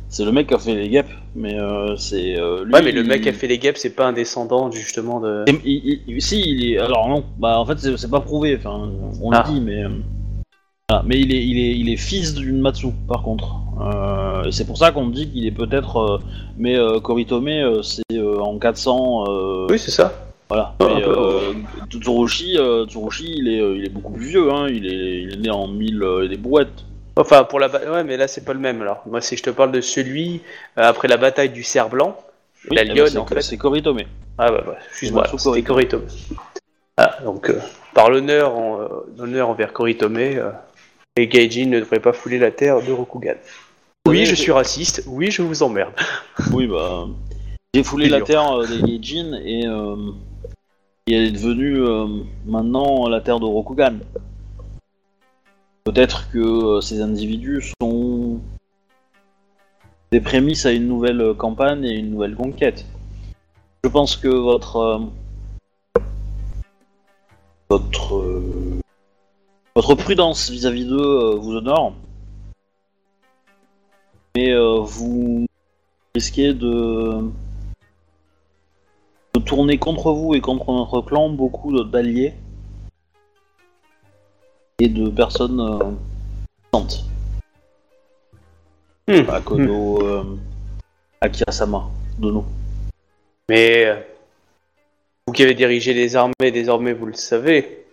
[0.09, 2.73] c'est le mec qui a fait les guêpes, mais euh, c'est euh, lui.
[2.73, 5.20] Ouais, mais le il- mec qui a fait les guêpes, c'est pas un descendant justement
[5.20, 5.44] de.
[5.48, 6.78] il- il- il- si, il est.
[6.78, 8.57] Alors non, bah en fait c'est pas prouvé.
[8.59, 8.90] Enfin,
[9.23, 9.44] on Ah.
[9.47, 9.85] le dit, mais.
[9.85, 9.89] euh,
[10.89, 11.05] voilà.
[11.07, 13.55] Mais il est, il est, il est fils d'une Matsu, par contre.
[13.81, 15.97] Euh, et c'est pour ça qu'on dit qu'il est peut-être.
[15.98, 16.19] euh,
[16.59, 19.24] mais euh, Koritome, euh, c'est euh, en 400.
[19.28, 20.12] euh, Oui, c'est ça.
[20.48, 20.74] Voilà.
[20.81, 21.16] Ah, Mais, un peu.
[21.16, 21.52] euh,
[21.89, 24.52] Tsurushi, euh, Tsurushi, il est, il est beaucoup plus vieux.
[24.52, 24.66] Hein.
[24.69, 26.85] Il est, il est né en 1000 euh, et des brouettes.
[27.21, 29.03] Enfin, pour la ba- ouais, mais là c'est pas le même alors.
[29.07, 30.43] Moi, si je te parle de celui
[30.79, 32.17] euh, après la bataille du cerf blanc,
[32.71, 33.43] Oui, la lionne c'est- en fait.
[33.43, 34.01] C'est Koritome.
[34.39, 36.07] Ah bah, bah excuse-moi, c'était Koritome.
[36.97, 37.61] Ah, donc euh,
[37.95, 40.51] par l'honneur, en, euh, envers Koritome, euh,
[41.17, 43.35] les Gaijin ne devraient pas fouler la terre de Rokugan.
[44.09, 45.03] Oui, je suis raciste.
[45.07, 45.93] Oui, je vous emmerde.
[46.53, 47.07] Oui, bah.
[47.75, 48.27] J'ai foulé C'est la dur.
[48.27, 49.61] terre des Gaijin et,
[51.07, 51.81] et elle est devenue
[52.47, 53.99] maintenant la terre de Rokugan.
[55.85, 58.40] Peut-être que euh, ces individus sont
[60.12, 62.85] des prémices à une nouvelle euh, campagne et une nouvelle conquête.
[63.82, 64.77] Je pense que votre.
[64.77, 64.98] euh,
[67.70, 68.23] votre.
[69.74, 71.94] votre prudence vis-à-vis d'eux vous honore.
[74.36, 75.47] Mais vous
[76.15, 77.31] risquez de
[79.35, 82.35] de tourner contre vous et contre notre clan beaucoup d'alliés
[84.81, 85.90] et de personnes euh,
[86.73, 87.05] puissantes.
[89.07, 89.28] Hmm.
[89.28, 90.39] Akodo, euh,
[91.20, 92.44] Akirasama, de nous.
[93.48, 93.97] Mais euh,
[95.27, 97.85] vous qui avez dirigé les armées, désormais vous le savez,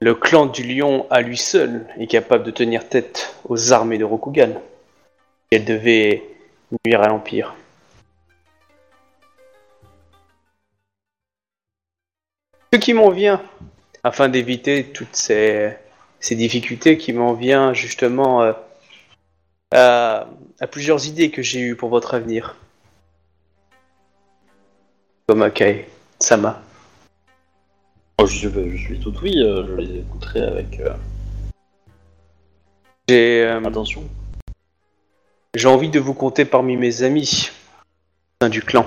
[0.00, 4.04] le clan du lion à lui seul est capable de tenir tête aux armées de
[4.04, 4.54] Rokugan.
[5.50, 6.22] Elle devait
[6.86, 7.54] nuire à l'Empire.
[12.72, 13.42] Ce qui m'en vient,
[14.04, 15.76] afin d'éviter toutes ces,
[16.20, 18.52] ces difficultés, qui m'en vient justement euh,
[19.72, 20.28] à,
[20.60, 22.56] à plusieurs idées que j'ai eues pour votre avenir.
[25.26, 25.86] Comme Akai,
[26.18, 26.62] Sama.
[28.18, 30.90] Oh, je, suis, je suis tout oui, euh, je les écouterai avec euh,
[33.08, 34.04] J'ai attention.
[35.54, 37.50] j'ai envie de vous compter parmi mes amis
[38.40, 38.86] au sein du clan.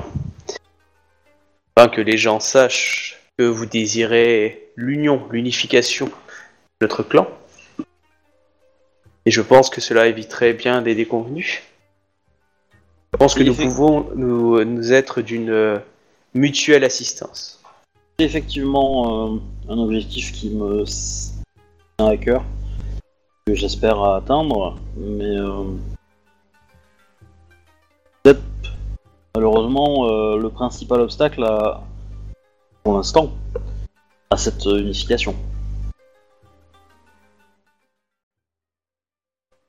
[1.75, 6.11] Afin que les gens sachent que vous désirez l'union, l'unification
[6.83, 7.27] notre clan.
[9.25, 11.63] Et je pense que cela éviterait bien des déconvenus.
[13.13, 15.81] Je pense que nous pouvons nous, nous être d'une
[16.33, 17.61] mutuelle assistance.
[18.17, 19.39] C'est effectivement euh,
[19.69, 22.43] un objectif qui me tient à cœur,
[23.45, 25.63] que j'espère atteindre, mais euh,
[28.23, 28.41] peut-être,
[29.35, 31.81] malheureusement, euh, le principal obstacle à-
[32.83, 33.31] pour l'instant
[34.31, 35.33] à cette unification.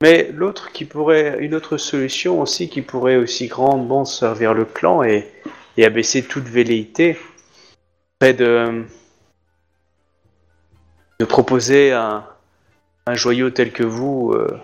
[0.05, 5.03] Mais l'autre qui pourrait, une autre solution aussi qui pourrait aussi grandement servir le clan
[5.03, 5.27] et,
[5.79, 7.19] et abaisser toute velléité,
[8.21, 8.85] serait de,
[11.19, 12.23] de proposer un,
[13.07, 14.61] un joyau tel que vous euh,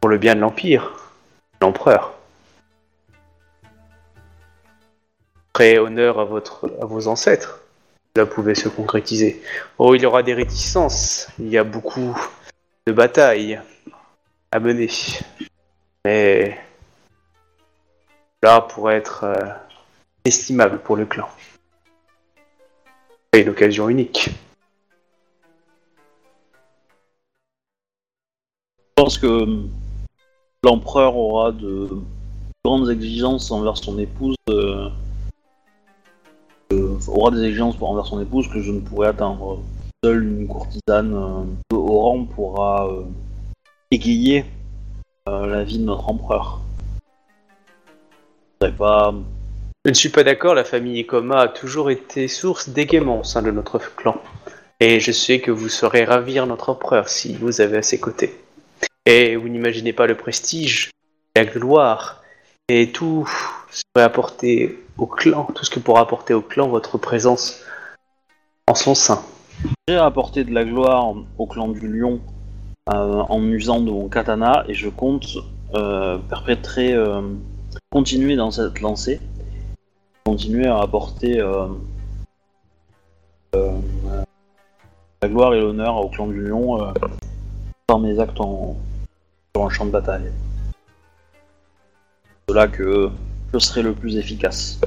[0.00, 0.92] pour le bien de l'Empire,
[1.60, 2.14] l'Empereur.
[5.56, 7.62] Ferait honneur à, votre, à vos ancêtres.
[8.14, 9.42] Cela pouvait se concrétiser.
[9.78, 11.26] Oh, il y aura des réticences.
[11.40, 12.16] Il y a beaucoup
[12.86, 13.60] de batailles
[14.54, 15.24] à.
[16.04, 16.58] Mais
[18.42, 19.48] là pourrait être euh,
[20.24, 21.28] estimable pour le clan.
[23.32, 24.30] C'est une occasion unique.
[28.96, 29.64] Je pense que
[30.62, 31.88] l'empereur aura de
[32.64, 34.88] grandes exigences envers son épouse, euh,
[37.08, 39.60] aura des exigences envers son épouse que je ne pourrais atteindre.
[40.04, 42.88] Seule une courtisane euh, de haut rang pourra
[43.94, 44.44] égayer
[45.28, 46.60] euh, la vie de notre empereur.
[48.60, 49.14] Je pas
[49.84, 53.42] Je ne suis pas d'accord, la famille Ikoma a toujours été source d'égaiement au sein
[53.42, 54.20] de notre clan.
[54.80, 58.34] Et je sais que vous saurez ravir notre empereur si vous avez à ses côtés.
[59.06, 60.90] Et vous n'imaginez pas le prestige,
[61.36, 62.22] la gloire,
[62.68, 63.28] et tout
[63.70, 67.62] ce que pourrait apporter au clan, tout ce que pourra apporter au clan votre présence
[68.66, 69.22] en son sein.
[69.86, 72.20] J'ai apporté de la gloire au clan du lion
[72.86, 75.38] en usant de mon katana et je compte
[75.74, 77.22] euh, perpétrer, euh,
[77.90, 79.20] continuer dans cette lancée,
[80.24, 81.66] continuer à apporter euh,
[83.56, 83.72] euh,
[85.22, 86.92] la gloire et l'honneur au clan du lion euh,
[87.86, 88.76] par mes actes en,
[89.54, 90.30] sur un champ de bataille.
[92.48, 93.10] C'est là que
[93.52, 94.80] je serai le plus efficace.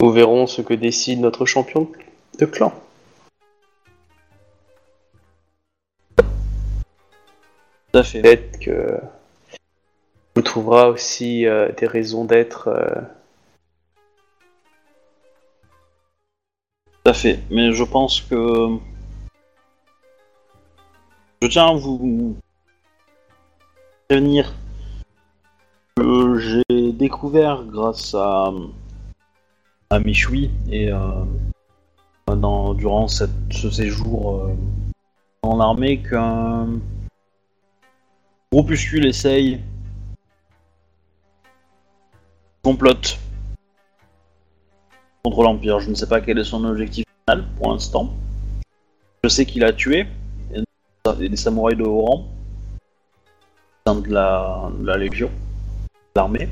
[0.00, 1.90] Nous verrons ce que décide notre champion
[2.38, 2.72] de clan.
[7.92, 8.22] Tout à fait.
[8.22, 9.00] Peut-être que
[10.34, 13.00] vous trouvera aussi euh, des raisons d'être euh,
[16.86, 18.76] Tout à fait, mais je pense que
[21.40, 22.36] je tiens à vous
[24.08, 24.52] prévenir
[25.96, 28.52] que j'ai découvert grâce à
[29.90, 31.24] à Michui et euh,
[32.26, 34.54] dans, durant cette, ce séjour euh,
[35.42, 36.68] dans l'armée qu'un
[38.52, 39.60] groupuscule essaye
[42.62, 43.18] complote
[45.22, 45.80] contre l'Empire.
[45.80, 48.14] Je ne sais pas quel est son objectif final pour l'instant.
[49.24, 50.06] Je sais qu'il a tué
[51.18, 52.28] des samouraïs de haut rang
[53.94, 55.30] de la, de la Légion,
[56.14, 56.48] l'armée.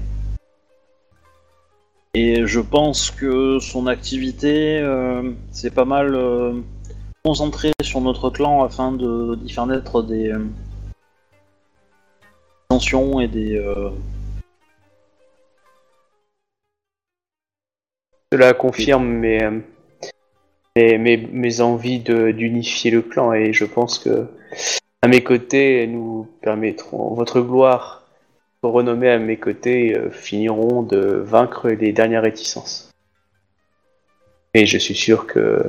[2.14, 6.55] Et je pense que son activité euh, s'est pas mal euh,
[7.23, 10.47] concentrée sur notre clan afin de d'y faire naître des euh,
[13.20, 13.90] et des, euh,
[18.32, 19.61] Cela confirme mes, euh,
[20.77, 24.27] mes, mes, envies d'unifier le clan et je pense que
[25.01, 28.03] à mes côtés, nous permettrons votre gloire,
[28.62, 32.90] vos renommées à mes côtés euh, finiront de vaincre les dernières réticences.
[34.55, 35.62] Et je suis sûr que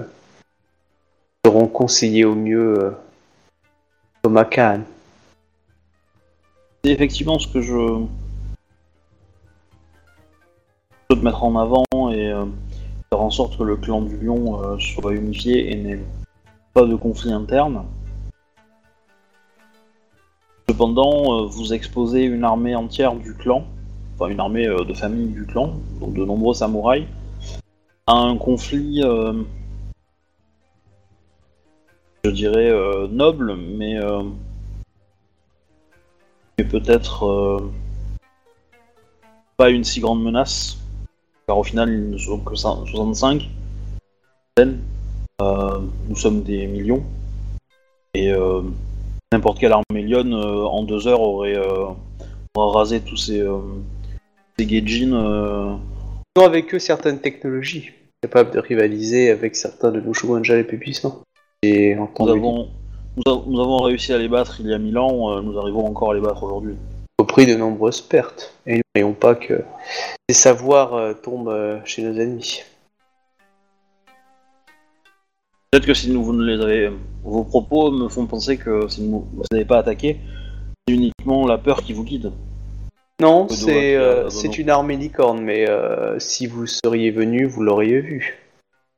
[1.46, 2.92] nous serons conseillés au mieux euh,
[4.24, 4.84] Thomas Kahn.
[6.84, 8.06] C'est effectivement ce que je
[11.10, 12.46] souhaite mettre en avant et euh,
[13.10, 16.00] faire en sorte que le clan du lion euh, soit unifié et n'ait
[16.74, 17.84] pas de conflit interne.
[20.70, 23.66] Cependant, euh, vous exposez une armée entière du clan,
[24.16, 27.08] enfin une armée de famille du clan, donc de nombreux samouraïs,
[28.06, 29.02] à un conflit,
[32.24, 32.72] je dirais,
[33.10, 33.98] noble, mais
[36.58, 37.72] mais peut-être euh,
[39.58, 40.78] pas une si grande menace,
[41.48, 43.48] car au final ils ne sont que cin- 65.
[45.40, 45.80] Euh,
[46.10, 47.04] nous sommes des millions,
[48.16, 48.62] et euh,
[49.32, 51.58] n'importe quelle armée euh, en deux heures aurait,
[52.56, 53.46] aurait rasé tous ces,
[54.58, 55.80] ces Gaijin.
[56.36, 61.22] avec eux certaines technologies capables de rivaliser avec certains de nos Shogunja les plus puissants.
[61.62, 62.70] Et nous, entendu avons,
[63.18, 65.58] nous, a- nous avons réussi à les battre il y a mille ans, euh, nous
[65.58, 66.76] arrivons encore à les battre aujourd'hui.
[67.20, 68.54] au prix de nombreuses pertes.
[68.68, 69.64] Et n'oublions pas que
[70.30, 72.62] les savoirs euh, tombent euh, chez nos ennemis.
[75.72, 76.92] Peut-être que si nous, vous ne les avez.
[77.24, 80.18] Vos propos me font penser que si vous vous n'avez pas attaqué,
[80.88, 82.32] c'est uniquement la peur qui vous guide.
[83.20, 88.00] Non, Peu c'est euh, une armée licorne, mais euh, si vous seriez venu, vous l'auriez
[88.00, 88.38] vu.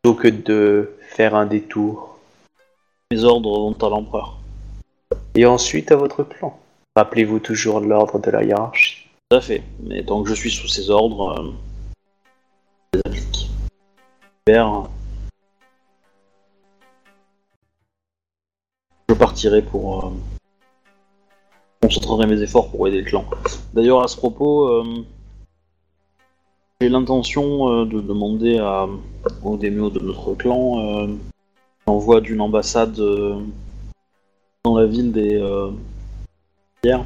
[0.04, 2.09] Plutôt que de faire un détour.
[3.12, 4.38] Les ordres vont à l'empereur.
[5.34, 6.60] Et ensuite à votre clan.
[6.96, 9.08] Rappelez-vous toujours l'ordre de la hiérarchie.
[9.30, 9.64] Tout à fait.
[9.82, 11.52] Mais tant que je suis sous ses ordres, euh,
[12.94, 13.50] je les applique.
[14.48, 14.90] Super.
[19.10, 20.06] Je partirai pour.
[20.06, 20.10] Euh,
[21.82, 23.26] concentrerai mes efforts pour aider le clan.
[23.74, 25.04] D'ailleurs, à ce propos, euh,
[26.80, 28.88] j'ai l'intention euh, de demander à,
[29.44, 31.08] aux démios de notre clan
[31.90, 33.40] l'envoi d'une ambassade euh,
[34.64, 35.72] dans la ville des euh,
[36.84, 37.04] pierres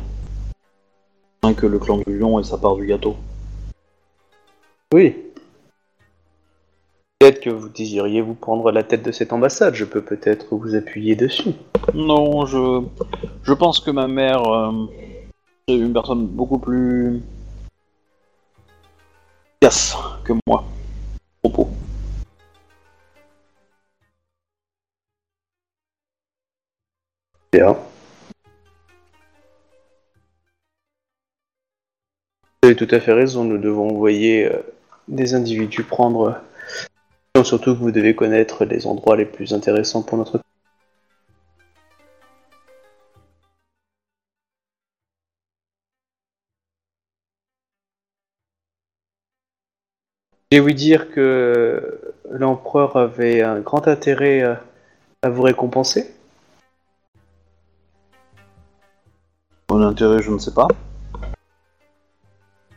[1.42, 3.16] afin que le clan du lion ait sa part du gâteau.
[4.94, 5.16] Oui.
[7.18, 9.74] Peut-être que vous désiriez vous prendre la tête de cette ambassade.
[9.74, 11.54] Je peux peut-être vous appuyer dessus.
[11.94, 12.84] Non, je,
[13.44, 14.86] je pense que ma mère euh,
[15.70, 17.22] est une personne beaucoup plus
[19.62, 19.96] efficace
[20.26, 20.66] que moi.
[21.42, 21.70] Propos.
[27.54, 27.60] Vous
[32.64, 34.58] avez tout à fait raison, nous devons envoyer euh,
[35.08, 36.42] des individus prendre...
[37.38, 40.42] euh, Surtout que vous devez connaître les endroits les plus intéressants pour notre...
[50.52, 54.56] J'ai ouï dire que l'empereur avait un grand intérêt euh,
[55.22, 56.14] à vous récompenser.
[59.74, 60.68] Mon intérêt, je ne sais pas.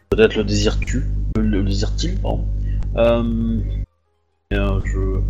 [0.09, 1.05] Peut-être le désires-tu
[1.37, 2.47] Le, le désire-t-il, pardon.
[2.97, 3.61] Euh,
[4.55, 5.21] euh, je...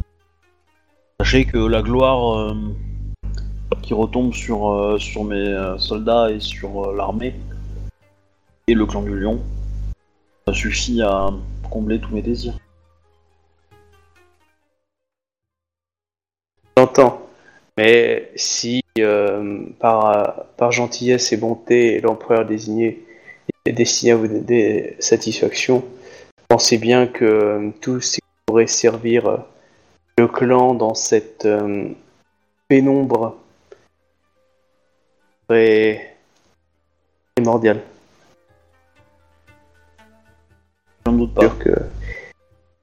[1.18, 2.54] Sachez que la gloire euh,
[3.82, 7.34] qui retombe sur, euh, sur mes soldats et sur euh, l'armée
[8.68, 9.40] et le clan du lion
[10.46, 11.30] ça suffit à
[11.68, 12.56] combler tous mes désirs.
[16.76, 17.26] J'entends.
[17.76, 23.04] Mais si euh, par, par gentillesse et bonté l'empereur désigné
[23.64, 25.84] est destiné à vous donner satisfaction,
[26.48, 29.44] pensez bien que tout ce qui pourrait servir
[30.18, 31.88] le clan dans cette euh,
[32.68, 33.36] pénombre
[35.48, 36.16] serait
[37.34, 37.82] primordial.
[41.04, 41.42] Je ne doute pas.
[41.42, 41.70] Sûr que,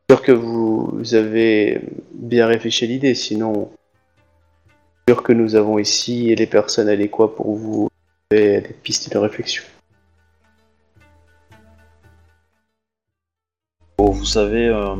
[0.09, 1.81] sûr que vous avez
[2.13, 3.71] bien réfléchi à l'idée, sinon
[5.05, 7.89] que nous avons ici les personnes adéquates pour vous
[8.31, 9.63] donner des pistes de réflexion.
[13.97, 14.95] Bon, vous savez, euh,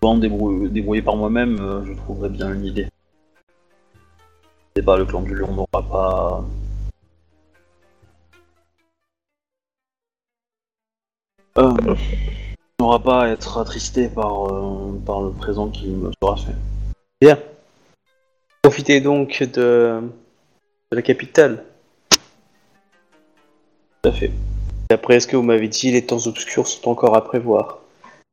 [0.00, 2.88] pouvant me débrou- débrouiller par moi-même, euh, je trouverais bien une idée.
[4.76, 6.44] Le clan du lion n'aura pas.
[11.58, 11.94] Euh,
[12.84, 16.54] n'aura pas à être attristé par, euh, par le présent qui me sera fait.
[17.20, 17.38] Bien.
[18.60, 20.00] Profitez donc de,
[20.90, 21.64] de la capitale.
[24.02, 24.30] Tout à fait.
[24.90, 27.78] D'après ce que vous m'avez dit, les temps obscurs sont encore à prévoir.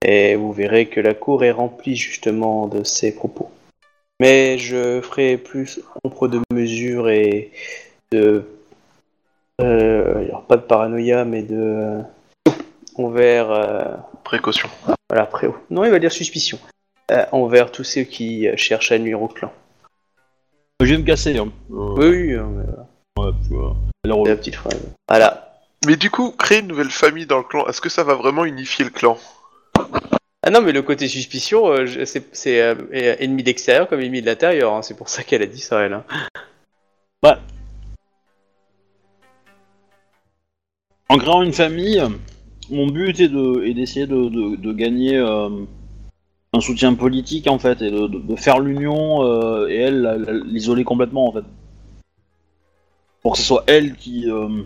[0.04, 3.50] Et vous verrez que la cour est remplie justement de ces propos.
[4.20, 7.52] Mais je ferai plus ombre de mesures et
[8.12, 8.44] de...
[9.62, 12.02] Euh, alors pas de paranoïa, mais de...
[12.96, 13.52] envers...
[13.52, 14.70] euh, Précaution.
[15.10, 15.48] voilà, pré...
[15.70, 16.60] Non, il va dire suspicion.
[17.12, 19.52] Euh, envers tous ceux qui euh, cherchent à nuire au clan.
[20.80, 21.38] Je vais me casser.
[21.38, 21.52] Hein.
[21.72, 22.44] Euh, Oui, oui, euh,
[23.20, 23.76] ouais, tu vois.
[24.06, 24.80] C'est la petite phrase.
[25.08, 25.60] Voilà.
[25.86, 28.46] Mais du coup, créer une nouvelle famille dans le clan, est-ce que ça va vraiment
[28.46, 29.18] unifier le clan?
[30.44, 32.76] Ah non, mais le côté suspicion, euh, je- c'est c'est, euh,
[33.20, 34.74] ennemi d'extérieur comme ennemi de l'intérieur.
[34.74, 34.82] hein.
[34.82, 35.94] C'est pour ça qu'elle a dit ça, elle.
[35.94, 36.04] hein.
[37.24, 37.36] Ouais.
[41.10, 42.02] En créant une famille,
[42.72, 45.50] mon but est de est d'essayer de, de- de gagner euh,
[46.54, 50.84] un soutien politique en fait et de, de- de faire l'union euh, et elle l'isoler
[50.84, 51.46] complètement en fait.
[53.22, 54.64] Pour que ce soit elle qui, euh,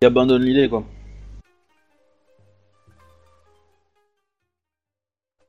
[0.00, 0.84] qui abandonne l'idée quoi.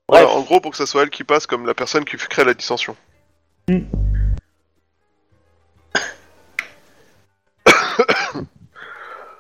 [0.07, 0.23] Bref.
[0.26, 2.44] Voilà, En gros, pour que ça soit elle qui passe comme la personne qui crée
[2.44, 2.95] la dissension.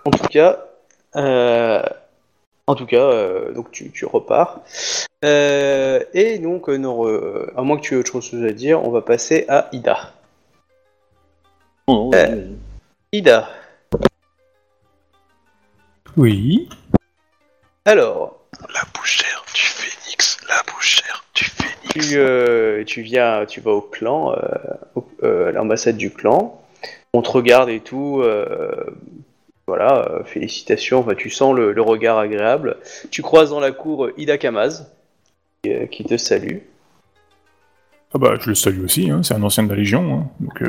[0.05, 0.59] En tout cas,
[1.15, 1.81] euh,
[2.67, 4.61] en tout cas, euh, donc tu, tu repars.
[5.25, 8.81] Euh, et donc, euh, non, euh, à moins que tu aies autre chose à dire,
[8.83, 10.13] on va passer à Ida.
[11.89, 12.09] Euh.
[12.11, 12.55] vas-y.
[13.11, 13.49] Ida.
[16.15, 16.69] Oui.
[17.85, 18.39] Alors,
[18.73, 22.07] La bouchère du phénix, la bouchère du phénix.
[22.09, 24.37] tu, euh, tu viens, tu vas au clan, euh,
[24.95, 26.61] au- euh, à l'ambassade du clan.
[27.13, 28.23] On te regarde et tout.
[29.75, 30.99] Voilà, euh, félicitations.
[30.99, 32.77] Enfin, tu sens le, le regard agréable.
[33.09, 34.91] Tu croises dans la cour euh, Ida Kamaz
[35.63, 36.57] qui, euh, qui te salue.
[38.13, 40.19] Ah bah, je le salue aussi, hein, c'est un ancien de la Légion.
[40.19, 40.61] hein, donc,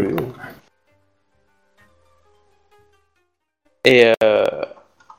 [3.84, 4.44] Et, euh,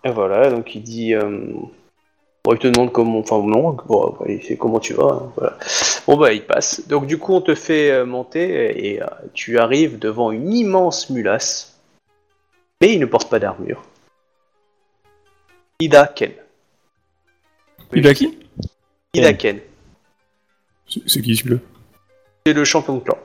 [0.04, 1.14] et voilà, donc il dit.
[1.14, 3.20] bon, il te demande comment.
[3.20, 5.04] Enfin, non, bon, il fait comment tu vas.
[5.22, 5.58] hein, voilà.
[6.08, 6.88] Bon, bah, il passe.
[6.88, 9.06] Donc, du coup, on te fait monter et euh,
[9.36, 11.75] tu arrives devant une immense mulasse.
[12.82, 13.84] Mais il ne porte pas d'armure.
[15.80, 16.32] Ida Ken.
[17.94, 18.38] Il a qui?
[19.14, 19.60] Ida Ken.
[20.88, 21.60] C'est c'est qui celui-là?
[22.46, 23.18] C'est le champion de clan.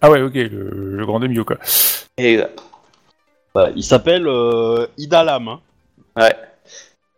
[0.00, 1.58] Ah ouais, ok, le, le grand Demio, quoi.
[2.18, 2.42] Et,
[3.56, 5.48] euh, il s'appelle euh, Ida Lam.
[5.48, 5.60] Hein.
[6.16, 6.36] ouais.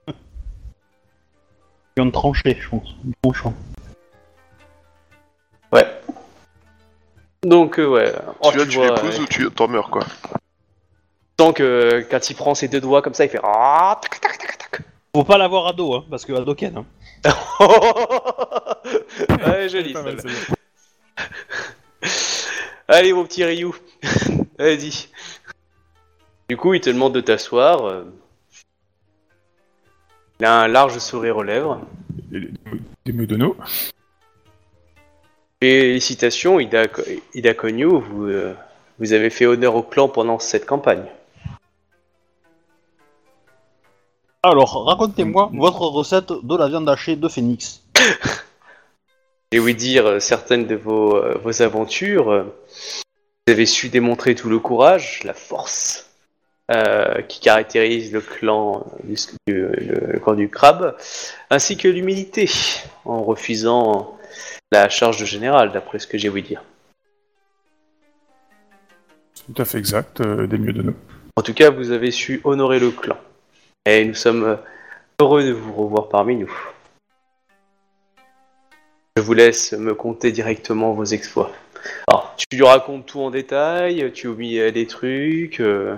[1.96, 2.94] Il vient de trancher, je pense.
[3.22, 3.54] Tranchant.
[7.44, 8.12] Donc, euh, ouais.
[8.40, 9.22] Oh, tu, tu vois, l'épouses ouais.
[9.22, 13.14] ou tu t'en meurs, quoi Tu sens que quand il prend ses deux doigts comme
[13.14, 13.40] ça, il fait.
[13.42, 14.80] Ah, tac, tac, tac, tac.
[15.14, 16.76] Faut pas l'avoir à dos, hein, parce que à dos Ken.
[16.76, 16.84] Hein.
[19.46, 19.92] ouais, joli.
[19.92, 20.16] Mal.
[22.88, 23.70] Allez, mon petit Ryu.
[24.58, 25.08] Vas-y.
[26.48, 27.86] Du coup, il te demande de t'asseoir.
[27.86, 28.04] euh.
[30.40, 31.80] Il a un large sourire aux lèvres.
[33.06, 33.56] Demio Dono.
[35.64, 36.82] Félicitations, Ida,
[37.32, 38.54] Ida vous, euh,
[38.98, 41.06] vous avez fait honneur au clan pendant cette campagne.
[44.42, 47.80] Alors, racontez-moi votre recette de la viande hachée de Phoenix.
[49.52, 52.44] Et oui dire euh, certaines de vos, euh, vos aventures.
[53.46, 56.10] Vous avez su démontrer tout le courage, la force
[56.70, 59.14] euh, qui caractérise le clan du,
[59.46, 60.94] du- le, le clan du crabe,
[61.48, 62.50] ainsi que l'humilité
[63.06, 64.18] en refusant
[64.72, 66.62] la charge de général, d'après ce que j'ai ouï dire.
[69.34, 70.94] C'est tout à fait exact, euh, Demio Dono.
[71.36, 73.18] En tout cas, vous avez su honorer le clan.
[73.86, 74.56] Et nous sommes euh,
[75.20, 76.52] heureux de vous revoir parmi nous.
[79.16, 81.52] Je vous laisse me conter directement vos exploits.
[82.08, 85.60] Alors, tu lui racontes tout en détail, tu oublies euh, des trucs.
[85.60, 85.96] euh,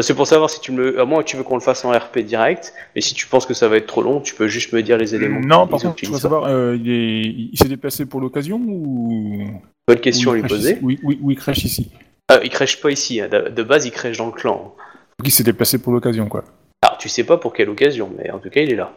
[0.00, 1.00] C'est pour savoir si tu me.
[1.00, 3.44] À moins que tu veux qu'on le fasse en RP direct, mais si tu penses
[3.44, 5.40] que ça va être trop long, tu peux juste me dire les éléments.
[5.40, 9.48] Non, par contre, je savoir, euh, il est- il s'est déplacé pour l'occasion ou?
[9.88, 10.78] Bonne question à lui poser.
[10.80, 11.90] Oui, oui, oui, il crèche ici.
[12.30, 13.28] Euh, il crèche pas ici, hein.
[13.28, 14.74] de, base il crèche dans le clan.
[15.18, 16.44] Donc il s'est déplacé pour l'occasion, quoi.
[16.82, 18.92] Alors, tu sais pas pour quelle occasion, mais en tout cas il est là.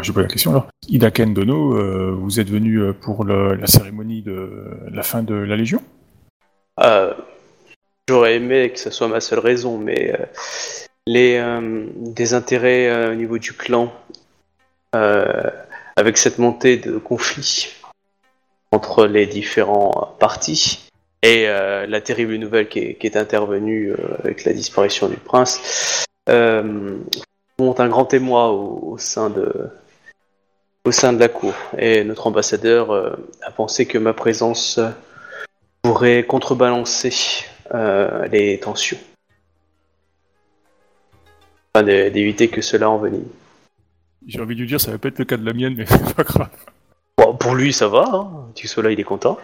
[0.00, 0.68] Je pose la question alors.
[0.88, 4.48] Ida Ken Dono, euh, vous êtes venu euh, pour le- la cérémonie de
[4.92, 5.82] la fin de la Légion?
[6.84, 7.12] Euh,
[8.08, 10.24] J'aurais aimé que ce soit ma seule raison, mais euh,
[11.06, 13.92] les euh, des intérêts euh, au niveau du clan,
[14.94, 15.50] euh,
[15.94, 17.68] avec cette montée de conflits
[18.72, 20.88] entre les différents partis
[21.22, 28.12] et la terrible nouvelle qui est, intervenue avec la disparition du prince, monte un grand
[28.14, 29.70] émoi au, sein de
[30.84, 31.54] la cour.
[31.78, 32.92] Et notre ambassadeur
[33.42, 34.78] a pensé que ma présence
[35.82, 37.46] pourrait contrebalancer
[38.30, 38.98] les tensions.
[41.74, 43.26] De- d'éviter que cela envenime.
[44.26, 45.84] J'ai envie de lui dire, ça va pas être le cas de la mienne, mais
[45.86, 46.48] c'est pas grave.
[47.18, 48.04] Bon, pour lui, ça va.
[48.12, 48.30] Hein.
[48.54, 49.38] Tu sois là, il est content.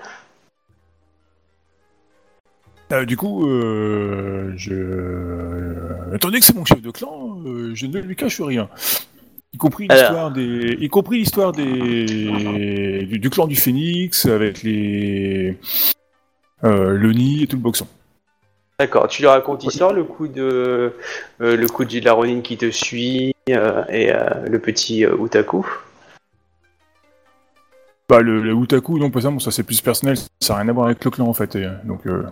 [2.93, 4.75] Euh, du coup, euh, je...
[4.75, 8.69] euh, étant donné que c'est mon chef de clan, euh, je ne lui cache rien.
[9.55, 12.05] Y compris l'histoire des, y compris l'histoire des,
[13.07, 15.59] du, du clan du Phénix avec les,
[16.65, 17.87] euh, le nid et tout le boxon.
[18.83, 19.07] D'accord.
[19.07, 20.93] Tu lui racontes l'histoire, le coup de
[21.41, 24.19] euh, le coup de Gilles Laronin qui te suit euh, et euh,
[24.49, 25.65] le petit euh, Utaku.
[28.09, 30.69] Bah, le, le Utaku, non, pas ça, bon, ça c'est plus personnel, ça n'a rien
[30.71, 31.55] à voir avec le clan en fait.
[31.55, 32.25] et, donc, euh,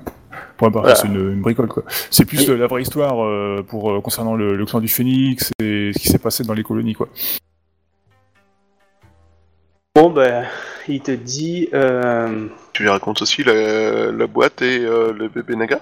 [0.57, 0.97] pour ma part, Voilà.
[0.97, 1.85] c'est une, une bricole quoi.
[2.11, 5.53] C'est plus Et- la vraie histoire euh, pour euh, concernant le, le clan du Phénix
[5.63, 7.09] et ce qui s'est passé dans les colonies quoi.
[9.95, 10.47] Bon, ben,
[10.89, 11.69] il te dit.
[11.75, 15.79] euh, Tu lui racontes aussi la, la boîte et euh, le bébé Naga?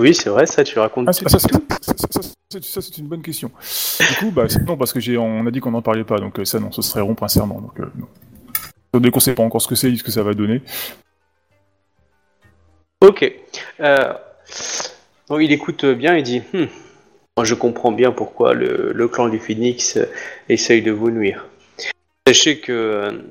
[0.00, 3.50] Oui, c'est vrai, ça, tu racontes Ah, ça, ça, c'est une bonne question.
[3.98, 6.18] Du coup, bah, c'est non, parce que j'ai, on a dit qu'on n'en parlait pas,
[6.18, 7.60] donc euh, ça, non, ce serait rompre un serment.
[7.60, 9.10] Donc, euh, non.
[9.10, 10.62] Qu'on sait pas encore ce que c'est, ce que ça va donner.
[13.00, 13.32] Ok.
[13.80, 14.12] Euh,
[15.38, 16.64] il écoute bien et dit Hmm,
[17.36, 20.06] Moi je comprends bien pourquoi le, le clan du Phoenix euh,
[20.48, 21.46] essaye de vous nuire.
[22.26, 23.22] Sachez que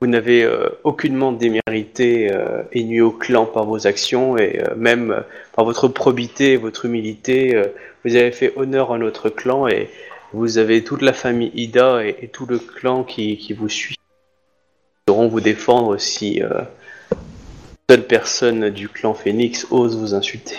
[0.00, 4.74] vous n'avez euh, aucunement démérité euh, et nuit au clan par vos actions et euh,
[4.76, 5.20] même euh,
[5.54, 7.60] par votre probité et votre humilité.
[8.04, 9.90] vous avez fait honneur à notre clan et
[10.32, 13.96] vous avez toute la famille Ida et, tout le clan qui, vous suit.
[15.08, 16.42] Ils sauront vous défendre si
[17.90, 20.58] seule personne du clan Phoenix ose vous insulter.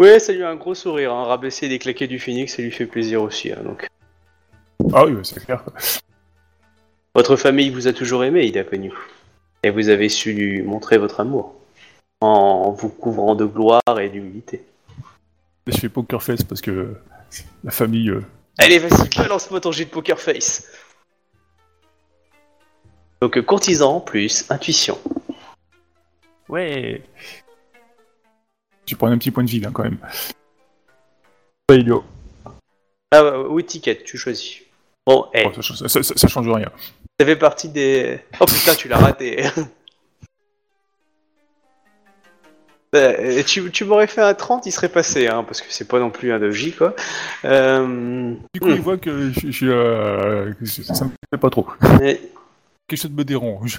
[0.00, 1.24] Ouais, ça lui a un gros sourire, hein.
[1.24, 3.52] rabaisser des claquets du Phoenix, ça lui fait plaisir aussi.
[3.52, 3.86] hein, donc.
[4.94, 5.62] Ah oui, ouais, c'est clair.
[7.14, 8.92] Votre famille vous a toujours aimé, Ida connu.
[9.62, 11.54] Et vous avez su lui montrer votre amour.
[12.22, 14.64] En vous couvrant de gloire et d'humilité.
[15.66, 16.96] Je fais poker face parce que
[17.62, 18.08] la famille.
[18.08, 18.24] euh,
[18.58, 20.66] Allez, vas-y, balance-moi ton jet de poker face.
[23.20, 24.98] Donc, courtisan plus intuition.
[26.48, 27.02] Ouais.
[28.90, 29.98] Tu prends un petit point de vie, hein, quand même.
[31.68, 32.02] Pas idiot.
[33.12, 34.62] Ah, euh, ou étiquette, tu choisis.
[35.06, 36.72] Bon, eh, Oh, ça, ça- ça- ça change rien.
[37.20, 38.18] ça fait partie des.
[38.40, 39.44] Oh putain, tu l'as raté.
[42.96, 46.00] Euh, tu tu m'aurais fait un 30, il serait passé, hein, parce que c'est pas
[46.00, 46.96] non plus un doji, quoi.
[47.44, 48.34] Euh...
[48.52, 49.68] Du coup, il voit que je, je suis.
[49.68, 51.68] euh, ça me fait pas trop.
[52.00, 52.20] mais-
[52.88, 53.78] Quelque chose me dérange.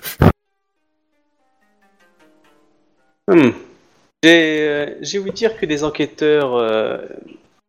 [3.28, 3.50] Hmm.
[4.24, 6.98] J'ai euh, j'ai ouï dire que des enquêteurs euh,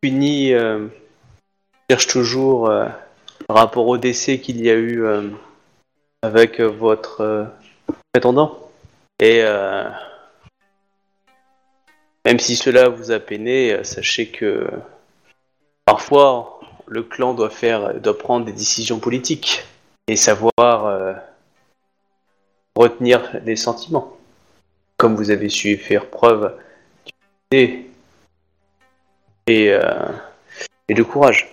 [0.03, 0.87] punis euh,
[1.89, 2.87] cherchent toujours euh,
[3.49, 5.03] rapport au décès qu'il y a eu
[6.21, 7.49] avec votre
[8.13, 8.59] prétendant.
[9.21, 9.43] Et
[12.25, 14.69] même si cela vous a peiné, sachez que
[15.85, 19.65] parfois le clan doit faire, doit prendre des décisions politiques
[20.09, 21.17] et savoir
[22.75, 24.17] retenir les sentiments
[25.03, 26.57] comme vous avez su faire preuve
[27.51, 27.91] d'humilité
[29.49, 30.13] et, euh,
[30.89, 31.53] et de courage.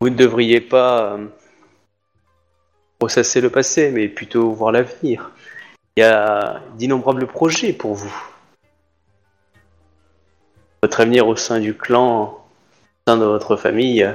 [0.00, 1.28] Vous ne devriez pas euh,
[3.00, 5.30] ressasser le passé, mais plutôt voir l'avenir.
[5.96, 8.14] Il y a d'innombrables projets pour vous.
[10.82, 12.40] Votre avenir au sein du clan, au
[13.08, 14.06] sein de votre famille,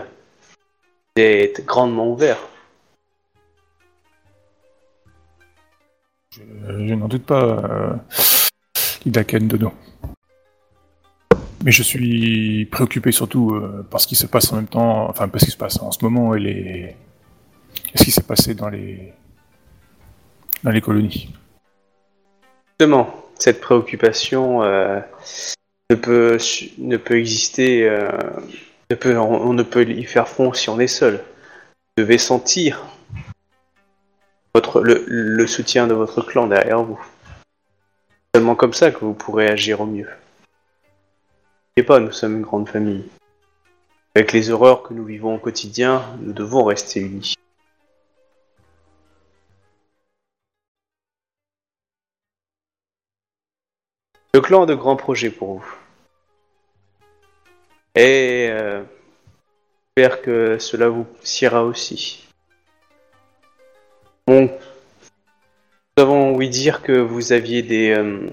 [1.65, 2.37] grandement ouvert.
[6.31, 6.41] Je,
[6.87, 7.95] je n'en doute pas, euh,
[9.05, 9.73] Ida Ken Dono.
[11.63, 15.27] Mais je suis préoccupé surtout euh, par ce qui se passe en même temps, enfin,
[15.27, 16.95] pas ce qui se passe en ce moment et les.
[17.93, 19.13] et ce qui s'est passé dans les.
[20.63, 21.33] dans les colonies.
[22.69, 25.01] Justement, cette préoccupation euh,
[25.89, 26.37] ne, peut,
[26.77, 28.09] ne peut exister, euh,
[28.91, 31.24] on, ne peut y faire front si on est seul.
[31.98, 32.84] Vous devez sentir
[34.76, 36.99] le soutien de votre clan derrière vous.
[38.36, 40.10] Seulement comme ça que vous pourrez agir au mieux.
[41.78, 43.06] N'oubliez pas, nous sommes une grande famille.
[44.16, 47.36] Avec les horreurs que nous vivons au quotidien, nous devons rester unis.
[54.34, 55.76] Le clan a de grands projets pour vous.
[57.95, 58.84] Et euh,
[59.98, 62.28] j'espère que cela vous siera aussi.
[64.28, 64.45] Bon,
[65.98, 67.91] nous avons ouï dire que vous aviez des...
[67.91, 68.28] euh,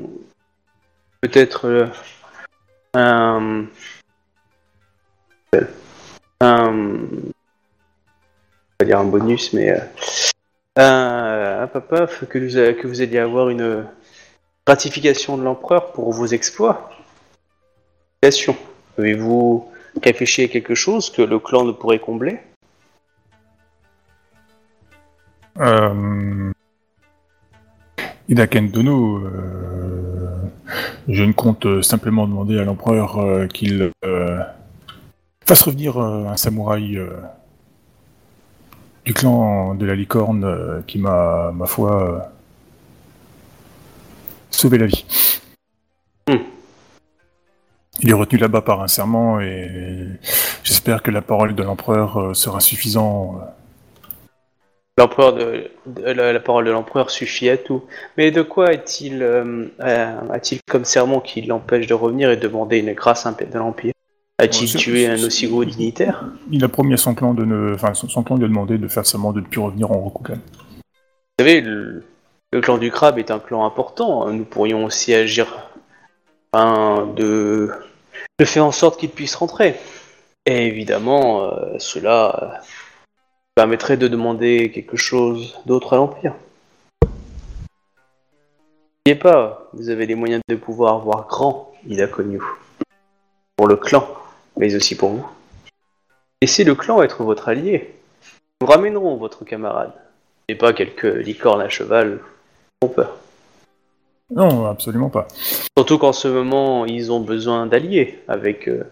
[1.22, 1.86] Peut-être euh,
[2.94, 3.66] un...
[6.40, 6.82] Un...
[8.78, 9.74] Va dire un bonus, mais...
[10.76, 13.86] un, papa que vous, que vous alliez avoir une
[14.66, 16.90] gratification de l'empereur pour vos exploits.
[18.98, 19.68] Avez-vous
[20.02, 22.38] réfléchi à quelque chose que le clan ne pourrait combler?
[25.58, 26.52] Euh...
[28.28, 30.50] Ida Ken Dono, euh,
[31.08, 34.42] je ne compte simplement demander à l'empereur euh, qu'il euh,
[35.44, 36.98] fasse revenir un samouraï
[39.04, 42.32] du clan de la licorne qui m'a, ma foi,
[44.50, 45.04] sauvé la vie.
[48.00, 49.70] Il est retenu là-bas par un serment et
[50.62, 53.40] j'espère que la parole de l'empereur euh, sera suffisante.
[54.98, 57.84] L'empereur de, de- la, la parole de l'empereur suffit à tout.
[58.16, 62.78] Mais de quoi est-il euh, euh, a-t-il comme serment qui l'empêche de revenir et demander
[62.78, 63.92] une grâce de l'empire?
[64.38, 66.24] A-t-il tué un aussi gros dignitaire?
[66.50, 68.76] Il a promis à son clan de ne, enfin son, son clan lui a demandé
[68.76, 70.38] de faire seulement de ne plus revenir en Rokugan.
[70.38, 72.04] Vous savez, le,
[72.52, 74.30] le clan du crabe est un clan important.
[74.30, 75.65] Nous pourrions aussi agir
[76.56, 77.70] hein, de,
[78.38, 79.76] de faire en sorte qu'il puisse rentrer.
[80.46, 82.48] Et évidemment, euh, cela euh,
[83.54, 86.34] permettrait de demander quelque chose d'autre à l'Empire.
[89.06, 92.40] N'oubliez pas, vous avez les moyens de pouvoir voir grand, il a connu.
[93.56, 94.06] Pour le clan,
[94.56, 95.26] mais aussi pour vous.
[96.42, 97.94] Laissez le clan être votre allié.
[98.60, 99.92] Nous ramènerons votre camarade.
[100.48, 102.20] Et pas quelques licornes à cheval
[102.82, 103.16] font peur.
[104.34, 105.28] Non, absolument pas.
[105.78, 108.84] Surtout qu'en ce moment, ils ont besoin d'alliés avec euh,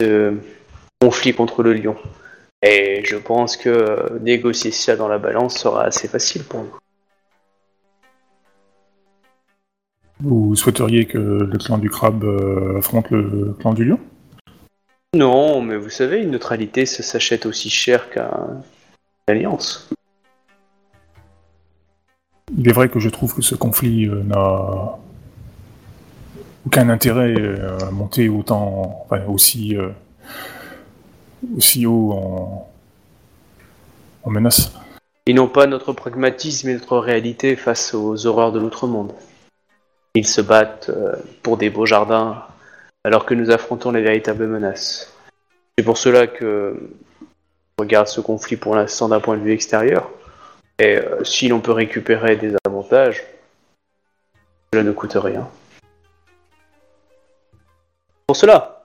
[0.00, 0.34] ce
[1.00, 1.96] conflit contre le lion.
[2.62, 6.76] Et je pense que euh, négocier ça dans la balance sera assez facile pour nous.
[10.20, 13.98] Vous souhaiteriez que le clan du crabe euh, affronte le clan du lion?
[15.14, 18.62] Non, mais vous savez, une neutralité, ça s'achète aussi cher qu'un-
[19.26, 19.90] qu'une alliance.
[22.58, 24.98] Il est vrai que je trouve que ce conflit euh, n'a
[26.66, 29.88] aucun intérêt euh, à monter autant, enfin, aussi, euh,
[31.56, 32.70] aussi haut en,
[34.24, 34.72] en menace.
[35.26, 39.12] Ils n'ont pas notre pragmatisme et notre réalité face aux horreurs de l'autre monde.
[40.14, 40.90] Ils se battent
[41.42, 42.42] pour des beaux jardins
[43.04, 45.12] alors que nous affrontons les véritables menaces.
[45.78, 46.90] C'est pour cela que
[47.78, 50.10] je regarde ce conflit pour l'instant d'un point de vue extérieur.
[50.82, 53.22] Et euh, si l'on peut récupérer des avantages,
[54.72, 55.48] cela ne coûte rien.
[58.26, 58.84] Pour cela,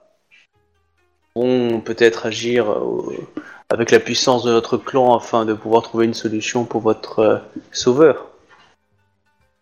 [1.34, 3.26] on peut-être agir euh,
[3.68, 7.38] avec la puissance de notre clan afin de pouvoir trouver une solution pour votre euh,
[7.72, 8.28] sauveur.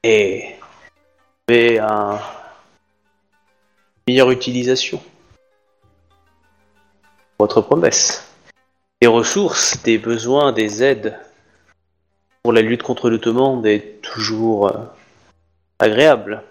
[0.02, 0.56] Et
[1.48, 2.18] un
[4.06, 5.02] meilleure utilisation.
[7.40, 8.30] Votre promesse.
[9.00, 11.18] Des ressources, des besoins, des aides
[12.46, 14.84] pour la lutte contre le monde est toujours euh,
[15.80, 16.44] agréable.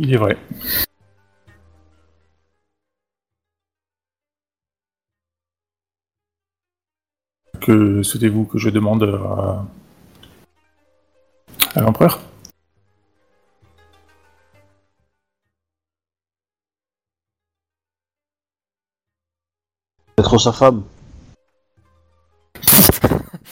[0.00, 0.36] Il est vrai.
[7.60, 9.64] Que souhaitez-vous que je demande à,
[11.76, 12.31] à l'empereur?
[20.22, 20.84] Être sa femme.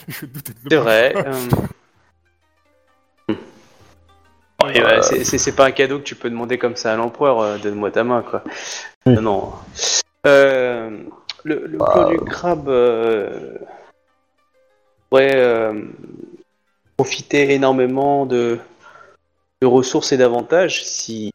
[0.09, 1.13] Je doutais de C'est vrai.
[1.17, 1.49] euh.
[4.63, 6.97] Ouais, ouais, c'est- c'est c'est pas un cadeau que tu peux demander comme ça à
[6.97, 8.45] l'empereur, euh, donne-moi ta main, quoi.
[9.07, 9.15] Oui.
[9.15, 9.53] Non, non.
[10.27, 10.99] Euh,
[11.45, 13.55] le le clan du crabe euh,
[15.09, 15.73] pourrait euh,
[16.99, 18.59] profiter énormément de,
[19.63, 21.33] de ressources et d'avantages si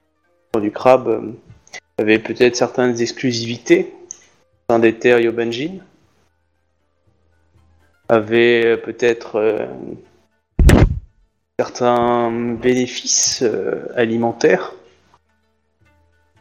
[0.54, 1.32] le clan du crabe euh,
[1.98, 3.92] avait peut-être certaines exclusivités
[4.70, 5.80] sein des terres Yobanjin,
[8.10, 9.68] avait euh, peut-être euh,
[11.60, 14.74] certains bénéfices euh, alimentaires,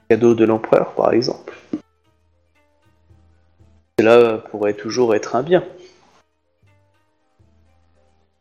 [0.08, 1.54] cadeaux de l'empereur par exemple.
[3.98, 5.64] Cela pourrait toujours être un bien.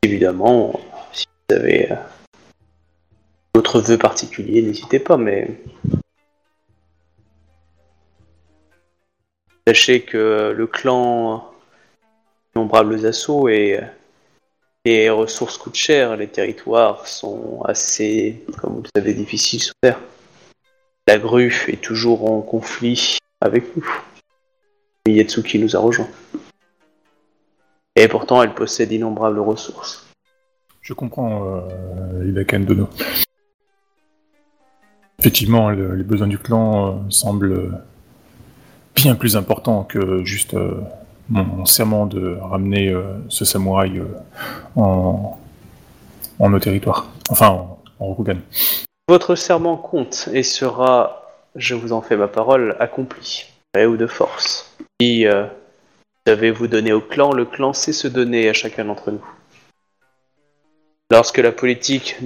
[0.01, 0.79] Évidemment,
[1.13, 1.89] si vous avez
[3.53, 5.61] d'autres vœux particuliers, n'hésitez pas, mais
[9.67, 11.49] sachez que le clan
[12.55, 13.79] Innombrables Assauts et
[14.85, 19.99] les ressources coûtent cher, les territoires sont assez, comme vous le savez, difficiles sur Terre.
[21.07, 23.89] La grue est toujours en conflit avec nous.
[25.07, 26.09] Miyatsuki nous a rejoints.
[27.95, 30.07] Et pourtant, elle possède d'innombrables ressources.
[30.81, 32.89] Je comprends, euh, Dono.
[35.19, 37.81] Effectivement, le- les besoins du clan euh, semblent
[38.95, 40.81] bien plus importants que juste euh,
[41.29, 44.05] mon serment de ramener euh, ce samouraï euh,
[44.75, 45.39] en,
[46.39, 47.07] nos territoires.
[47.29, 48.37] Enfin, en, en Rokugan.
[49.07, 54.07] Votre serment compte et sera, je vous en fais ma parole, accompli, près ou de
[54.07, 54.75] force.
[54.99, 59.11] Si vous savez vous donner au clan, le clan sait se donner à chacun d'entre
[59.11, 59.25] nous.
[61.11, 62.17] Lorsque la politique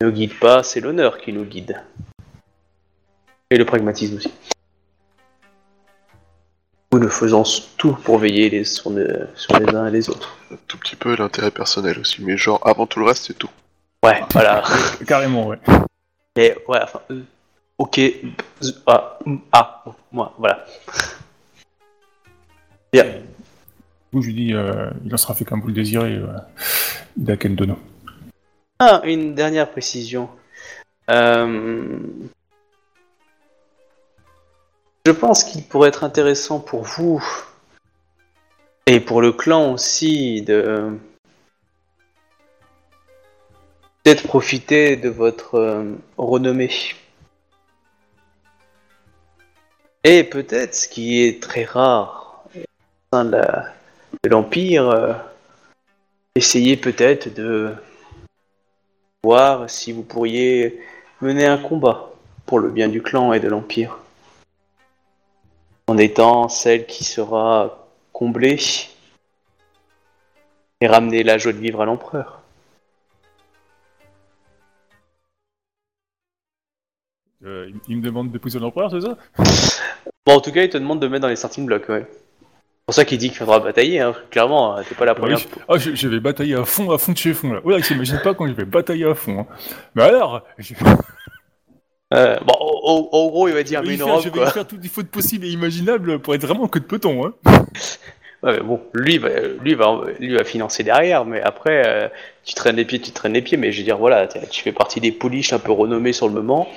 [0.00, 1.82] ne guide pas, c'est l'honneur qui nous guide.
[3.50, 4.32] Et le pragmatisme aussi.
[6.92, 7.42] Nous nous faisons
[7.78, 10.36] tout pour veiller les, sur, le- sur les uns et les autres.
[10.52, 13.48] Un tout petit peu l'intérêt personnel aussi, mais genre avant tout le reste, c'est tout.
[14.04, 14.62] Ouais, voilà.
[15.06, 15.58] Carrément, ouais.
[16.36, 17.22] Et ouais, enfin, euh,
[17.78, 18.00] ok,
[18.86, 19.18] ah,
[19.52, 20.66] ah, moi, voilà.
[22.92, 23.06] Bien.
[24.12, 26.26] Vous, je lui dis, euh, il en sera fait comme vous le désirez, euh,
[27.16, 27.78] Idaken Dono.
[28.78, 30.28] Ah, une dernière précision.
[31.08, 31.98] Euh,
[35.04, 37.22] Je pense qu'il pourrait être intéressant pour vous
[38.86, 40.96] et pour le clan aussi de
[44.02, 45.84] peut-être profiter de votre euh,
[46.16, 46.70] renommée.
[50.04, 52.60] Et peut-être, ce qui est très rare au
[53.12, 53.40] sein de
[54.28, 55.12] l'Empire, euh,
[56.34, 57.72] essayez peut-être de
[59.24, 60.80] voir si vous pourriez
[61.20, 62.10] mener un combat
[62.46, 64.01] pour le bien du clan et de l'Empire.
[65.92, 68.58] En étant celle qui sera comblée
[70.80, 72.40] et ramener la joie de vivre à l'empereur.
[77.44, 79.18] Euh, il, me demande d'épouser l'empereur, c'est ça?
[80.24, 82.06] Bon, en tout cas, il te demande de mettre dans les starting blocks, ouais.
[82.08, 84.14] C'est pour ça qu'il dit qu'il faudra batailler, hein.
[84.30, 85.40] clairement, hein, t'es pas la Ah première.
[85.68, 87.60] Ah, je, je vais batailler à fond, à fond de chez fond, là.
[87.66, 89.40] Ouais, s'imagine pas quand je vais batailler à fond.
[89.40, 89.46] hein.
[89.94, 90.72] Mais alors, je,
[92.12, 94.38] Euh, bon, au- au- gros, il va dire, je mais une faire, robe, je vais
[94.38, 94.50] quoi.
[94.50, 97.26] faire toutes les fautes possibles et imaginables pour être vraiment que de peloton.
[97.26, 97.32] Hein.
[98.42, 99.28] Ouais, mais bon, lui va,
[99.62, 102.08] lui va, lui va financer derrière, mais après, euh,
[102.44, 104.72] tu traînes les pieds, tu traînes les pieds, mais je veux dire, voilà, tu fais
[104.72, 106.68] partie des poliches un peu renommés sur le moment.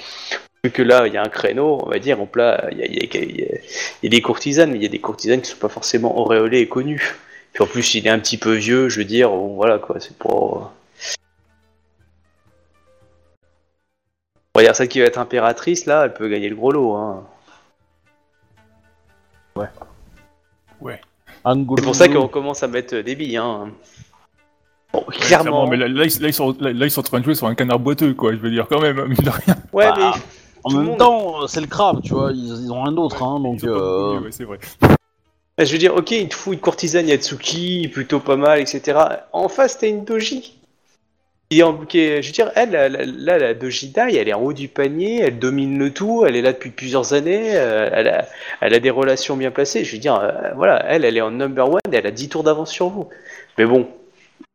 [0.64, 2.84] Vu que là, il y a un créneau, on va dire, en plat, il y
[2.84, 4.86] a, il y a- il y a- il y a des courtisanes, mais il y
[4.86, 7.16] a des courtisanes qui sont pas forcément auréolées et connues.
[7.54, 10.00] Puis en plus, il est un petit peu vieux, je veux dire, bon, voilà quoi,
[10.00, 10.72] c'est pour.
[14.56, 16.94] On va dire, celle qui va être impératrice, là, elle peut gagner le gros lot,
[16.96, 17.24] hein.
[21.44, 21.78] Angolo.
[21.78, 23.70] C'est pour ça qu'on commence à mettre des billes, hein.
[24.92, 25.68] Bon, clairement.
[25.68, 27.36] mais là, là, ils, là, ils sont, là, là, ils sont en train de jouer
[27.36, 28.32] sur un canard boiteux, quoi.
[28.32, 29.56] Je veux dire, quand même, mine de rien.
[29.72, 30.22] Ouais, Bah, mais.
[30.64, 32.82] En tout le même monde- temps, euh, c'est le crabe, tu vois, ils, ils ont
[32.82, 33.64] rien d'autre, hein, donc...
[33.64, 34.58] Euh, ouais, c'est vrai.
[35.60, 38.98] Je veux dire, ok, il te fout une courtisane Yatsuki, plutôt pas mal, etc.
[39.32, 40.58] En face, t'as une Doji.
[41.50, 44.42] Qui est en- qui est- je veux dire, elle, là, la Dai, elle est en
[44.42, 48.08] haut du panier, elle domine le tout, elle est là depuis plusieurs années, euh, elle,
[48.08, 48.26] a,
[48.62, 49.84] elle a des relations bien placées.
[49.86, 52.44] Je veux dire, euh, voilà, elle, elle est en number one, elle a 10 tours
[52.44, 53.10] d'avance sur vous.
[53.60, 53.88] Mais bon,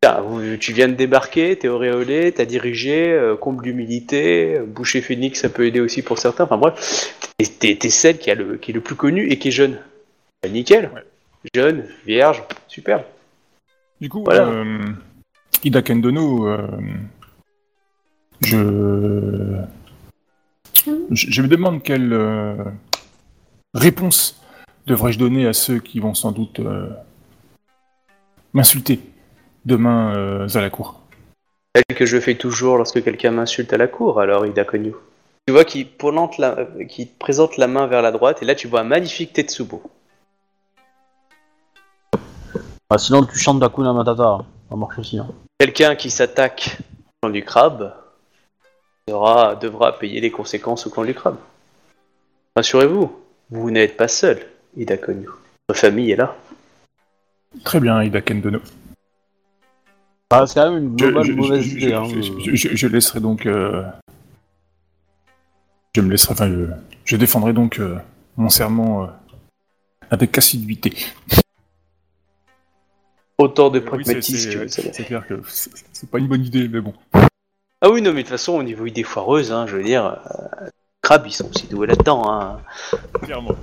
[0.02, 5.00] putain, vous- tu viens de débarquer, t'es auréolé, t'as dirigé, euh, comble d'humilité, euh, boucher
[5.00, 6.42] phoenix, ça peut aider aussi pour certains.
[6.44, 9.38] Enfin bref, t'es- t'es t'es celle qui, a le, qui est le plus connu et
[9.38, 9.78] qui est jeune.
[10.42, 10.90] Bah, nickel.
[10.92, 11.02] Ouais.
[11.54, 13.04] Jeune, vierge, super.
[14.00, 14.48] Du coup, Voilà.
[14.48, 14.78] euh,
[15.62, 16.66] Ida Kendono, euh,
[18.41, 19.57] je...
[20.87, 20.91] je...
[21.11, 22.57] je me demande quelle euh,
[23.74, 24.41] réponse
[24.87, 26.89] devrais-je donner à ceux qui vont sans doute euh,
[28.55, 29.01] m'insulter
[29.65, 31.01] demain euh, à la cour.
[31.74, 34.93] Celle que je fais toujours lorsque quelqu'un m'insulte à la cour, alors Ida connu.
[35.47, 35.89] Tu vois qu'il
[36.39, 36.57] la-
[37.19, 39.82] présente la main vers la droite et là tu vois un magnifique Tetsubo.
[42.89, 44.47] bah, sinon, tu chantes Hakuna Matata, hein.
[44.69, 45.19] ça marche aussi.
[45.19, 45.28] Hein.
[45.61, 47.95] Quelqu'un qui s'attaque au clan du crabe
[49.07, 51.37] sera, devra payer les conséquences au clan du crabe.
[52.57, 53.15] Rassurez-vous,
[53.51, 54.41] vous n'êtes pas seul,
[54.74, 55.27] Ida connu.
[55.69, 56.35] Votre famille est là.
[57.62, 58.61] Très bien, Ida Kendono.
[60.31, 61.93] Bah, c'est quand même une Je, globale je- mauvaise je- idée.
[61.93, 63.45] hein, je- de- je- je- je laisserai donc...
[63.45, 63.85] euh,
[65.95, 66.32] je me laisserai...
[66.32, 66.70] Enfin, je,
[67.05, 67.99] je défendrai donc euh,
[68.39, 69.07] mon serment euh,
[70.11, 70.95] avec assiduité.
[73.40, 74.62] Autant de Oui, c'est- pragmatisme.
[74.62, 74.90] vous savez.
[74.92, 75.40] C'est clair que
[75.92, 76.92] c'est pas une bonne idée, mais bon.
[77.80, 80.04] Ah oui, non, mais de toute façon, au niveau idée foireuse, hein, je veux dire,
[80.04, 80.68] euh,
[81.00, 82.30] crabes, ils sont aussi doués là-dedans.
[82.30, 82.60] Hein.
[83.22, 83.54] Clairement.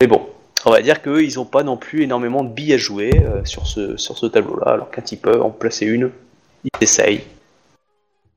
[0.00, 0.28] Mais bon,
[0.66, 3.44] on va dire qu'eux, ils n'ont pas non plus énormément de billes à jouer euh,
[3.44, 6.10] sur ce, sur ce tableau-là, alors quand ils peuvent en placer une,
[6.64, 7.24] ils essayent.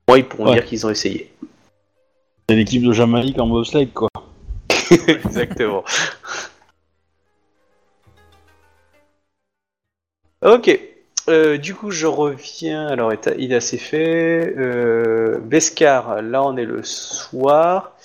[0.08, 0.54] Moi, ils pourront Ouais.
[0.54, 1.30] dire qu'ils ont essayé.
[2.48, 4.08] C'est l'équipe de Jamaïque en bobsleigh, quoi.
[5.08, 5.84] Exactement.
[10.44, 10.80] Ok.
[11.28, 12.86] Euh, du coup, je reviens.
[12.86, 14.54] Alors, état- il a assez fait.
[14.58, 17.96] Euh, Beskar, là, on est le soir.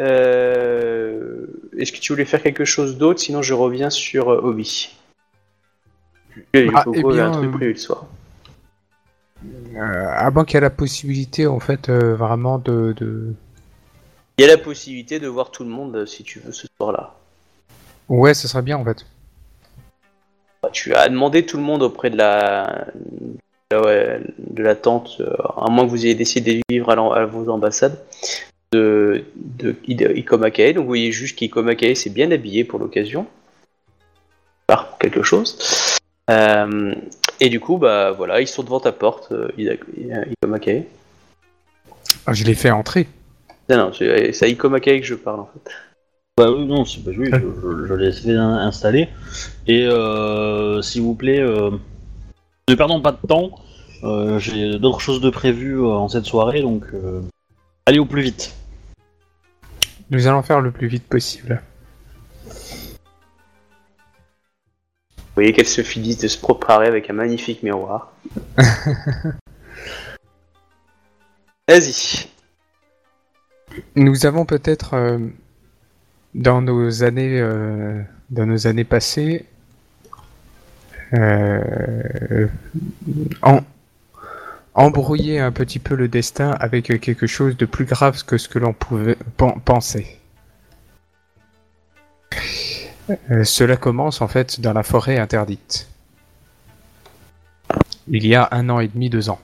[0.00, 1.46] Euh,
[1.76, 3.20] Est-ce que tu voulais faire quelque chose d'autre?
[3.20, 4.96] Sinon, je reviens sur euh, Obi.
[6.54, 8.06] Il Ah, faut eh qu'on ait un truc prévu le soir.
[9.74, 13.32] Euh, moins qu'il y ait la possibilité, en fait, euh, vraiment de, de...
[14.38, 17.14] Il y a la possibilité de voir tout le monde si tu veux ce soir-là.
[18.08, 19.06] Ouais, ce serait bien, en fait.
[20.72, 22.86] Tu as demandé tout le monde auprès de la
[23.70, 27.98] de la, tente, euh, à moins que vous ayez décidé de vivre à, vos ambassades,
[28.72, 30.72] de, de, de Ikomakae.
[30.72, 33.26] Donc vous voyez juste qu'Ikomakae s'est bien habillé pour l'occasion,
[34.66, 35.56] par quelque chose.
[36.30, 36.94] Euh,
[37.38, 40.84] et du coup, bah voilà, ils sont devant ta porte, euh, Ikomakae.
[42.26, 43.06] Ah, je l'ai fait entrer.
[43.68, 45.72] Non, non, c'est c'est à Ikomakae que je parle en fait.
[46.36, 49.08] Bah oui, non, c'est pas oui, je, je, je l'ai fait in- installer.
[49.66, 51.70] Et euh, s'il vous plaît, euh,
[52.68, 53.50] ne perdons pas de temps.
[54.04, 57.20] euh, J'ai d'autres choses de prévues euh, en cette soirée, donc euh,
[57.86, 58.54] allez au plus vite.
[60.10, 61.62] Nous allons faire le plus vite possible.
[65.18, 68.12] Vous voyez qu'elle se finit de se préparer avec un magnifique miroir.
[71.68, 72.26] Vas-y.
[73.94, 75.18] Nous avons peut-être, euh,
[76.34, 79.46] dans nos années, euh, dans nos années passées,
[81.14, 82.46] euh,
[83.42, 83.60] en-
[84.74, 88.58] embrouiller un petit peu le destin avec quelque chose de plus grave que ce que
[88.58, 90.18] l'on pouvait pen- penser.
[93.30, 95.88] Euh, cela commence en fait dans la forêt interdite.
[98.06, 99.40] Il y a un an et demi, deux ans.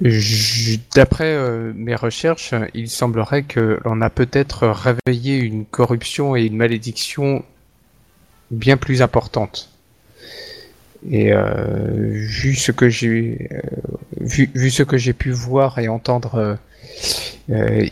[0.00, 6.56] D'après euh, mes recherches, il semblerait que l'on a peut-être réveillé une corruption et une
[6.56, 7.44] malédiction
[8.50, 9.68] bien plus importante.
[11.10, 13.60] Et euh, vu ce que j'ai euh,
[14.20, 16.58] vu, vu ce que j'ai pu voir et entendre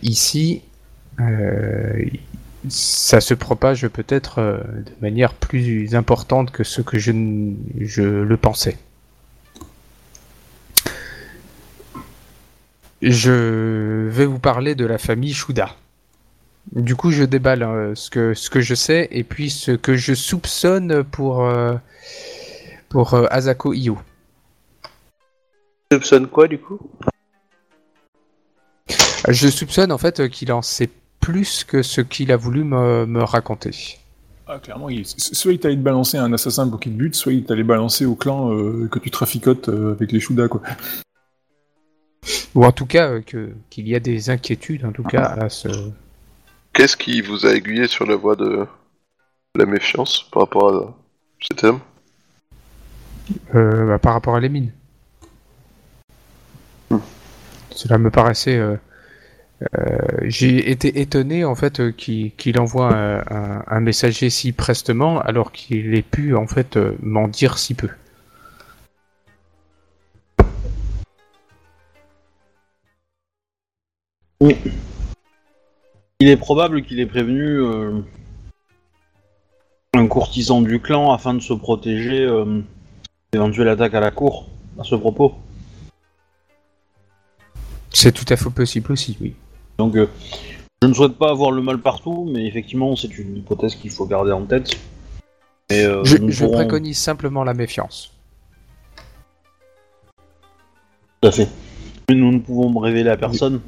[0.03, 0.63] ici,
[2.69, 7.13] ça se propage peut-être de manière plus importante que ce que je,
[7.81, 8.79] je le pensais.
[13.01, 15.77] Je vais vous parler de la famille Shuda.
[16.73, 19.95] Du coup, je déballe euh, ce, que, ce que je sais et puis ce que
[19.95, 21.77] je soupçonne pour, euh,
[22.89, 23.99] pour euh, Asako Io.
[25.91, 26.79] Tu soupçonnes quoi du coup?
[29.29, 33.23] Je soupçonne en fait qu'il en sait plus que ce qu'il a voulu me, me
[33.23, 33.99] raconter.
[34.47, 37.33] Ah, clairement, il- soit il t'allait te balancer un assassin pour qu'il te bute, soit
[37.33, 40.63] il t'allait balancer au clan euh, que tu traficotes euh, avec les Shuda, quoi.
[42.55, 45.49] Ou en tout cas euh, que qu'il y a des inquiétudes en tout cas à
[45.49, 45.69] ce.
[46.73, 48.67] Qu'est-ce qui vous a aiguillé sur la voie de
[49.57, 50.97] la méfiance par rapport à
[51.43, 51.81] cet homme?
[53.55, 54.73] Euh, bah, par rapport à les mines.
[57.71, 58.57] Cela me paraissait.
[58.57, 58.77] euh,
[59.79, 65.21] euh, J'ai été étonné en fait qu'il qu'il envoie un, un- un messager si prestement
[65.21, 67.89] alors qu'il ait pu en fait m'en dire si peu.
[74.41, 78.01] Il est probable qu'il ait prévenu euh,
[79.95, 82.61] un courtisan du clan afin de se protéger euh,
[83.33, 84.47] d'éventuelles attaques à la cour
[84.79, 85.35] à ce propos.
[87.93, 89.35] C'est tout à fait possible aussi, oui.
[89.79, 90.09] Donc, euh,
[90.83, 94.07] je ne souhaite pas avoir le mal partout, mais effectivement, c'est une hypothèse qu'il faut
[94.07, 94.77] garder en tête.
[95.71, 98.13] Et, Je, nous je pourrons- préconise simplement la méfiance.
[101.21, 101.49] Tout à fait.
[102.09, 103.61] Mais nous ne pouvons révéler à personne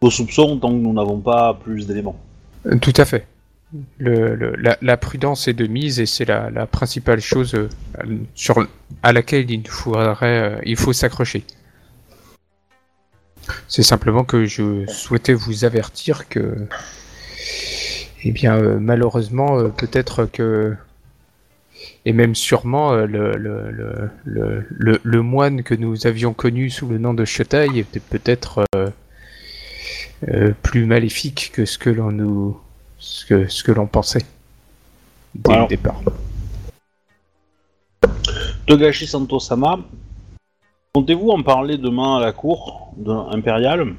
[0.00, 2.18] vos soupçons tant que nous n'avons pas plus d'éléments.
[2.80, 3.26] Tout à fait.
[3.98, 8.66] La, prudence est de mise et c'est la, principale chose euh,
[9.02, 11.44] à laquelle il faudrait, euh, il faut s'accrocher.
[13.66, 16.66] C'est simplement que je souhaitais vous avertir que,
[18.24, 20.74] eh bien, euh, malheureusement, peut-être que,
[22.04, 23.32] et même sûrement, le,
[24.24, 28.64] le, moine que nous avions connu sous le nom de Shotai était peut-être
[30.26, 32.58] euh, plus maléfique que ce que l'on nous,
[32.98, 34.24] ce que, ce que l'on pensait
[35.34, 35.64] dès Alors.
[35.64, 36.00] le départ.
[38.66, 39.78] Togashi Santosama,
[40.92, 43.94] comptez-vous en parler demain à la cour de impériale?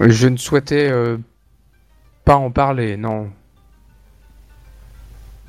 [0.00, 1.18] Je ne souhaitais euh,
[2.24, 3.30] pas en parler, non.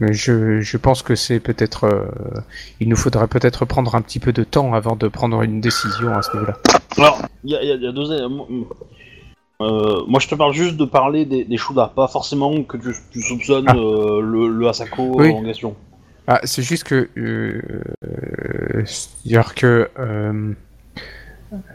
[0.01, 1.83] Mais je, je pense que c'est peut-être.
[1.85, 2.05] euh,
[2.79, 6.11] il nous faudrait peut-être prendre un petit peu de temps avant de prendre une décision
[6.13, 6.57] à ce niveau-là.
[6.97, 8.11] Alors, il y, a- il y a- il y a deux.
[9.61, 12.89] Euh, moi, je te parle juste de parler des, des Shuda, pas forcément que tu,
[13.11, 13.75] tu soupçonnes Ah.
[13.75, 15.31] euh, le, le Asako Oui.
[15.33, 15.75] en question.
[16.27, 17.07] Ah, c'est juste que.
[17.17, 17.61] euh,
[18.85, 19.87] C'est-à-dire que.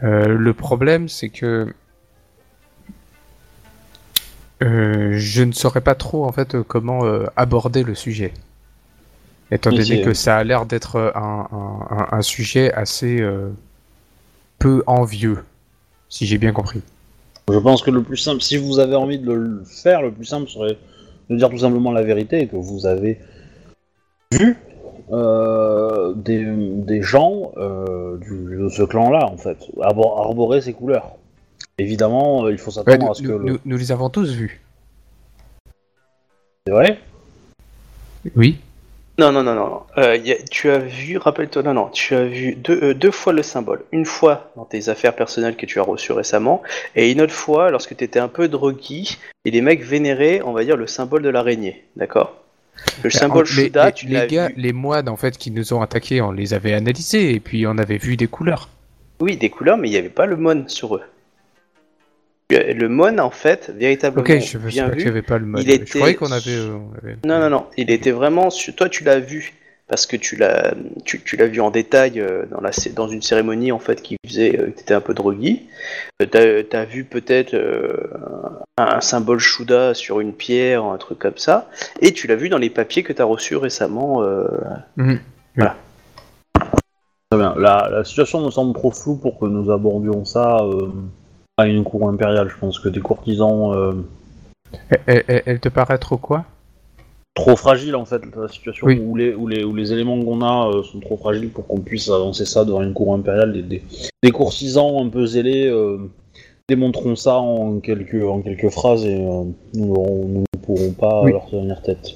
[0.01, 1.73] le problème, c'est que.
[4.63, 8.33] Euh, je ne saurais pas trop, en fait, euh, comment euh, aborder le sujet.
[9.51, 13.49] Étant donné que ça a l'air d'être un, un- un- un sujet assez euh,
[14.59, 15.43] peu envieux,
[16.09, 16.81] si j'ai bien compris.
[17.49, 20.25] Je pense que le plus simple, si vous avez envie de le faire, le plus
[20.25, 20.77] simple serait
[21.29, 23.19] de dire tout simplement la vérité, que vous avez
[24.33, 24.57] vu
[26.15, 27.53] des, des gens
[28.19, 31.15] du- de ce clan-là, en fait, arbor- arborer ces couleurs.
[31.79, 33.45] Évidemment, euh, il faut s'attendre à ce que nous- le...
[33.53, 34.61] nous- nous les avons tous vus.
[36.65, 36.99] C'est vrai?
[38.35, 38.57] Oui.
[39.19, 39.81] Non, non, non, non.
[39.97, 43.11] Euh, y a- tu as vu, rappelle-toi, non, non, tu as vu deux, euh, deux
[43.11, 43.83] fois le symbole.
[43.91, 46.61] Une fois dans tes affaires personnelles que tu as reçues récemment,
[46.95, 49.03] et une autre fois lorsque tu étais un peu drogué,
[49.45, 52.35] et les mecs vénéraient, on va dire, le symbole de l'araignée, d'accord?
[53.03, 54.53] Le symbole les, Shuda, les- tu les l'as gars, vu.
[54.57, 57.77] les moines en fait qui nous ont attaqués, on les avait analysés et puis on
[57.79, 58.69] avait vu des couleurs.
[59.19, 61.01] Oui, des couleurs, mais il n'y avait pas le mon sur eux.
[62.49, 65.03] Le mon, en fait, véritablement Ok, je ne bien pas qu'il vu.
[65.05, 65.63] n'y avait pas le mode.
[65.67, 67.65] il Je croyais qu'on avait, euh, avait- Non, non, non.
[67.77, 68.47] Il était vraiment.
[68.77, 69.53] Toi, tu l'as vu
[69.89, 70.73] parce que tu l'as
[71.05, 74.17] tu, tu l'as vu en détail euh, dans, la, dans une cérémonie en fait qui
[74.25, 75.63] faisait euh, t'étais un peu drogué.
[76.21, 77.93] Euh, t'as, t'as vu peut-être euh,
[78.77, 81.69] un, un symbole Shuda sur une pierre, un truc comme ça,
[82.01, 84.23] et tu l'as vu dans les papiers que t'as reçus récemment.
[84.23, 84.45] euh,
[87.29, 87.55] Très bien.
[87.57, 90.89] La, la situation me semble trop floue pour que nous abordions ça euh,
[91.57, 92.49] à une cour impériale.
[92.49, 93.93] Je pense que des courtisans euh,
[95.07, 96.45] Elle, elle- elle te paraît trop quoi?
[97.33, 98.99] trop fragiles en fait, la situation Oui.
[98.99, 101.81] où, les, où, les, où les éléments qu'on a euh, sont trop fragiles pour qu'on
[101.81, 103.53] puisse avancer ça devant une cour impériale.
[103.53, 103.83] Des, des,
[104.23, 105.99] des courtisans un peu zélés euh,
[106.67, 109.43] démontreront ça en quelques, en quelques phrases et euh,
[109.75, 111.31] nous, n'aurons- nous ne pourrons pas Oui.
[111.31, 112.15] leur tenir tête.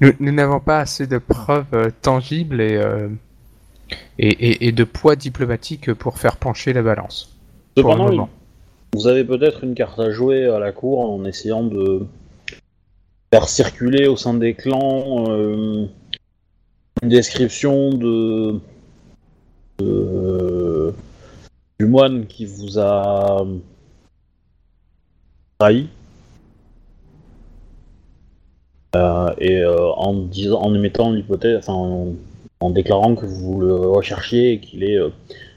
[0.00, 3.08] Nous nous n'avons pas assez de preuves euh, tangibles et, euh,
[4.20, 7.33] et, et- et de poids diplomatique pour faire pencher la balance.
[7.76, 8.06] Cependant,
[8.94, 12.06] vous avez peut-être une carte à jouer à la cour en essayant de
[13.32, 15.86] faire circuler au sein des clans euh,
[17.02, 18.60] une description de,
[19.78, 20.94] de-
[21.80, 23.44] du moine qui vous a
[25.58, 25.88] trahi.
[28.94, 32.14] Euh, et euh, en, disant, en émettant l'hypothèse, enfin en,
[32.60, 35.08] en déclarant que vous le recherchiez et qu'il est euh,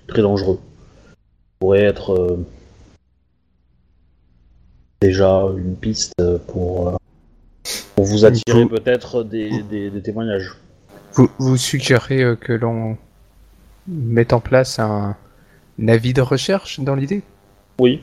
[0.08, 0.60] très dangereux
[1.60, 2.46] pourrait être euh,
[5.02, 6.14] déjà une piste
[6.48, 6.96] pour, euh,
[7.96, 10.56] pour vous attirer Vous- peut-être des, des- des témoignages.
[11.14, 12.98] Vous, vous suggérez euh, que l'on
[13.88, 15.16] mette en place un,
[15.88, 17.22] avis de recherche dans l'idée?
[17.80, 18.02] Oui.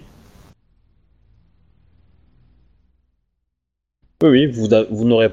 [4.22, 5.30] Oui, oui, vous, vous n'aurez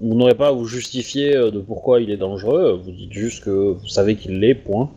[0.00, 3.50] vous n'aurez pas à vous justifier de pourquoi il est dangereux, vous dites juste que
[3.72, 4.90] vous savez qu'il l'est, point.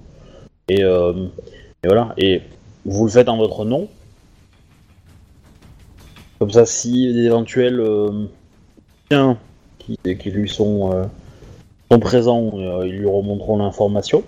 [0.70, 1.26] Et, euh,
[1.84, 2.44] et voilà, et
[2.86, 3.88] vous le faites en votre nom.
[6.40, 8.26] Comme ça, si d'éventuels euh,
[9.12, 9.38] chiens
[9.78, 9.98] qui,
[10.32, 11.04] lui sont, euh,
[11.92, 14.24] sont présents, euh, ils lui remonteront l'information.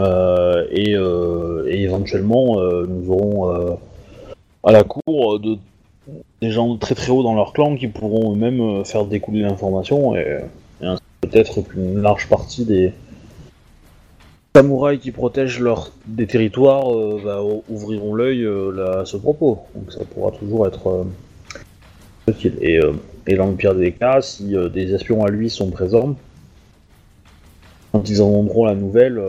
[0.00, 3.74] Euh, et, euh, éventuellement, euh, nous aurons euh,
[4.64, 5.58] à la cour euh, de,
[6.42, 10.14] des gens très très hauts dans leur clan qui pourront eux-mêmes euh, faire découler l'information
[10.16, 10.40] et,
[10.82, 10.86] et
[11.22, 12.92] peut-être qu'une large partie des
[14.56, 19.66] samouraïs qui protègent leur, des territoires euh, bah, ou- ouvriront l'œil euh, à ce propos.
[19.74, 21.04] Donc ça pourra toujours être euh,
[22.28, 22.56] utile.
[22.62, 22.80] Et,
[23.26, 23.36] et
[23.74, 26.16] des cas, si des espions à lui sont présents,
[27.92, 29.20] quand ils en entendront la nouvelle,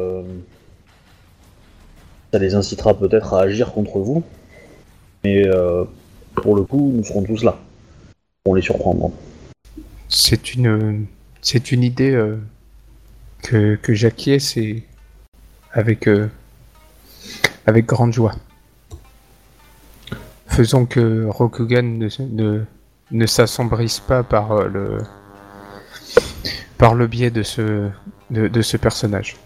[2.32, 4.24] ça les incitera peut-être à agir contre vous.
[5.24, 5.46] Mais
[6.36, 7.58] pour le coup, nous serons tous là.
[8.44, 9.12] Pour les surprendre.
[10.10, 11.06] C'est une,
[11.72, 12.36] une idée
[13.42, 14.84] que, que j'acquiesce et
[15.78, 16.28] avec, euh,
[17.68, 18.34] avec grande joie.
[20.48, 22.66] Faisons que Rokugan ne, ne,
[23.12, 24.98] ne s'assombrisse pas par euh, le,
[26.80, 27.90] par le biais de ce,
[28.32, 29.38] de, de ce personnage.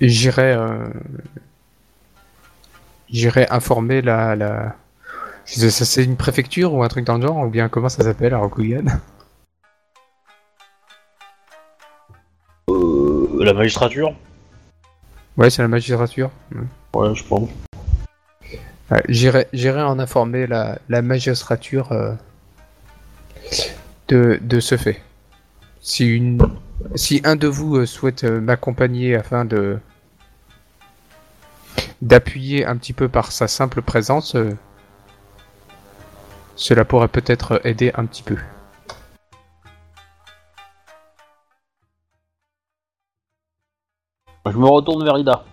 [0.00, 0.86] J'irai, euh,
[3.10, 4.76] j'irai informer la, la,
[5.44, 8.38] c'est une préfecture ou un truc dans le genre, ou bien comment ça s'appelle à
[8.38, 8.84] Rokugan
[13.58, 14.14] magistrature
[15.36, 16.30] Ouais, c'est la magistrature.
[16.94, 17.48] Ouais, je pense.
[18.90, 22.14] Ouais, J'irai j'irai en informer la, la magistrature euh,
[24.08, 25.00] de, de ce fait.
[25.80, 26.40] Si, une,
[26.96, 29.78] si un de vous euh, souhaite euh, m'accompagner afin de
[32.00, 34.50] d'appuyer un petit peu par sa simple présence, euh,
[36.56, 38.36] cela pourrait peut-être aider un petit peu.
[44.46, 45.44] Je me retourne vers Ida.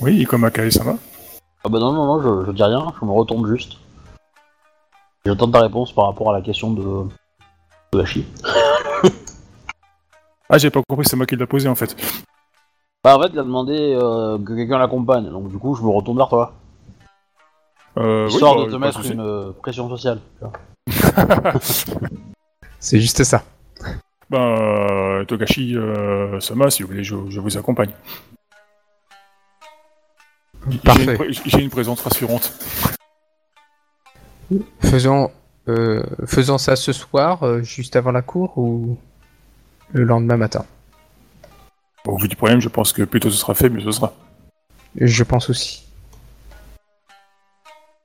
[0.00, 0.96] Oui, comme Akae-sama.
[1.64, 3.78] Ah bah non, non, non, je, je dis rien, je me retourne juste.
[5.24, 7.08] J'attends ta réponse par rapport à la question de,
[7.92, 8.24] de Hachi.
[10.48, 11.96] Ah, j'ai pas compris, c'est moi qui l'ai posé en fait.
[13.02, 15.88] Bah en fait, il a demandé euh, que quelqu'un l'accompagne, donc du coup, je me
[15.88, 16.52] retourne vers toi.
[17.98, 20.20] Euh, oui, Histoire bah, de te mettre une euh, pression sociale.
[20.38, 21.52] tu vois.
[22.78, 23.42] C'est juste ça.
[24.28, 27.90] Ben, euh, Togashi euh, Sama, si vous voulez, je, je vous accompagne.
[30.68, 31.04] J'ai Parfait.
[31.04, 32.52] une, pré- j'ai une présence rassurante.
[34.80, 35.30] Faisons,
[35.68, 38.98] euh, faisons ça ce soir, euh, juste avant la cour, ou
[39.92, 40.64] le lendemain matin?
[42.04, 44.12] Au vu du problème, je pense que plutôt ce sera fait, mieux ce sera.
[44.96, 45.84] Je pense aussi.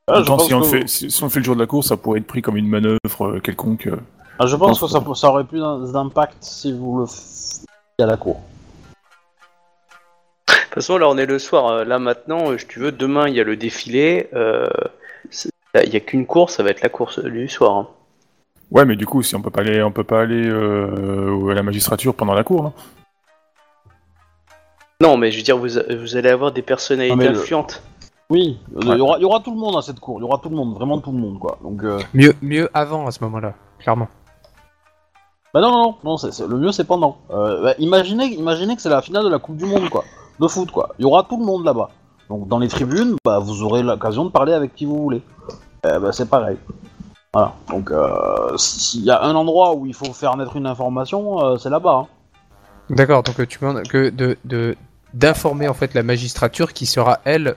[0.08, 1.56] Ah, je pense si, on le que- fait, si, si on le fait le jour
[1.56, 3.88] de la course, ça pourrait être pris comme une manœuvre euh, quelconque.
[4.44, 7.64] Ah, je pense que ça, aurait plus d'im- d'impact si vous le f-
[8.00, 8.40] à la cour.
[10.48, 11.68] De toute façon, là, on est le soir.
[11.68, 14.30] Euh, Là, maintenant, euh, si tu veux, demain, il y a le défilé.
[14.34, 14.68] Euh,
[15.84, 17.76] Il n'y a qu'une course, ça va être la course du soir.
[17.78, 17.88] hein.
[18.72, 21.54] Ouais, mais du coup, si on peut pas aller, on peut pas aller euh, à
[21.54, 22.74] la magistrature pendant la cour, non?
[25.02, 25.68] Non, mais je veux dire, vous,
[26.00, 27.82] vous allez avoir des personnalités le- influentes.
[28.30, 28.98] Oui, il Ouais.
[28.98, 30.50] y, aura, il y aura tout le monde à cette cour, il y aura tout
[30.50, 31.58] le monde, vraiment tout le monde quoi.
[31.62, 32.00] Donc, euh...
[32.14, 34.08] Mieux, mieux avant à ce moment-là, clairement.
[35.54, 36.16] Bah non, non, non,
[36.48, 37.18] le mieux c'est pendant.
[37.32, 40.04] Euh, bah, imaginez, imaginez que c'est la finale de la Coupe du Monde quoi,
[40.40, 40.90] de foot quoi.
[40.98, 41.90] Il y aura tout le monde là-bas.
[42.30, 45.22] Donc dans les tribunes, bah vous aurez l'occasion de parler avec qui vous voulez.
[45.86, 46.58] Euh, bah, c'est pareil.
[47.34, 47.54] Voilà.
[47.70, 51.58] Donc euh, s'il y a un endroit où il faut faire naître une information, euh,
[51.58, 52.04] c'est là-bas.
[52.04, 52.08] hein.
[52.90, 54.76] D'accord, donc euh, tu demandes que de de-
[55.14, 57.56] d'informer en fait la magistrature qui sera elle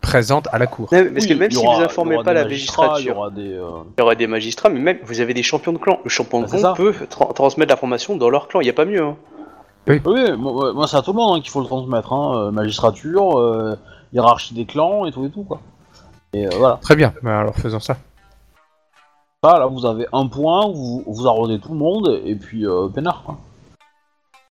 [0.00, 0.88] présente à la cour.
[0.92, 3.30] Non, Parce que même si aura- vous informez pas la magistrats, Il y magistrature, aura
[3.30, 3.52] des.
[3.52, 5.98] euh, il y aura des magistrats, mais même vous avez des champions de clan.
[6.04, 8.70] Le champion de Bah, c'est clan peut tra- transmettre l'information dans leur clan, il n'y
[8.70, 9.02] a pas mieux.
[9.02, 9.16] hein.
[9.88, 10.00] Oui,
[10.36, 12.12] moi, moi, c'est à tout le monde hein, qu'il faut le transmettre.
[12.12, 12.36] Hein.
[12.36, 13.76] euh, magistrature, euh,
[14.12, 15.60] hiérarchie des clans et tout et tout quoi.
[16.32, 16.78] Et euh, voilà.
[16.82, 17.96] Très bien, bah, alors faisons ça.
[19.44, 23.22] Là, vous avez un point, vous, vous arrosez tout le monde, et puis euh, peinard,
[23.24, 23.36] quoi.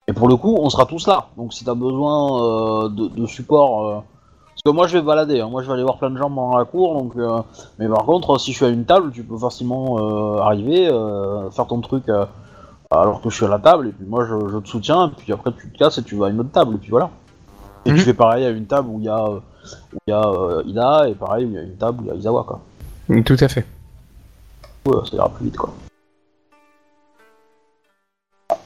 [0.07, 1.27] Et pour le coup, on sera tous là.
[1.35, 2.43] Donc si t'as besoin
[2.85, 4.03] euh, de, de support...
[4.63, 5.49] Parce que moi, je vais balader, hein.
[5.49, 7.17] moi, je vais aller voir plein de gens dans la cour, donc...
[7.17, 7.41] euh,
[7.79, 11.51] Mais par contre, si je suis à une table, tu peux facilement euh, arriver, euh,
[11.51, 12.25] faire ton truc euh,
[12.89, 15.11] alors que je suis à la table, et puis moi, je, je te soutiens, et
[15.17, 17.09] puis après, tu te casses et tu vas à une autre table, et puis voilà.
[17.85, 17.97] Et Mhm.
[17.97, 19.41] tu fais pareil à une table où il y a, où
[20.07, 22.07] il y a euh, Ida, et pareil, où il y a une table où il
[22.07, 22.61] y a Izawa, quoi.
[23.25, 23.65] Tout à fait.
[24.85, 25.73] Ouais, ça ira plus vite, quoi.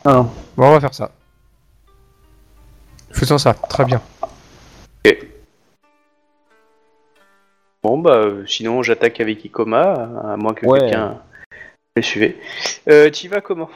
[0.05, 0.23] Ah.
[0.55, 1.09] Bon, on va faire ça.
[3.09, 3.99] Faisons ça, très bien.
[7.87, 9.93] Bon, bah, sinon j'attaque avec Ikoma,
[10.33, 10.81] à moins que Ouais.
[10.81, 11.21] quelqu'un
[11.95, 12.35] le suive.
[12.89, 13.69] Euh, T'y vas comment?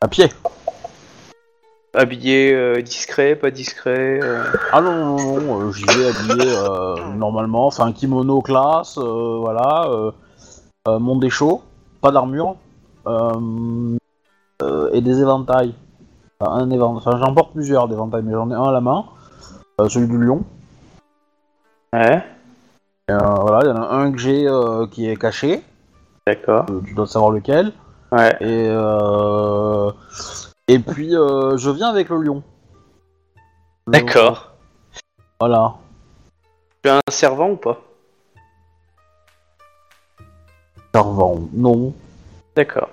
[0.00, 0.24] À pied
[1.92, 4.42] Habillé euh, discret, pas discret euh,
[4.72, 9.36] Ah non, non, non, non, euh, j'y vais habillé euh, normalement, enfin kimono classe, euh,
[9.38, 10.10] voilà, euh,
[10.88, 11.60] euh, mon déchaud,
[12.00, 12.56] pas d'armure,
[13.06, 13.98] euh,
[14.62, 15.74] euh, et des éventails.
[16.40, 19.04] Enfin, un éventail, enfin j'en porte plusieurs d'éventails, mais j'en ai un à la main,
[19.78, 20.42] euh, celui du lion.
[21.92, 22.22] Ouais,
[23.08, 25.62] Et, voilà, il y en a un que j'ai euh, qui est caché,
[26.26, 26.66] d'accord.
[26.70, 27.72] euh, tu dois savoir lequel,
[28.12, 29.90] Ouais, et euh,
[30.68, 32.42] et puis euh, je viens avec le lion.
[33.86, 34.52] Le- d'accord.
[35.40, 35.74] Voilà.
[36.82, 37.80] Tu as un servant ou pas?
[40.94, 41.92] Servant, non.
[42.56, 42.90] D'accord.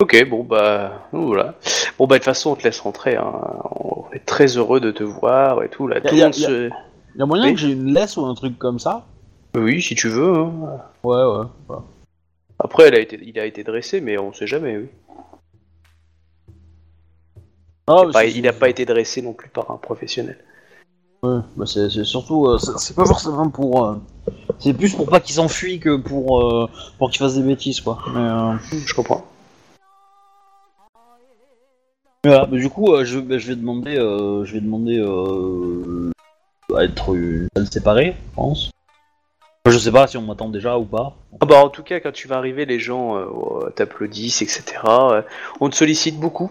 [0.00, 1.54] Ok, bon bah voilà.
[1.98, 3.16] Bon bah de toute façon on te laisse rentrer.
[3.16, 3.32] Hein.
[3.80, 6.00] On est très heureux de te voir et tout là.
[6.00, 6.70] Tout le monde a- se.
[7.16, 7.54] Y a moyen Oui.
[7.54, 9.06] que j'ai une laisse ou un truc comme ça
[9.54, 10.34] Oui, si tu veux.
[10.36, 10.80] hein.
[11.02, 11.46] Ouais, ouais.
[11.68, 11.76] ouais.
[12.58, 14.76] Après, elle a été, il a été dressé, mais on sait jamais.
[14.76, 14.88] Oui.
[17.88, 20.38] Ah, pas- il n'a pas été dressé non plus par un professionnel.
[21.22, 22.46] Ouais, bah c'est surtout.
[22.46, 23.84] euh, c'est pas forcément pour.
[23.84, 23.96] euh,
[24.58, 26.68] c'est plus pour pas qu'ils s'enfuient que pour, euh,
[26.98, 27.98] pour qu'ils fassent des bêtises, quoi.
[28.14, 28.54] Mais, euh,
[28.86, 29.26] Je comprends.
[32.24, 34.98] voilà, mais du coup, je, bah, je vais demander, euh, je vais demander
[36.72, 38.70] euh, à être une salle séparée, je pense.
[39.68, 41.14] Je sais pas si on m'attend déjà ou pas.
[41.40, 44.64] Ah bah en tout cas, quand tu vas arriver, les gens euh, t'applaudissent, etc.
[44.86, 45.22] Euh,
[45.60, 46.50] on te sollicite beaucoup.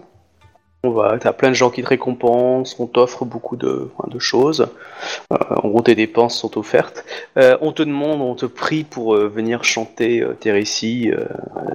[0.84, 4.18] On va, t'as plein de gens qui te récompensent, on t'offre beaucoup de, enfin, de
[4.18, 4.68] choses.
[5.32, 7.04] Euh, en gros, tes dépenses sont offertes.
[7.36, 11.26] Euh, on te demande, on te prie pour euh, venir chanter euh, tes récits euh,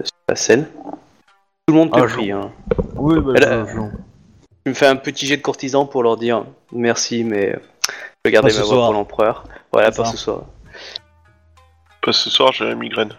[0.04, 0.66] sur la scène.
[1.68, 2.32] Tout le monde te Ah, prie.
[2.32, 2.52] Hein.
[2.96, 3.80] Oui, bah, Elle je- a- je-
[4.66, 7.56] Tu me fais un petit jet de courtisan pour leur dire merci, mais
[8.26, 8.86] je vais garder Pas ma voix soir.
[8.88, 9.44] pour l'empereur.
[9.72, 10.42] Voilà, pas ce soir.
[12.02, 13.14] Pas ce soir, j'ai la migraine.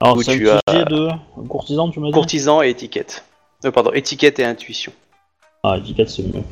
[0.00, 1.08] Alors, c'est un tu as- de
[1.48, 3.24] courtisan, tu m'as dit Courtisan et étiquette.
[3.64, 4.92] Euh, pardon, étiquette et intuition.
[5.64, 6.44] Ah, étiquette, c'est mieux.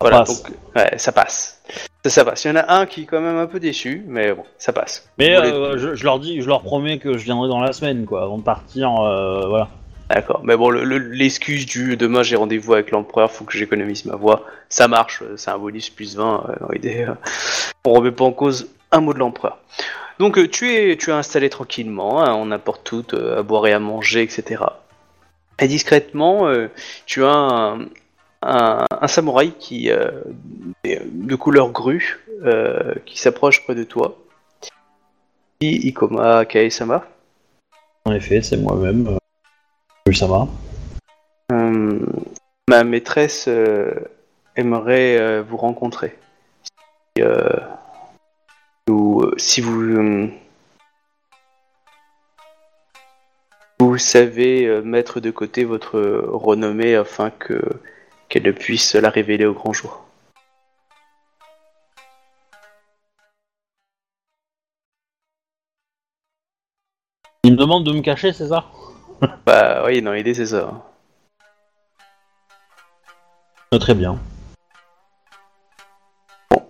[0.00, 0.42] Voilà, passe.
[0.42, 1.62] donc ouais, ça passe.
[2.04, 2.44] Ça, ça passe.
[2.44, 4.72] Il y en a un qui est quand même un peu déçu, mais bon, ça
[4.72, 5.08] passe.
[5.18, 8.06] Mais euh, je, je leur dis, je leur promets que je viendrai dans la semaine,
[8.06, 9.68] quoi, avant de partir, euh, voilà.
[10.10, 10.40] D'accord.
[10.42, 14.16] Mais bon, le- le- l'excuse du demain j'ai rendez-vous avec l'empereur, faut que j'économise ma
[14.16, 15.22] voix, ça marche.
[15.22, 17.04] euh, C'est un bonus plus 20 euh, dans l'idée.
[17.06, 17.14] euh,
[17.84, 19.58] on remet pas en cause un mot de l'empereur.
[20.18, 23.66] Donc euh, tu es, tu es installé tranquillement, hein, on apporte tout euh, à boire
[23.66, 24.64] et à manger, etc.
[25.60, 26.48] Et discrètement,
[27.04, 27.76] tu as
[28.42, 29.90] un, samouraï qui
[30.84, 32.20] de couleur grue
[33.04, 34.16] qui s'approche près de toi.
[35.60, 37.04] Ikoma Kae-sama?
[38.04, 39.18] En effet, c'est moi-même.
[40.08, 40.48] Oui, ça va.
[41.52, 42.00] Euh,
[42.66, 43.92] ma maîtresse euh,
[44.56, 46.16] aimerait euh, vous rencontrer.
[47.14, 47.42] Si, euh,
[48.88, 50.30] ou, si vous euh,
[53.80, 57.60] vous savez euh, mettre de côté votre renommée afin que
[58.30, 60.06] qu'elle ne puisse la révéler au grand jour.
[67.44, 68.64] Il me demande de me cacher, c'est ça?
[69.46, 70.84] Bah oui, non, l'idée c'est ça.
[73.74, 74.18] Euh, Très bien.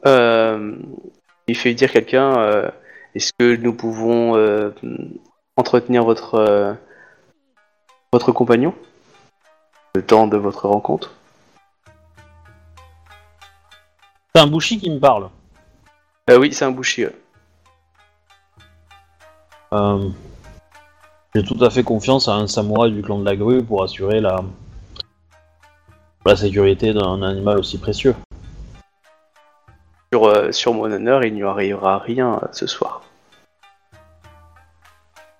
[0.06, 0.76] Euh,
[1.46, 2.70] il fait dire quelqu'un euh,
[3.14, 4.70] est-ce que nous pouvons euh,
[5.56, 6.76] entretenir votre
[8.12, 8.74] votre compagnon?
[9.94, 11.14] Le temps de votre rencontre?
[14.34, 15.30] C'est un bouchi qui me parle.
[16.30, 16.74] Euh, Oui, c'est un.
[19.72, 20.08] Euh,
[21.34, 24.20] J'ai tout à fait confiance à un samouraï du clan de la grue pour assurer
[24.20, 24.40] la,
[26.24, 28.14] la sécurité d'un animal aussi précieux.
[30.12, 33.02] Sur, euh, sur mon honneur, il n'y arrivera rien euh, ce soir.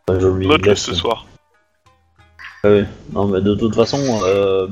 [0.07, 1.27] Enfin, je lui Note-le laisse- ce soir.
[2.65, 2.85] Ah oui.
[3.13, 4.67] Non, mais de toute façon, euh,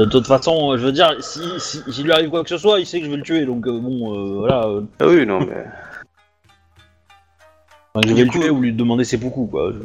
[0.00, 2.80] de toute façon, je veux dire, si, si, s'il lui arrive quoi que ce soit,
[2.80, 5.24] il sait que je vais le tuer, donc euh, bon, euh, voilà, euh, Ah oui,
[5.24, 5.64] non, mais.
[7.94, 9.72] Enfin, je vais le coup- tuer ou lui demander ses beaucoup, quoi.
[9.72, 9.78] je-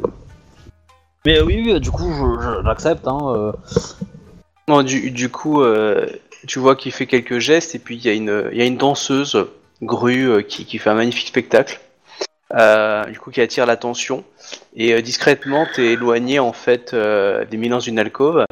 [1.24, 3.18] Mais euh, oui, oui, du coup, je, je l'accepte, hein.
[3.34, 3.52] euh.
[4.68, 6.06] Non, du, du coup, euh,
[6.46, 8.64] tu vois qu'il fait quelques gestes et puis il y, a une- il y a
[8.64, 9.46] une danseuse
[9.82, 11.80] grue euh, qui, qui fait un magnifique spectacle.
[12.54, 14.22] euh, du coup, qui attire l'attention.
[14.76, 18.44] Et euh, discrètement, t'es éloigné en fait euh, des mines dans une alcôve.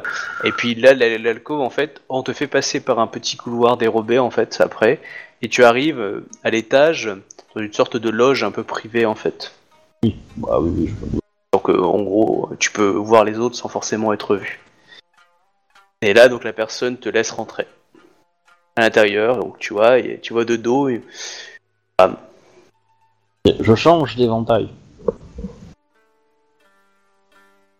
[0.43, 3.77] Et puis là, la- l'alcôve, en fait, on te fait passer par un petit couloir
[3.77, 4.99] dérobé en fait après.
[5.41, 7.09] Et tu arrives à l'étage
[7.63, 9.53] une sorte de loge un peu privée en fait.
[10.37, 10.93] Bah oui, oui, je
[11.53, 14.59] Donc euh, en gros, tu peux voir les autres sans forcément être vu.
[16.01, 17.65] Et là, donc la personne te laisse rentrer
[18.75, 19.37] à l'intérieur.
[19.37, 20.89] Donc tu vois, et tu vois de dos.
[20.89, 21.01] et-
[23.59, 24.69] Je change d'éventail.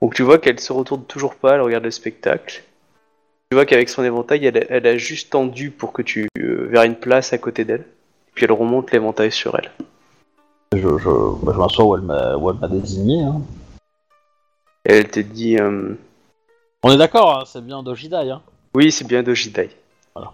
[0.01, 1.55] Donc tu vois qu'elle se retourne toujours pas.
[1.55, 2.63] Elle regarde le spectacle.
[3.51, 6.67] Tu vois qu'avec son éventail, elle, a- elle a juste tendu pour que tu euh,
[6.69, 7.85] vers une place à côté d'elle.
[8.35, 9.71] Puis elle remonte l'éventail sur elle.
[10.73, 12.01] Je, je, bah, je m'assois où elle
[12.59, 13.23] m'a désigné.
[13.23, 13.41] Hein.
[14.83, 15.93] Elle te dit, euh,
[16.83, 18.29] On est d'accord, hein, c'est bien Dojidai.
[18.29, 18.41] Hein.
[18.75, 19.69] oui, c'est bien Dojidai.
[20.13, 20.31] Voilà.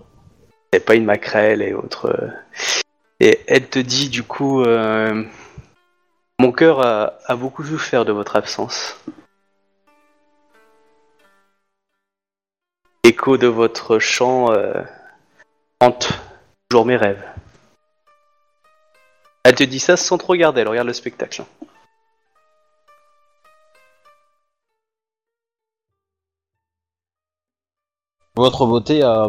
[0.73, 2.07] C'est pas une maquerelle et autres.
[2.07, 2.29] euh.
[3.19, 5.23] Et elle te dit du coup, euh,
[6.39, 8.97] mon cœur a, a beaucoup souffert de votre absence.
[13.05, 14.81] L'écho de votre chant euh,
[15.79, 16.09] hante
[16.69, 17.23] toujours mes rêves.
[19.43, 21.43] Elle te dit ça sans te regarder, elle regarde le spectacle.
[28.35, 29.27] Votre beauté a,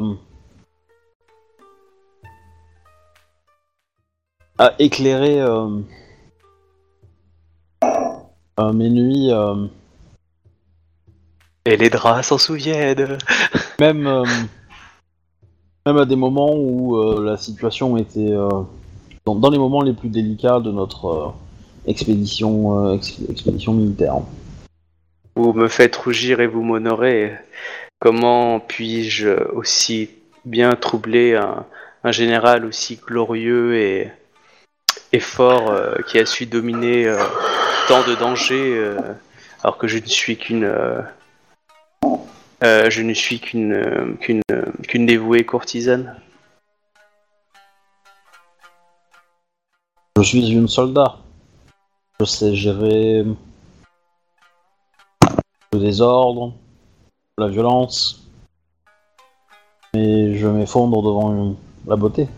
[4.59, 5.81] a éclairé euh,
[8.61, 9.67] euh, mes nuits, euh,
[11.65, 13.19] Et les draps s'en souviennent.
[13.81, 14.25] même, euh,
[15.87, 18.63] même à des moments où euh, la situation était euh,
[19.25, 21.29] dans, les moments les plus délicats de notre euh,
[21.87, 24.17] expédition, euh, ex- expédition militaire.
[25.37, 27.33] Vous me faites rougir et vous m'honorez.
[28.01, 30.11] Comment puis-je aussi
[30.45, 31.65] bien troubler un,
[32.11, 34.11] général aussi glorieux et,
[35.21, 37.15] fort euh, qui a su dominer
[37.87, 38.97] tant de dangers
[39.63, 40.69] alors que je ne suis qu'une
[42.61, 46.17] je ne suis qu'une qu'une dévouée courtisane?
[50.19, 51.19] Je suis une soldat.
[52.21, 53.25] Je sais gérer
[55.73, 56.55] le désordre,
[57.39, 58.29] la violence,
[59.95, 61.57] mais je m'effondre devant
[61.87, 62.29] la beauté.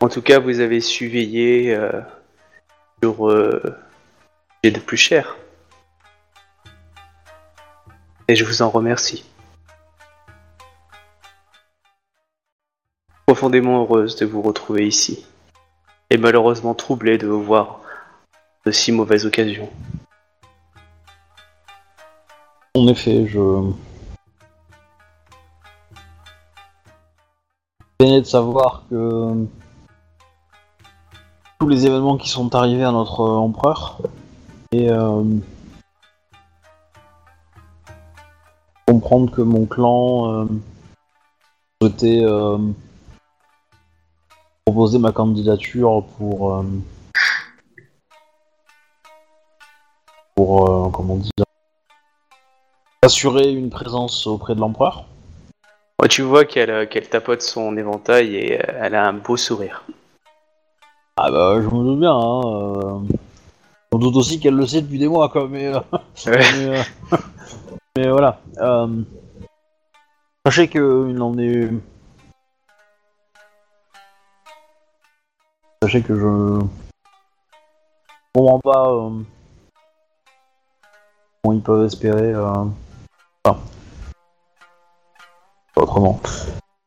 [0.00, 2.00] En tout cas, vous avez su veiller euh,
[3.02, 3.76] sur euh,
[4.62, 5.36] est de plus cher.
[8.26, 9.29] Et je vous en remercie.
[13.30, 15.24] Profondément heureuse de vous retrouver ici.
[16.10, 17.78] Et malheureusement troublée de vous voir
[18.66, 19.70] de si mauvaise occasion.
[22.74, 23.70] En effet, je.
[27.98, 29.46] Peiné de savoir que
[31.60, 33.98] tous les événements qui sont arrivés à notre empereur
[34.72, 35.22] et euh,
[38.88, 40.48] comprendre que mon clan
[41.80, 42.58] souhaitait euh,
[44.64, 46.64] proposer ma candidature pour euh,
[50.34, 51.30] pour euh, comment dire
[53.02, 55.06] assurer une présence auprès de l'empereur.
[56.00, 59.84] Ouais, tu vois qu'elle euh, qu'elle tapote son éventail et elle a un beau sourire.
[61.16, 62.12] Ah bah je me doute bien.
[62.14, 63.02] Hein.
[63.92, 65.66] On doute aussi qu'elle le sait depuis des mois, quoi, mais...
[65.66, 65.80] euh,
[66.26, 66.38] Ouais.
[66.38, 66.82] mais, euh,
[67.96, 68.40] mais voilà.
[68.58, 69.02] Euh,
[70.46, 71.68] sachez que il en est...
[75.82, 76.60] Sachez que je...
[78.34, 78.90] Comprends pas...
[78.90, 79.22] Euh...
[81.42, 82.34] Comment ils peuvent espérer...
[82.34, 82.64] Euh...
[83.44, 83.58] Enfin...
[85.74, 86.20] pas Autrement.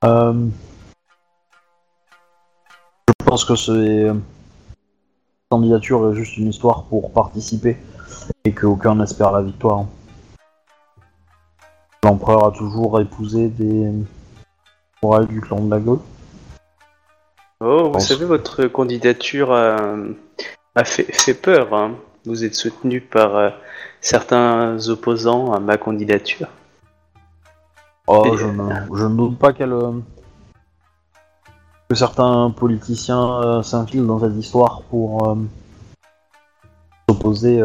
[0.04, 0.48] Euh...
[3.08, 4.12] Je pense que c'est...
[5.50, 7.78] candidature est juste une histoire pour participer
[8.46, 9.86] et qu'aucun n'espère la victoire.
[12.04, 13.92] L'empereur a toujours épousé des
[15.02, 16.00] morales du clan de la Gaule.
[17.66, 19.78] Oh, vous savez, votre candidature a,
[20.76, 21.74] a fait, fait peur.
[21.74, 21.96] hein.
[22.26, 23.50] Vous êtes soutenu par euh,
[24.02, 26.48] certains opposants à ma candidature.
[28.08, 29.92] Oh, Et- je, ne, je ne doute pas qu'elle, euh,
[31.90, 35.36] que certains politiciens euh, s'infilent dans cette histoire pour euh,
[37.10, 37.62] s'opposer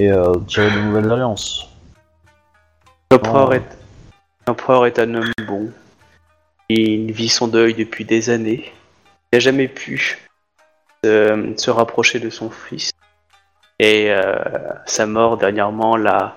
[0.00, 0.10] et
[0.46, 1.66] tirer de nouvelles alliances.
[3.10, 4.84] L'empereur Oh.
[4.84, 5.70] est un homme bon.
[6.68, 8.72] Il vit son deuil depuis des années.
[9.32, 10.18] Il n'a jamais pu
[11.02, 12.90] se, se rapprocher de son fils.
[13.78, 14.34] Et euh,
[14.86, 16.36] sa mort dernièrement l'a,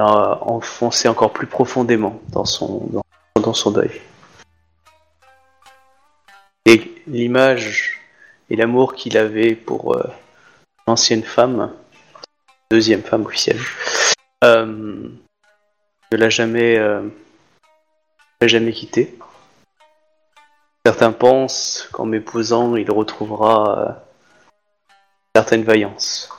[0.00, 2.88] enfoncé encore plus profondément dans son,
[3.34, 3.90] dans, son deuil.
[6.66, 8.00] Et l'image
[8.50, 10.04] et l'amour qu'il avait pour euh,
[10.86, 11.72] l'ancienne femme,
[12.70, 13.58] deuxième femme officielle,
[14.44, 14.66] euh,
[16.12, 17.02] ne l'a jamais, euh,
[18.42, 19.18] jamais quitté.
[20.88, 23.92] Certains pensent qu'en m'épousant, il retrouvera euh,
[25.36, 26.30] certaine vaillance.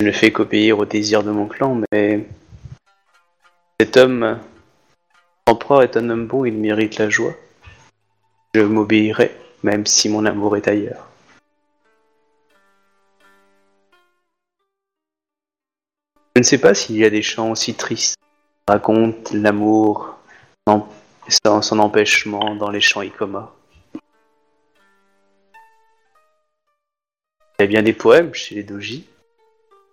[0.00, 2.26] Je ne fais qu'obéir au désir de mon clan, mais
[3.78, 4.40] cet homme,
[5.46, 7.34] l'empereur est un homme bon, il mérite la joie.
[8.54, 11.06] Je m'obéirai, même si mon amour est ailleurs.
[16.34, 20.16] Je ne sais pas s'il y a des chants aussi tristes qui racontent l'amour,
[20.66, 20.86] son,
[21.60, 23.54] son empêchement dans les chants Ikoma.
[27.58, 29.06] Il y a bien des poèmes chez les doji,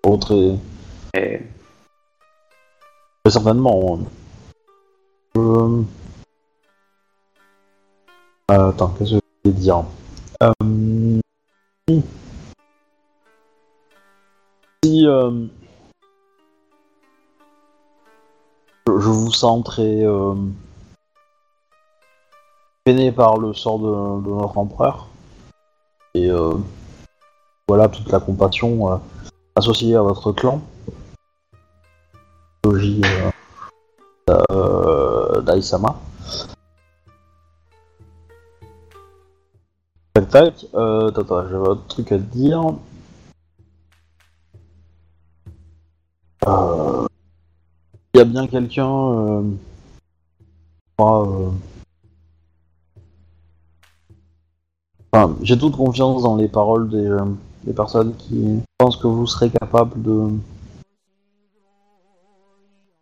[0.04, 0.58] Autre et...
[1.14, 1.48] mais
[3.24, 4.00] Très certainement.
[5.38, 5.84] Euh...
[8.50, 9.84] euh, attends, qu'est-ce que je voulais dire
[10.42, 11.20] euh...
[14.84, 15.46] Si euh...
[18.88, 20.34] je vous sens très euh...
[22.86, 25.08] peiné par le sort de, de notre empereur
[26.16, 26.56] et euh...
[27.72, 28.98] voilà toute la compassion euh,
[29.56, 30.60] associée à votre clan.
[32.64, 33.02] Doji,
[34.30, 35.42] euh, euh.
[40.14, 42.62] Tac tac, euh, j'avais autre truc à te dire.
[48.14, 49.46] Il y a bien quelqu'un.
[50.98, 51.42] Enfin,
[55.42, 57.10] j'ai toute confiance dans les paroles des,
[57.64, 60.30] des personnes qui pensent que vous serez capable de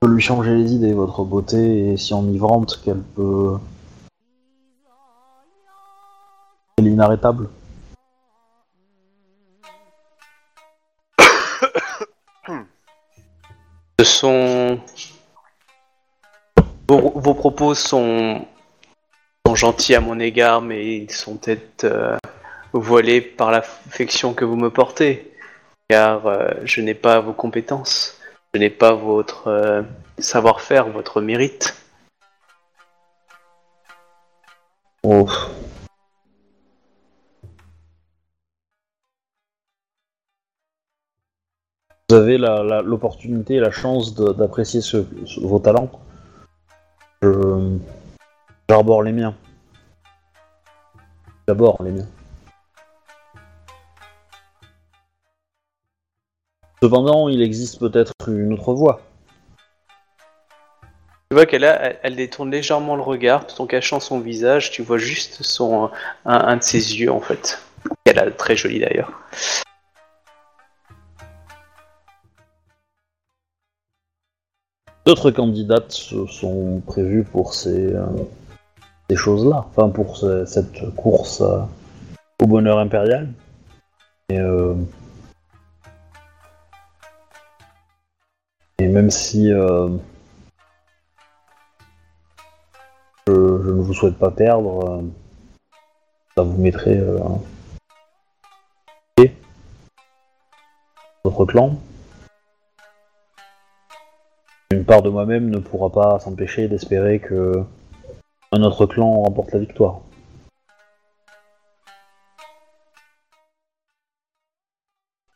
[0.02, 3.58] peut lui changer les idées, votre beauté est si enivrante qu'elle peut.
[6.78, 7.50] Elle est inarrêtable.
[14.20, 14.80] sont.
[16.88, 18.46] Vos, vos propos sont,
[19.46, 22.18] sont gentils à mon égard, mais ils sont peut-être euh,
[22.74, 25.32] voilés par l'affection que vous me portez,
[25.90, 28.20] car euh, je n'ai pas vos compétences,
[28.54, 29.82] je n'ai pas votre euh,
[30.18, 31.76] savoir-faire, votre mérite.
[42.10, 44.82] Vous avez l'opportunité la chance d'apprécier
[45.42, 45.92] vos talents.
[48.68, 49.36] J'arbore les miens.
[51.48, 52.08] D'abord les miens.
[56.82, 59.02] Cependant, il existe peut-être une autre voie.
[61.30, 64.72] Tu vois qu'elle a, elle, elle détourne légèrement le regard, tout en cachant son visage.
[64.72, 65.92] Tu vois juste son,
[66.26, 67.62] un, un de ses yeux en fait.
[68.06, 69.12] Elle a très joli d'ailleurs.
[75.06, 78.06] D'autres candidates sont prévues pour ces, euh,
[79.10, 81.60] ces choses-là, enfin pour ce- cette course euh,
[82.42, 83.30] au bonheur impérial.
[84.30, 84.76] Et, euh,
[88.90, 89.90] même si euh,
[93.28, 95.02] je, ne vous souhaite pas perdre, euh,
[96.36, 97.20] ça vous mettrait euh,
[99.18, 99.32] et
[101.26, 101.80] notre clan.
[104.72, 107.64] Une part de moi-même ne pourra pas s'empêcher d'espérer que
[108.52, 110.02] un autre clan remporte la victoire.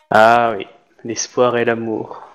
[0.09, 0.67] Ah oui,
[1.03, 2.32] l'espoir et l'amour.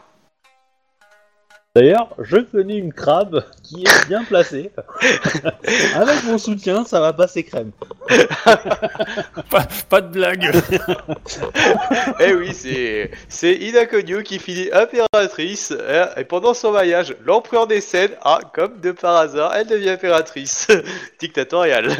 [1.79, 4.73] D'ailleurs, je connais une crabe qui est bien placée.
[5.95, 7.71] Avec mon soutien, ça va passer crème.
[9.51, 10.51] Pas, pas de blague.
[12.21, 17.67] Eh oui, c'est c'est Ida Konyo qui finit impératrice hein, et pendant son voyage, l'empereur
[17.67, 18.17] décède.
[18.23, 20.69] Ah, comme de par hasard, elle devient impératrice
[21.21, 21.97] dictatoriale.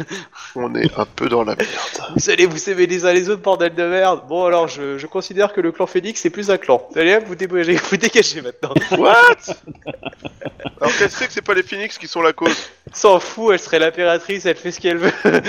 [0.55, 1.69] On est un peu dans la merde.
[2.15, 4.23] Vous allez vous aimer les uns les autres, bordel de merde.
[4.27, 6.87] Bon alors, je, je considère que le clan Phoenix c'est plus un clan.
[6.95, 8.73] Allez, hop, vous dégagez, vous dégagez maintenant.
[8.97, 9.55] What?
[10.81, 12.55] Alors qu'elle sait que c'est pas les Phoenix qui sont la cause?
[12.93, 15.13] S'en fout, elle serait l'impératrice, elle fait ce qu'elle veut.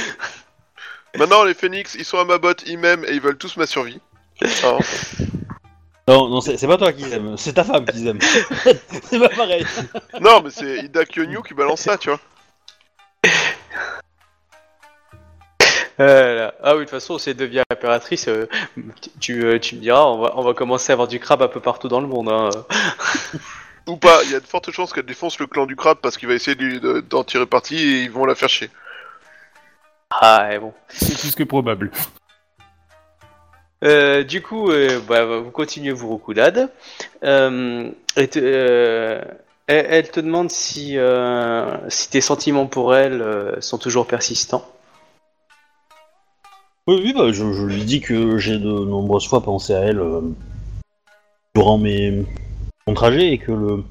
[1.16, 3.66] Maintenant, les Phoenix, ils sont à ma botte, ils m'aiment et ils veulent tous ma
[3.66, 4.00] survie.
[6.08, 8.18] Non, non, c'est c'est pas toi qui aime, c'est ta femme qui aime.
[9.04, 9.64] c'est pas pareil.
[10.20, 12.18] non, mais c'est Ida Kyonyu qui balance ça, tu vois.
[15.98, 16.54] Voilà.
[16.62, 18.48] Ah oui, de toute façon, si elle devient impératrice, euh,
[19.20, 21.48] tu, euh, tu me diras, on va, on va commencer à avoir du crabe un
[21.48, 22.30] peu partout dans le monde.
[22.30, 22.48] Hein.
[23.88, 26.16] Ou pas, il y a de fortes chances qu'elle défonce le clan du crabe parce
[26.16, 28.70] qu'il va essayer de lui- de- d'en tirer parti et ils vont la faire chier.
[30.10, 30.72] Ah, et bon.
[30.88, 31.90] C'est plus que probable.
[33.82, 36.70] Euh, du coup, euh, bah, vous continuez vos recoudades.
[37.24, 39.22] Euh, et te- euh,
[39.66, 44.68] elle, elle te demande si, euh, si tes sentiments pour elle euh, sont toujours persistants.
[46.86, 50.00] Oui, oui, bah, je, je lui dis que j'ai de nombreuses fois pensé à elle
[50.00, 50.20] euh,
[51.54, 52.26] durant mes
[52.94, 53.84] trajet et que le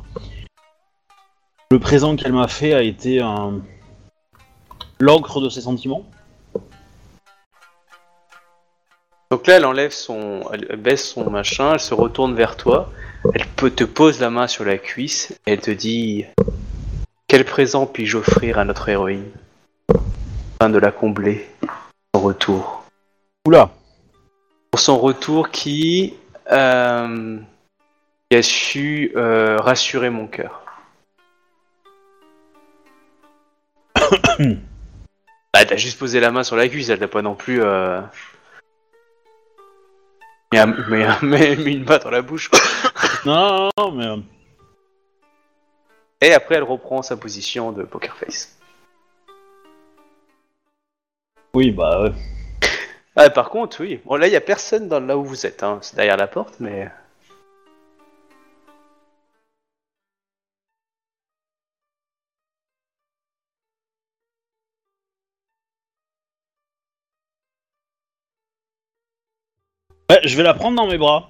[1.71, 3.61] le présent qu'elle m'a fait a été un
[4.99, 6.03] l'encre de ses sentiments.
[9.31, 12.89] Donc là, elle enlève son, elle baisse son machin, elle se retourne vers toi,
[13.35, 16.25] elle peut te pose la main sur la cuisse et elle te dit
[17.27, 19.29] Quel présent puis-je offrir à notre héroïne?
[20.59, 21.47] Afin de la combler
[22.13, 22.83] en retour
[23.47, 23.69] Oula.
[24.71, 26.15] Pour son retour qui,
[26.51, 27.37] euh,
[28.29, 30.63] qui a su euh, rassurer mon cœur.
[35.51, 37.61] Bah, elle t'a juste posé la main sur la cuisse, elle t'a pas non plus.
[37.63, 38.01] Euh...
[40.53, 42.49] Mais, mais, mais, mis une main dans la bouche.
[42.49, 42.59] quoi.
[43.25, 44.17] Non, non, non, mais euh,
[46.21, 48.57] Et après, elle reprend sa position de poker face.
[51.53, 52.11] oui, bah ouais.
[53.15, 53.99] Ah, par contre, oui.
[54.05, 55.63] Bon, là, il y a personne dans là où vous êtes.
[55.63, 55.79] Hein.
[55.81, 56.89] C'est derrière la porte, mais.
[70.23, 71.29] Je vais la prendre dans mes bras.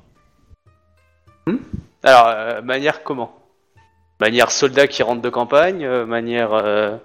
[2.04, 3.36] Alors, euh, manière comment?
[4.20, 6.98] Manière soldat qui rentre de campagne, euh, manière euh,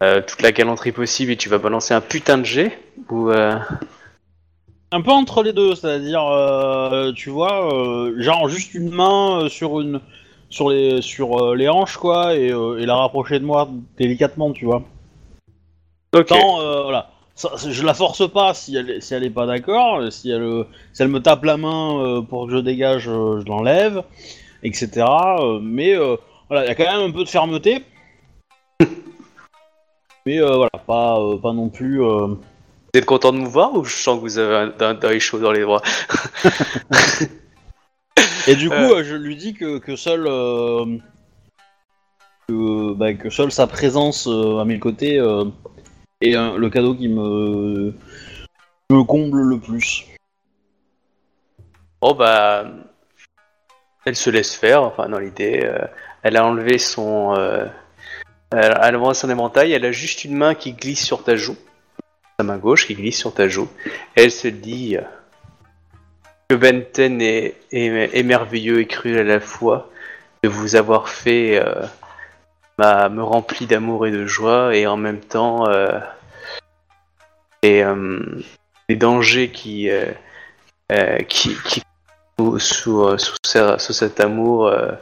[0.00, 2.78] toute la galanterie possible et tu vas balancer un putain de jet
[3.10, 6.22] ou Un peu entre les deux, c'est-à-dire,
[7.14, 7.68] tu vois,
[8.16, 10.00] genre juste une main sur une,
[10.48, 14.82] sur les, sur les hanches quoi, et, et la rapprocher de moi délicatement, tu vois.
[16.14, 16.26] Ok.
[16.26, 20.10] Tant, voilà, Ça, je la force pas si elle, si elle est pas d'accord, euh,
[20.10, 23.46] si elle, euh, si elle me tape la main euh, pour que je dégage, je
[23.46, 24.02] l'enlève,
[24.64, 25.06] etc.
[25.62, 25.94] mais
[26.48, 27.84] voilà, il y a quand même un peu de fermeté.
[30.26, 32.02] mais euh, voilà, pas, euh, pas non plus.
[32.02, 32.38] euh, Vous
[32.94, 35.52] êtes content de me voir ou je sens que vous avez un, deuil chaud dans
[35.52, 35.82] les bras
[38.48, 40.24] Et du coup, je lui dis que, que seul
[42.48, 45.20] que, bah, que seule sa présence à mes côtés
[46.20, 47.94] est euh, le cadeau qui me
[48.90, 50.06] me comble le plus.
[52.00, 52.66] Bon bah,
[54.04, 54.82] elle se laisse faire.
[54.82, 55.86] Enfin, dans l'idée, euh,
[56.22, 57.66] elle a enlevé son, euh,
[58.50, 59.72] elle elle a son éventail.
[59.72, 61.56] Elle a juste une main qui glisse sur ta joue,
[62.38, 63.68] sa main gauche qui glisse sur ta joue.
[64.16, 64.96] Et elle se dit
[66.48, 69.90] que Benten est, est, est merveilleux et cruel à la fois,
[70.42, 71.62] de vous avoir fait
[72.78, 75.98] me remplit d'amour et de joie, et en même temps, euh,
[77.62, 78.20] et euh,
[78.88, 80.06] les dangers qui euh,
[80.92, 81.56] euh, qui,
[82.38, 84.92] sous, sous, euh, sous, ce- sous cet amour euh,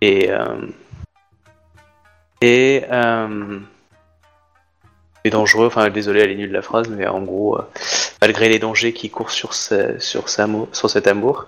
[0.00, 0.66] et euh,
[2.40, 3.58] et euh,
[5.24, 5.66] est dangereux.
[5.66, 7.68] Enfin, désolé, elle est nulle la phrase, mais en gros, euh,
[8.22, 11.46] malgré les dangers qui courent sur ce, sur, sur cet amour,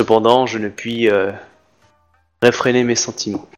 [0.00, 1.32] cependant, je ne puis euh,
[2.40, 3.48] réfréner mes sentiments.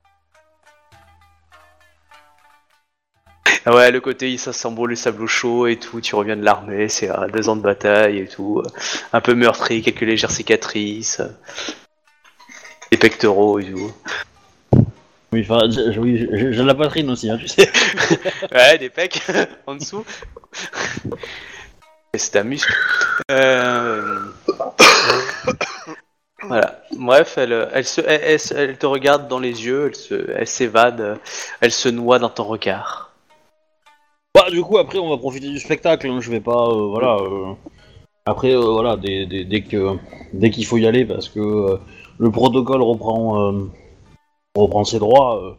[3.67, 7.10] Ouais, le côté ça bon le sable chaud et tout, tu reviens de l'armée, c'est
[7.10, 8.68] euh, deux ans de bataille et tout, euh,
[9.12, 11.28] un peu meurtri, quelques légères cicatrices, euh,
[12.91, 13.93] des pectoraux et tout.
[15.33, 17.68] Oui, enfin, j'ai oui, j'ai- de la poitrine aussi, hein, tu sais.
[18.52, 19.20] Ouais, des pecs
[19.67, 20.05] en dessous.
[22.12, 22.73] Et c'est un muscle.
[23.31, 24.20] Euh,
[26.43, 26.83] Voilà.
[26.97, 29.91] Bref, elle, elle, se, elle, te regarde dans les yeux,
[30.36, 31.18] elle s'évade,
[31.60, 33.14] elle se noie dans ton regard.
[34.35, 36.09] Bah, du coup, après, on va profiter du spectacle.
[36.09, 37.17] hein, Je vais pas, euh, voilà.
[37.21, 37.53] euh,
[38.27, 39.97] Après, euh, voilà, dès, dès- dès que
[40.33, 41.79] dès qu'il faut y aller, parce que
[42.19, 43.53] le protocole reprend
[44.57, 45.57] reprend ses droits.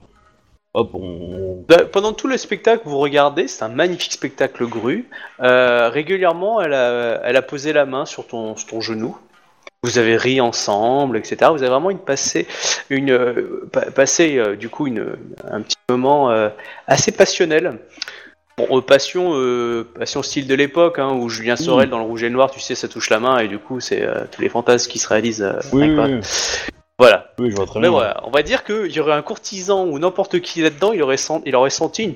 [0.74, 1.64] hop, on.
[1.70, 5.08] Bah, Pendant tout le spectacle, vous regardez, c'est un magnifique spectacle grue.
[5.40, 9.16] Régulièrement, elle a, elle a posé la main sur ton, ton genou.
[9.84, 11.52] Vous avez ri ensemble, etc.
[11.52, 12.48] Vous avez vraiment une passé,
[12.90, 13.16] une
[13.72, 15.16] pa- passé du coup une,
[15.50, 16.30] un petit moment
[16.88, 17.80] assez passionnel.
[18.58, 22.24] Bon, euh, passion, euh, passion style de l'époque, hein, où Julien Sorel dans le rouge
[22.24, 24.42] et le noir, tu sais, ça touche la main et du coup, c'est euh, tous
[24.42, 25.42] les fantasmes qui se réalisent.
[25.44, 26.20] euh, Oui, oui, oui,
[26.98, 27.34] Voilà.
[27.38, 27.92] oui, je vois très Mais bien.
[27.92, 31.18] voilà, on va dire qu'il y aurait un courtisan ou n'importe qui là-dedans, il aurait,
[31.46, 32.16] il aurait senti une,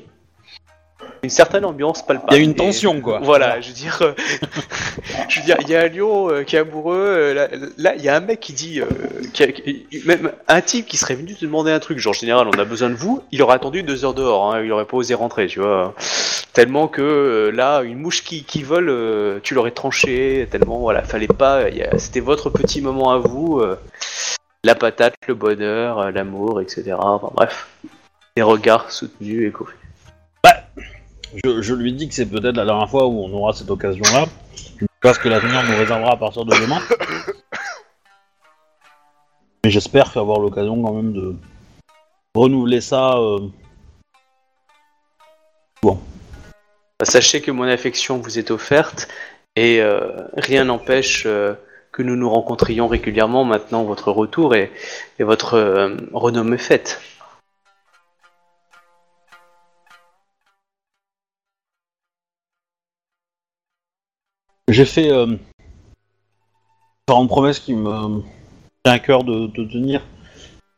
[1.23, 2.31] une certaine ambiance palpable.
[2.33, 3.19] Il y a une Et- tension, quoi.
[3.22, 4.14] Voilà, je veux dire, euh,
[5.30, 6.95] je veux dire, il y a un lion euh, qui est amoureux.
[6.98, 8.85] euh, là, il y a un mec qui dit, euh,
[9.33, 12.48] qui a- qui- même un type qui serait venu te demander un truc, genre général,
[12.48, 13.22] on a besoin de vous.
[13.31, 15.93] Il aurait attendu deux heures dehors, hein, il aurait pas osé rentrer, tu vois.
[16.53, 20.48] Tellement que là, une mouche qui, qui vole, tu l'aurais tranché.
[20.51, 21.64] Tellement, voilà, fallait pas.
[21.98, 23.61] C'était votre petit moment à vous.
[24.65, 26.93] la patate, le bonheur, l'amour, etc.
[26.99, 27.67] Enfin bref,
[28.35, 29.75] des regards soutenus et courus.
[31.43, 34.25] Je, lui dis que c'est peut-être la dernière fois où on aura cette occasion-là.
[35.01, 36.80] Parce que l'avenir nous réservera à partir de demain.
[39.64, 41.35] Mais j'espère avoir l'occasion quand même de
[42.35, 43.17] renouveler ça.
[43.17, 43.40] euh,
[47.03, 49.08] Sachez que mon affection vous est offerte
[49.56, 51.53] et euh, rien n'empêche euh,
[51.93, 54.72] que nous nous rencontrions régulièrement maintenant votre retour et,
[55.19, 57.01] votre renommée faite.
[64.69, 65.25] J'ai fait euh,
[67.07, 68.22] différentes promesses qui me
[68.83, 70.06] tient à cœur de, de tenir.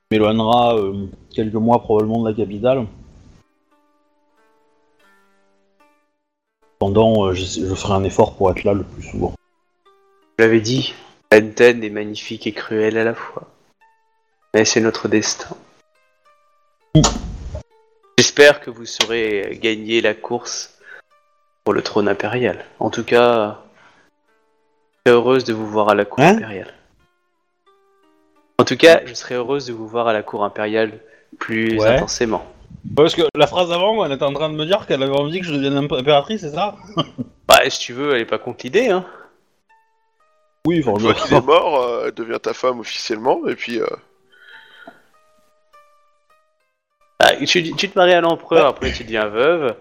[0.09, 2.87] M'éloignera euh, quelques mois probablement de la capitale.
[6.79, 9.33] Pendant, euh, je, ferai un effort pour être là le plus souvent.
[10.39, 10.93] Je l'avais dit,
[11.29, 13.49] Benten est magnifique et cruel à la fois.
[14.53, 15.57] Mais c'est notre destin.
[18.17, 20.79] J'espère que vous saurez gagner la course
[21.65, 22.63] pour le trône impérial.
[22.79, 23.61] En tout cas,
[25.05, 26.73] je serai heureuse de vous voir à la cour Hein impériale.
[28.59, 30.99] En tout cas, je serai heureuse de vous voir à la cour impériale
[31.39, 31.87] plus Ouais.
[31.87, 32.45] intensément.
[32.95, 35.39] Parce que la phrase avant, elle était en train de me dire qu'elle avait envie
[35.39, 36.75] que je devienne imp- impératrice, c'est ça?
[37.47, 39.03] Bah, si tu veux, elle est pas contre l'idée, hein.
[40.65, 41.41] Oui, Une fois qu'il est franchement.
[41.41, 43.81] mort, euh, elle devient ta femme officiellement, et puis...
[43.81, 43.87] euh,
[47.19, 49.75] Ah, tu, tu te maries à l'empereur, après tu deviens veuve.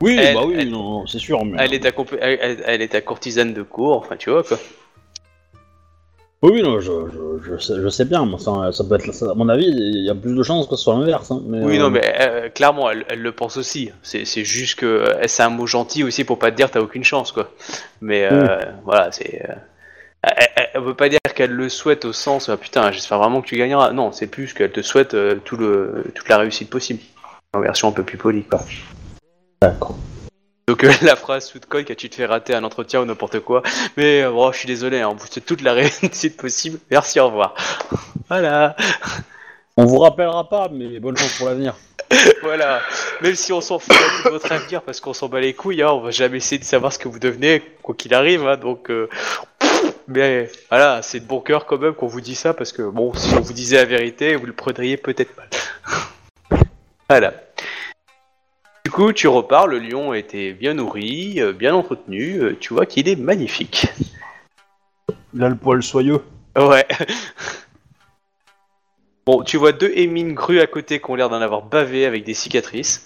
[0.00, 1.44] Oui, Elle- bah oui, elle- non, c'est sûr.
[1.44, 1.56] Mais...
[1.60, 4.58] Elle est, ta comp- elle, est ta courtisane de cour, enfin tu vois quoi.
[6.40, 6.92] Oui, non, je,
[7.42, 9.66] je, je, sais, je sais bien, mais ça, ça peut être, ça- à mon avis,
[9.66, 11.32] il y a plus de chances que ce soit l'inverse.
[11.32, 13.90] Hein, mais, Oui, euh, non, mais euh, clairement, elle, elle le pense aussi.
[14.04, 16.80] C'est c'est juste que euh, c'est un mot gentil aussi pour pas te dire t'as
[16.80, 17.50] aucune chance, quoi.
[18.00, 19.44] Mais euh, voilà, c'est.
[19.50, 19.54] euh,
[20.74, 23.56] elle, veut pas dire qu'elle le souhaite au sens ah, putain, j'espère vraiment que tu
[23.56, 23.92] gagneras.
[23.92, 27.00] Non, c'est plus qu'elle te souhaite euh, tout le, toute la réussite possible.
[27.52, 28.60] En version un peu plus polie, quoi.
[29.60, 29.96] D'accord.
[30.68, 33.04] Donc euh, la phrase sous de code quand tu te fais rater un entretien ou
[33.04, 33.62] n'importe quoi.
[33.96, 36.78] Mais euh, bon, je suis désolé, hein, vous souhaite toute la réussite possible.
[36.90, 37.54] Merci, au revoir.
[38.28, 38.76] Voilà.
[39.76, 41.74] On vous rappellera pas, mais bonne chance pour l'avenir.
[42.42, 42.80] Voilà,
[43.20, 45.90] même si on s'en fout de votre avenir parce qu'on s'en bat les couilles, hein,
[45.90, 48.90] on va jamais essayer de savoir ce que vous devenez, quoi qu'il arrive, hein, donc...
[48.90, 49.10] euh,
[50.06, 53.12] Mais voilà, c'est de bon cœur quand même qu'on vous dit ça parce que bon,
[53.12, 56.60] si on vous disait la vérité, vous le prendriez peut-être mal.
[57.10, 57.34] voilà.
[58.88, 62.86] Du coup, tu repars, le lion était bien nourri, euh, bien entretenu, euh, tu vois
[62.86, 63.86] qu'il est magnifique.
[65.34, 66.22] Il a le poil soyeux.
[66.56, 66.86] Ouais.
[69.26, 72.24] Bon, tu vois deux émines grues à côté qui ont l'air d'en avoir bavé avec
[72.24, 73.04] des cicatrices.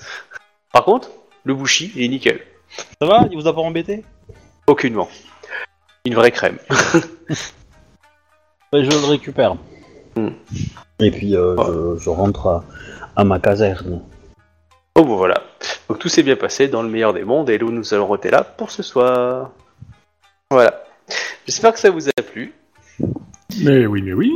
[0.73, 1.11] Par contre,
[1.43, 2.41] le bouchi, il est nickel.
[3.01, 3.27] Ça va?
[3.33, 4.05] Il vous a pas embêté?
[4.69, 5.09] Aucunement.
[6.05, 6.59] Une vraie crème.
[8.73, 9.57] Je le récupère.
[10.15, 10.29] Hmm.
[11.01, 12.65] Et puis euh, je, je rentre à,
[13.17, 14.01] à ma caserne.
[14.95, 15.43] Oh bon voilà.
[15.93, 18.31] Donc tout s'est bien passé dans le meilleur des mondes et nous nous allons rester
[18.31, 19.51] là pour ce soir.
[20.51, 20.85] Voilà.
[21.45, 22.55] J'espère que ça vous a plu.
[23.59, 24.33] Mais oui, mais oui.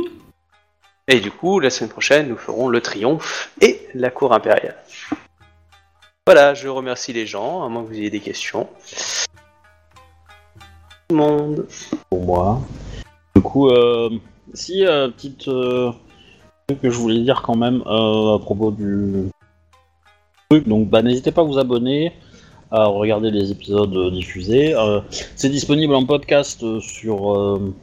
[1.07, 4.75] Et du coup, la semaine prochaine, nous ferons le triomphe et la cour impériale.
[6.27, 8.69] Voilà, je remercie les gens, à moins que vous ayez des questions.
[11.09, 11.67] Tout le monde.
[12.11, 12.61] pour moi.
[13.35, 14.11] Du coup, euh,
[14.53, 15.91] si, euh, petite euh,
[16.67, 19.31] truc que je voulais dire quand même euh, à propos du
[20.49, 22.13] truc, donc bah, n'hésitez pas à vous abonner,
[22.71, 24.75] à regarder les épisodes euh, diffusés.
[24.75, 25.01] Euh,
[25.35, 27.73] c'est disponible en podcast euh, sur euh,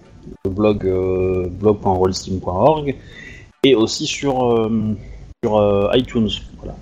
[0.45, 2.95] le blog euh, blog.rollsteam.org
[3.65, 4.71] et aussi sur,
[5.43, 6.29] sur iTunes.
[6.59, 6.77] Voilà.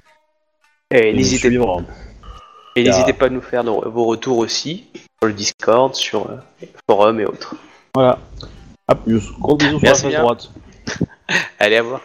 [2.74, 6.28] Et n'hésitez et pas à nous faire nos- vos retours aussi sur le Discord, sur
[6.28, 7.54] le forum et autres.
[7.94, 8.18] Voilà.
[8.88, 9.30] À plus.
[9.38, 10.50] Gros bisous sur la face droite.
[11.58, 12.00] Allez, à voir.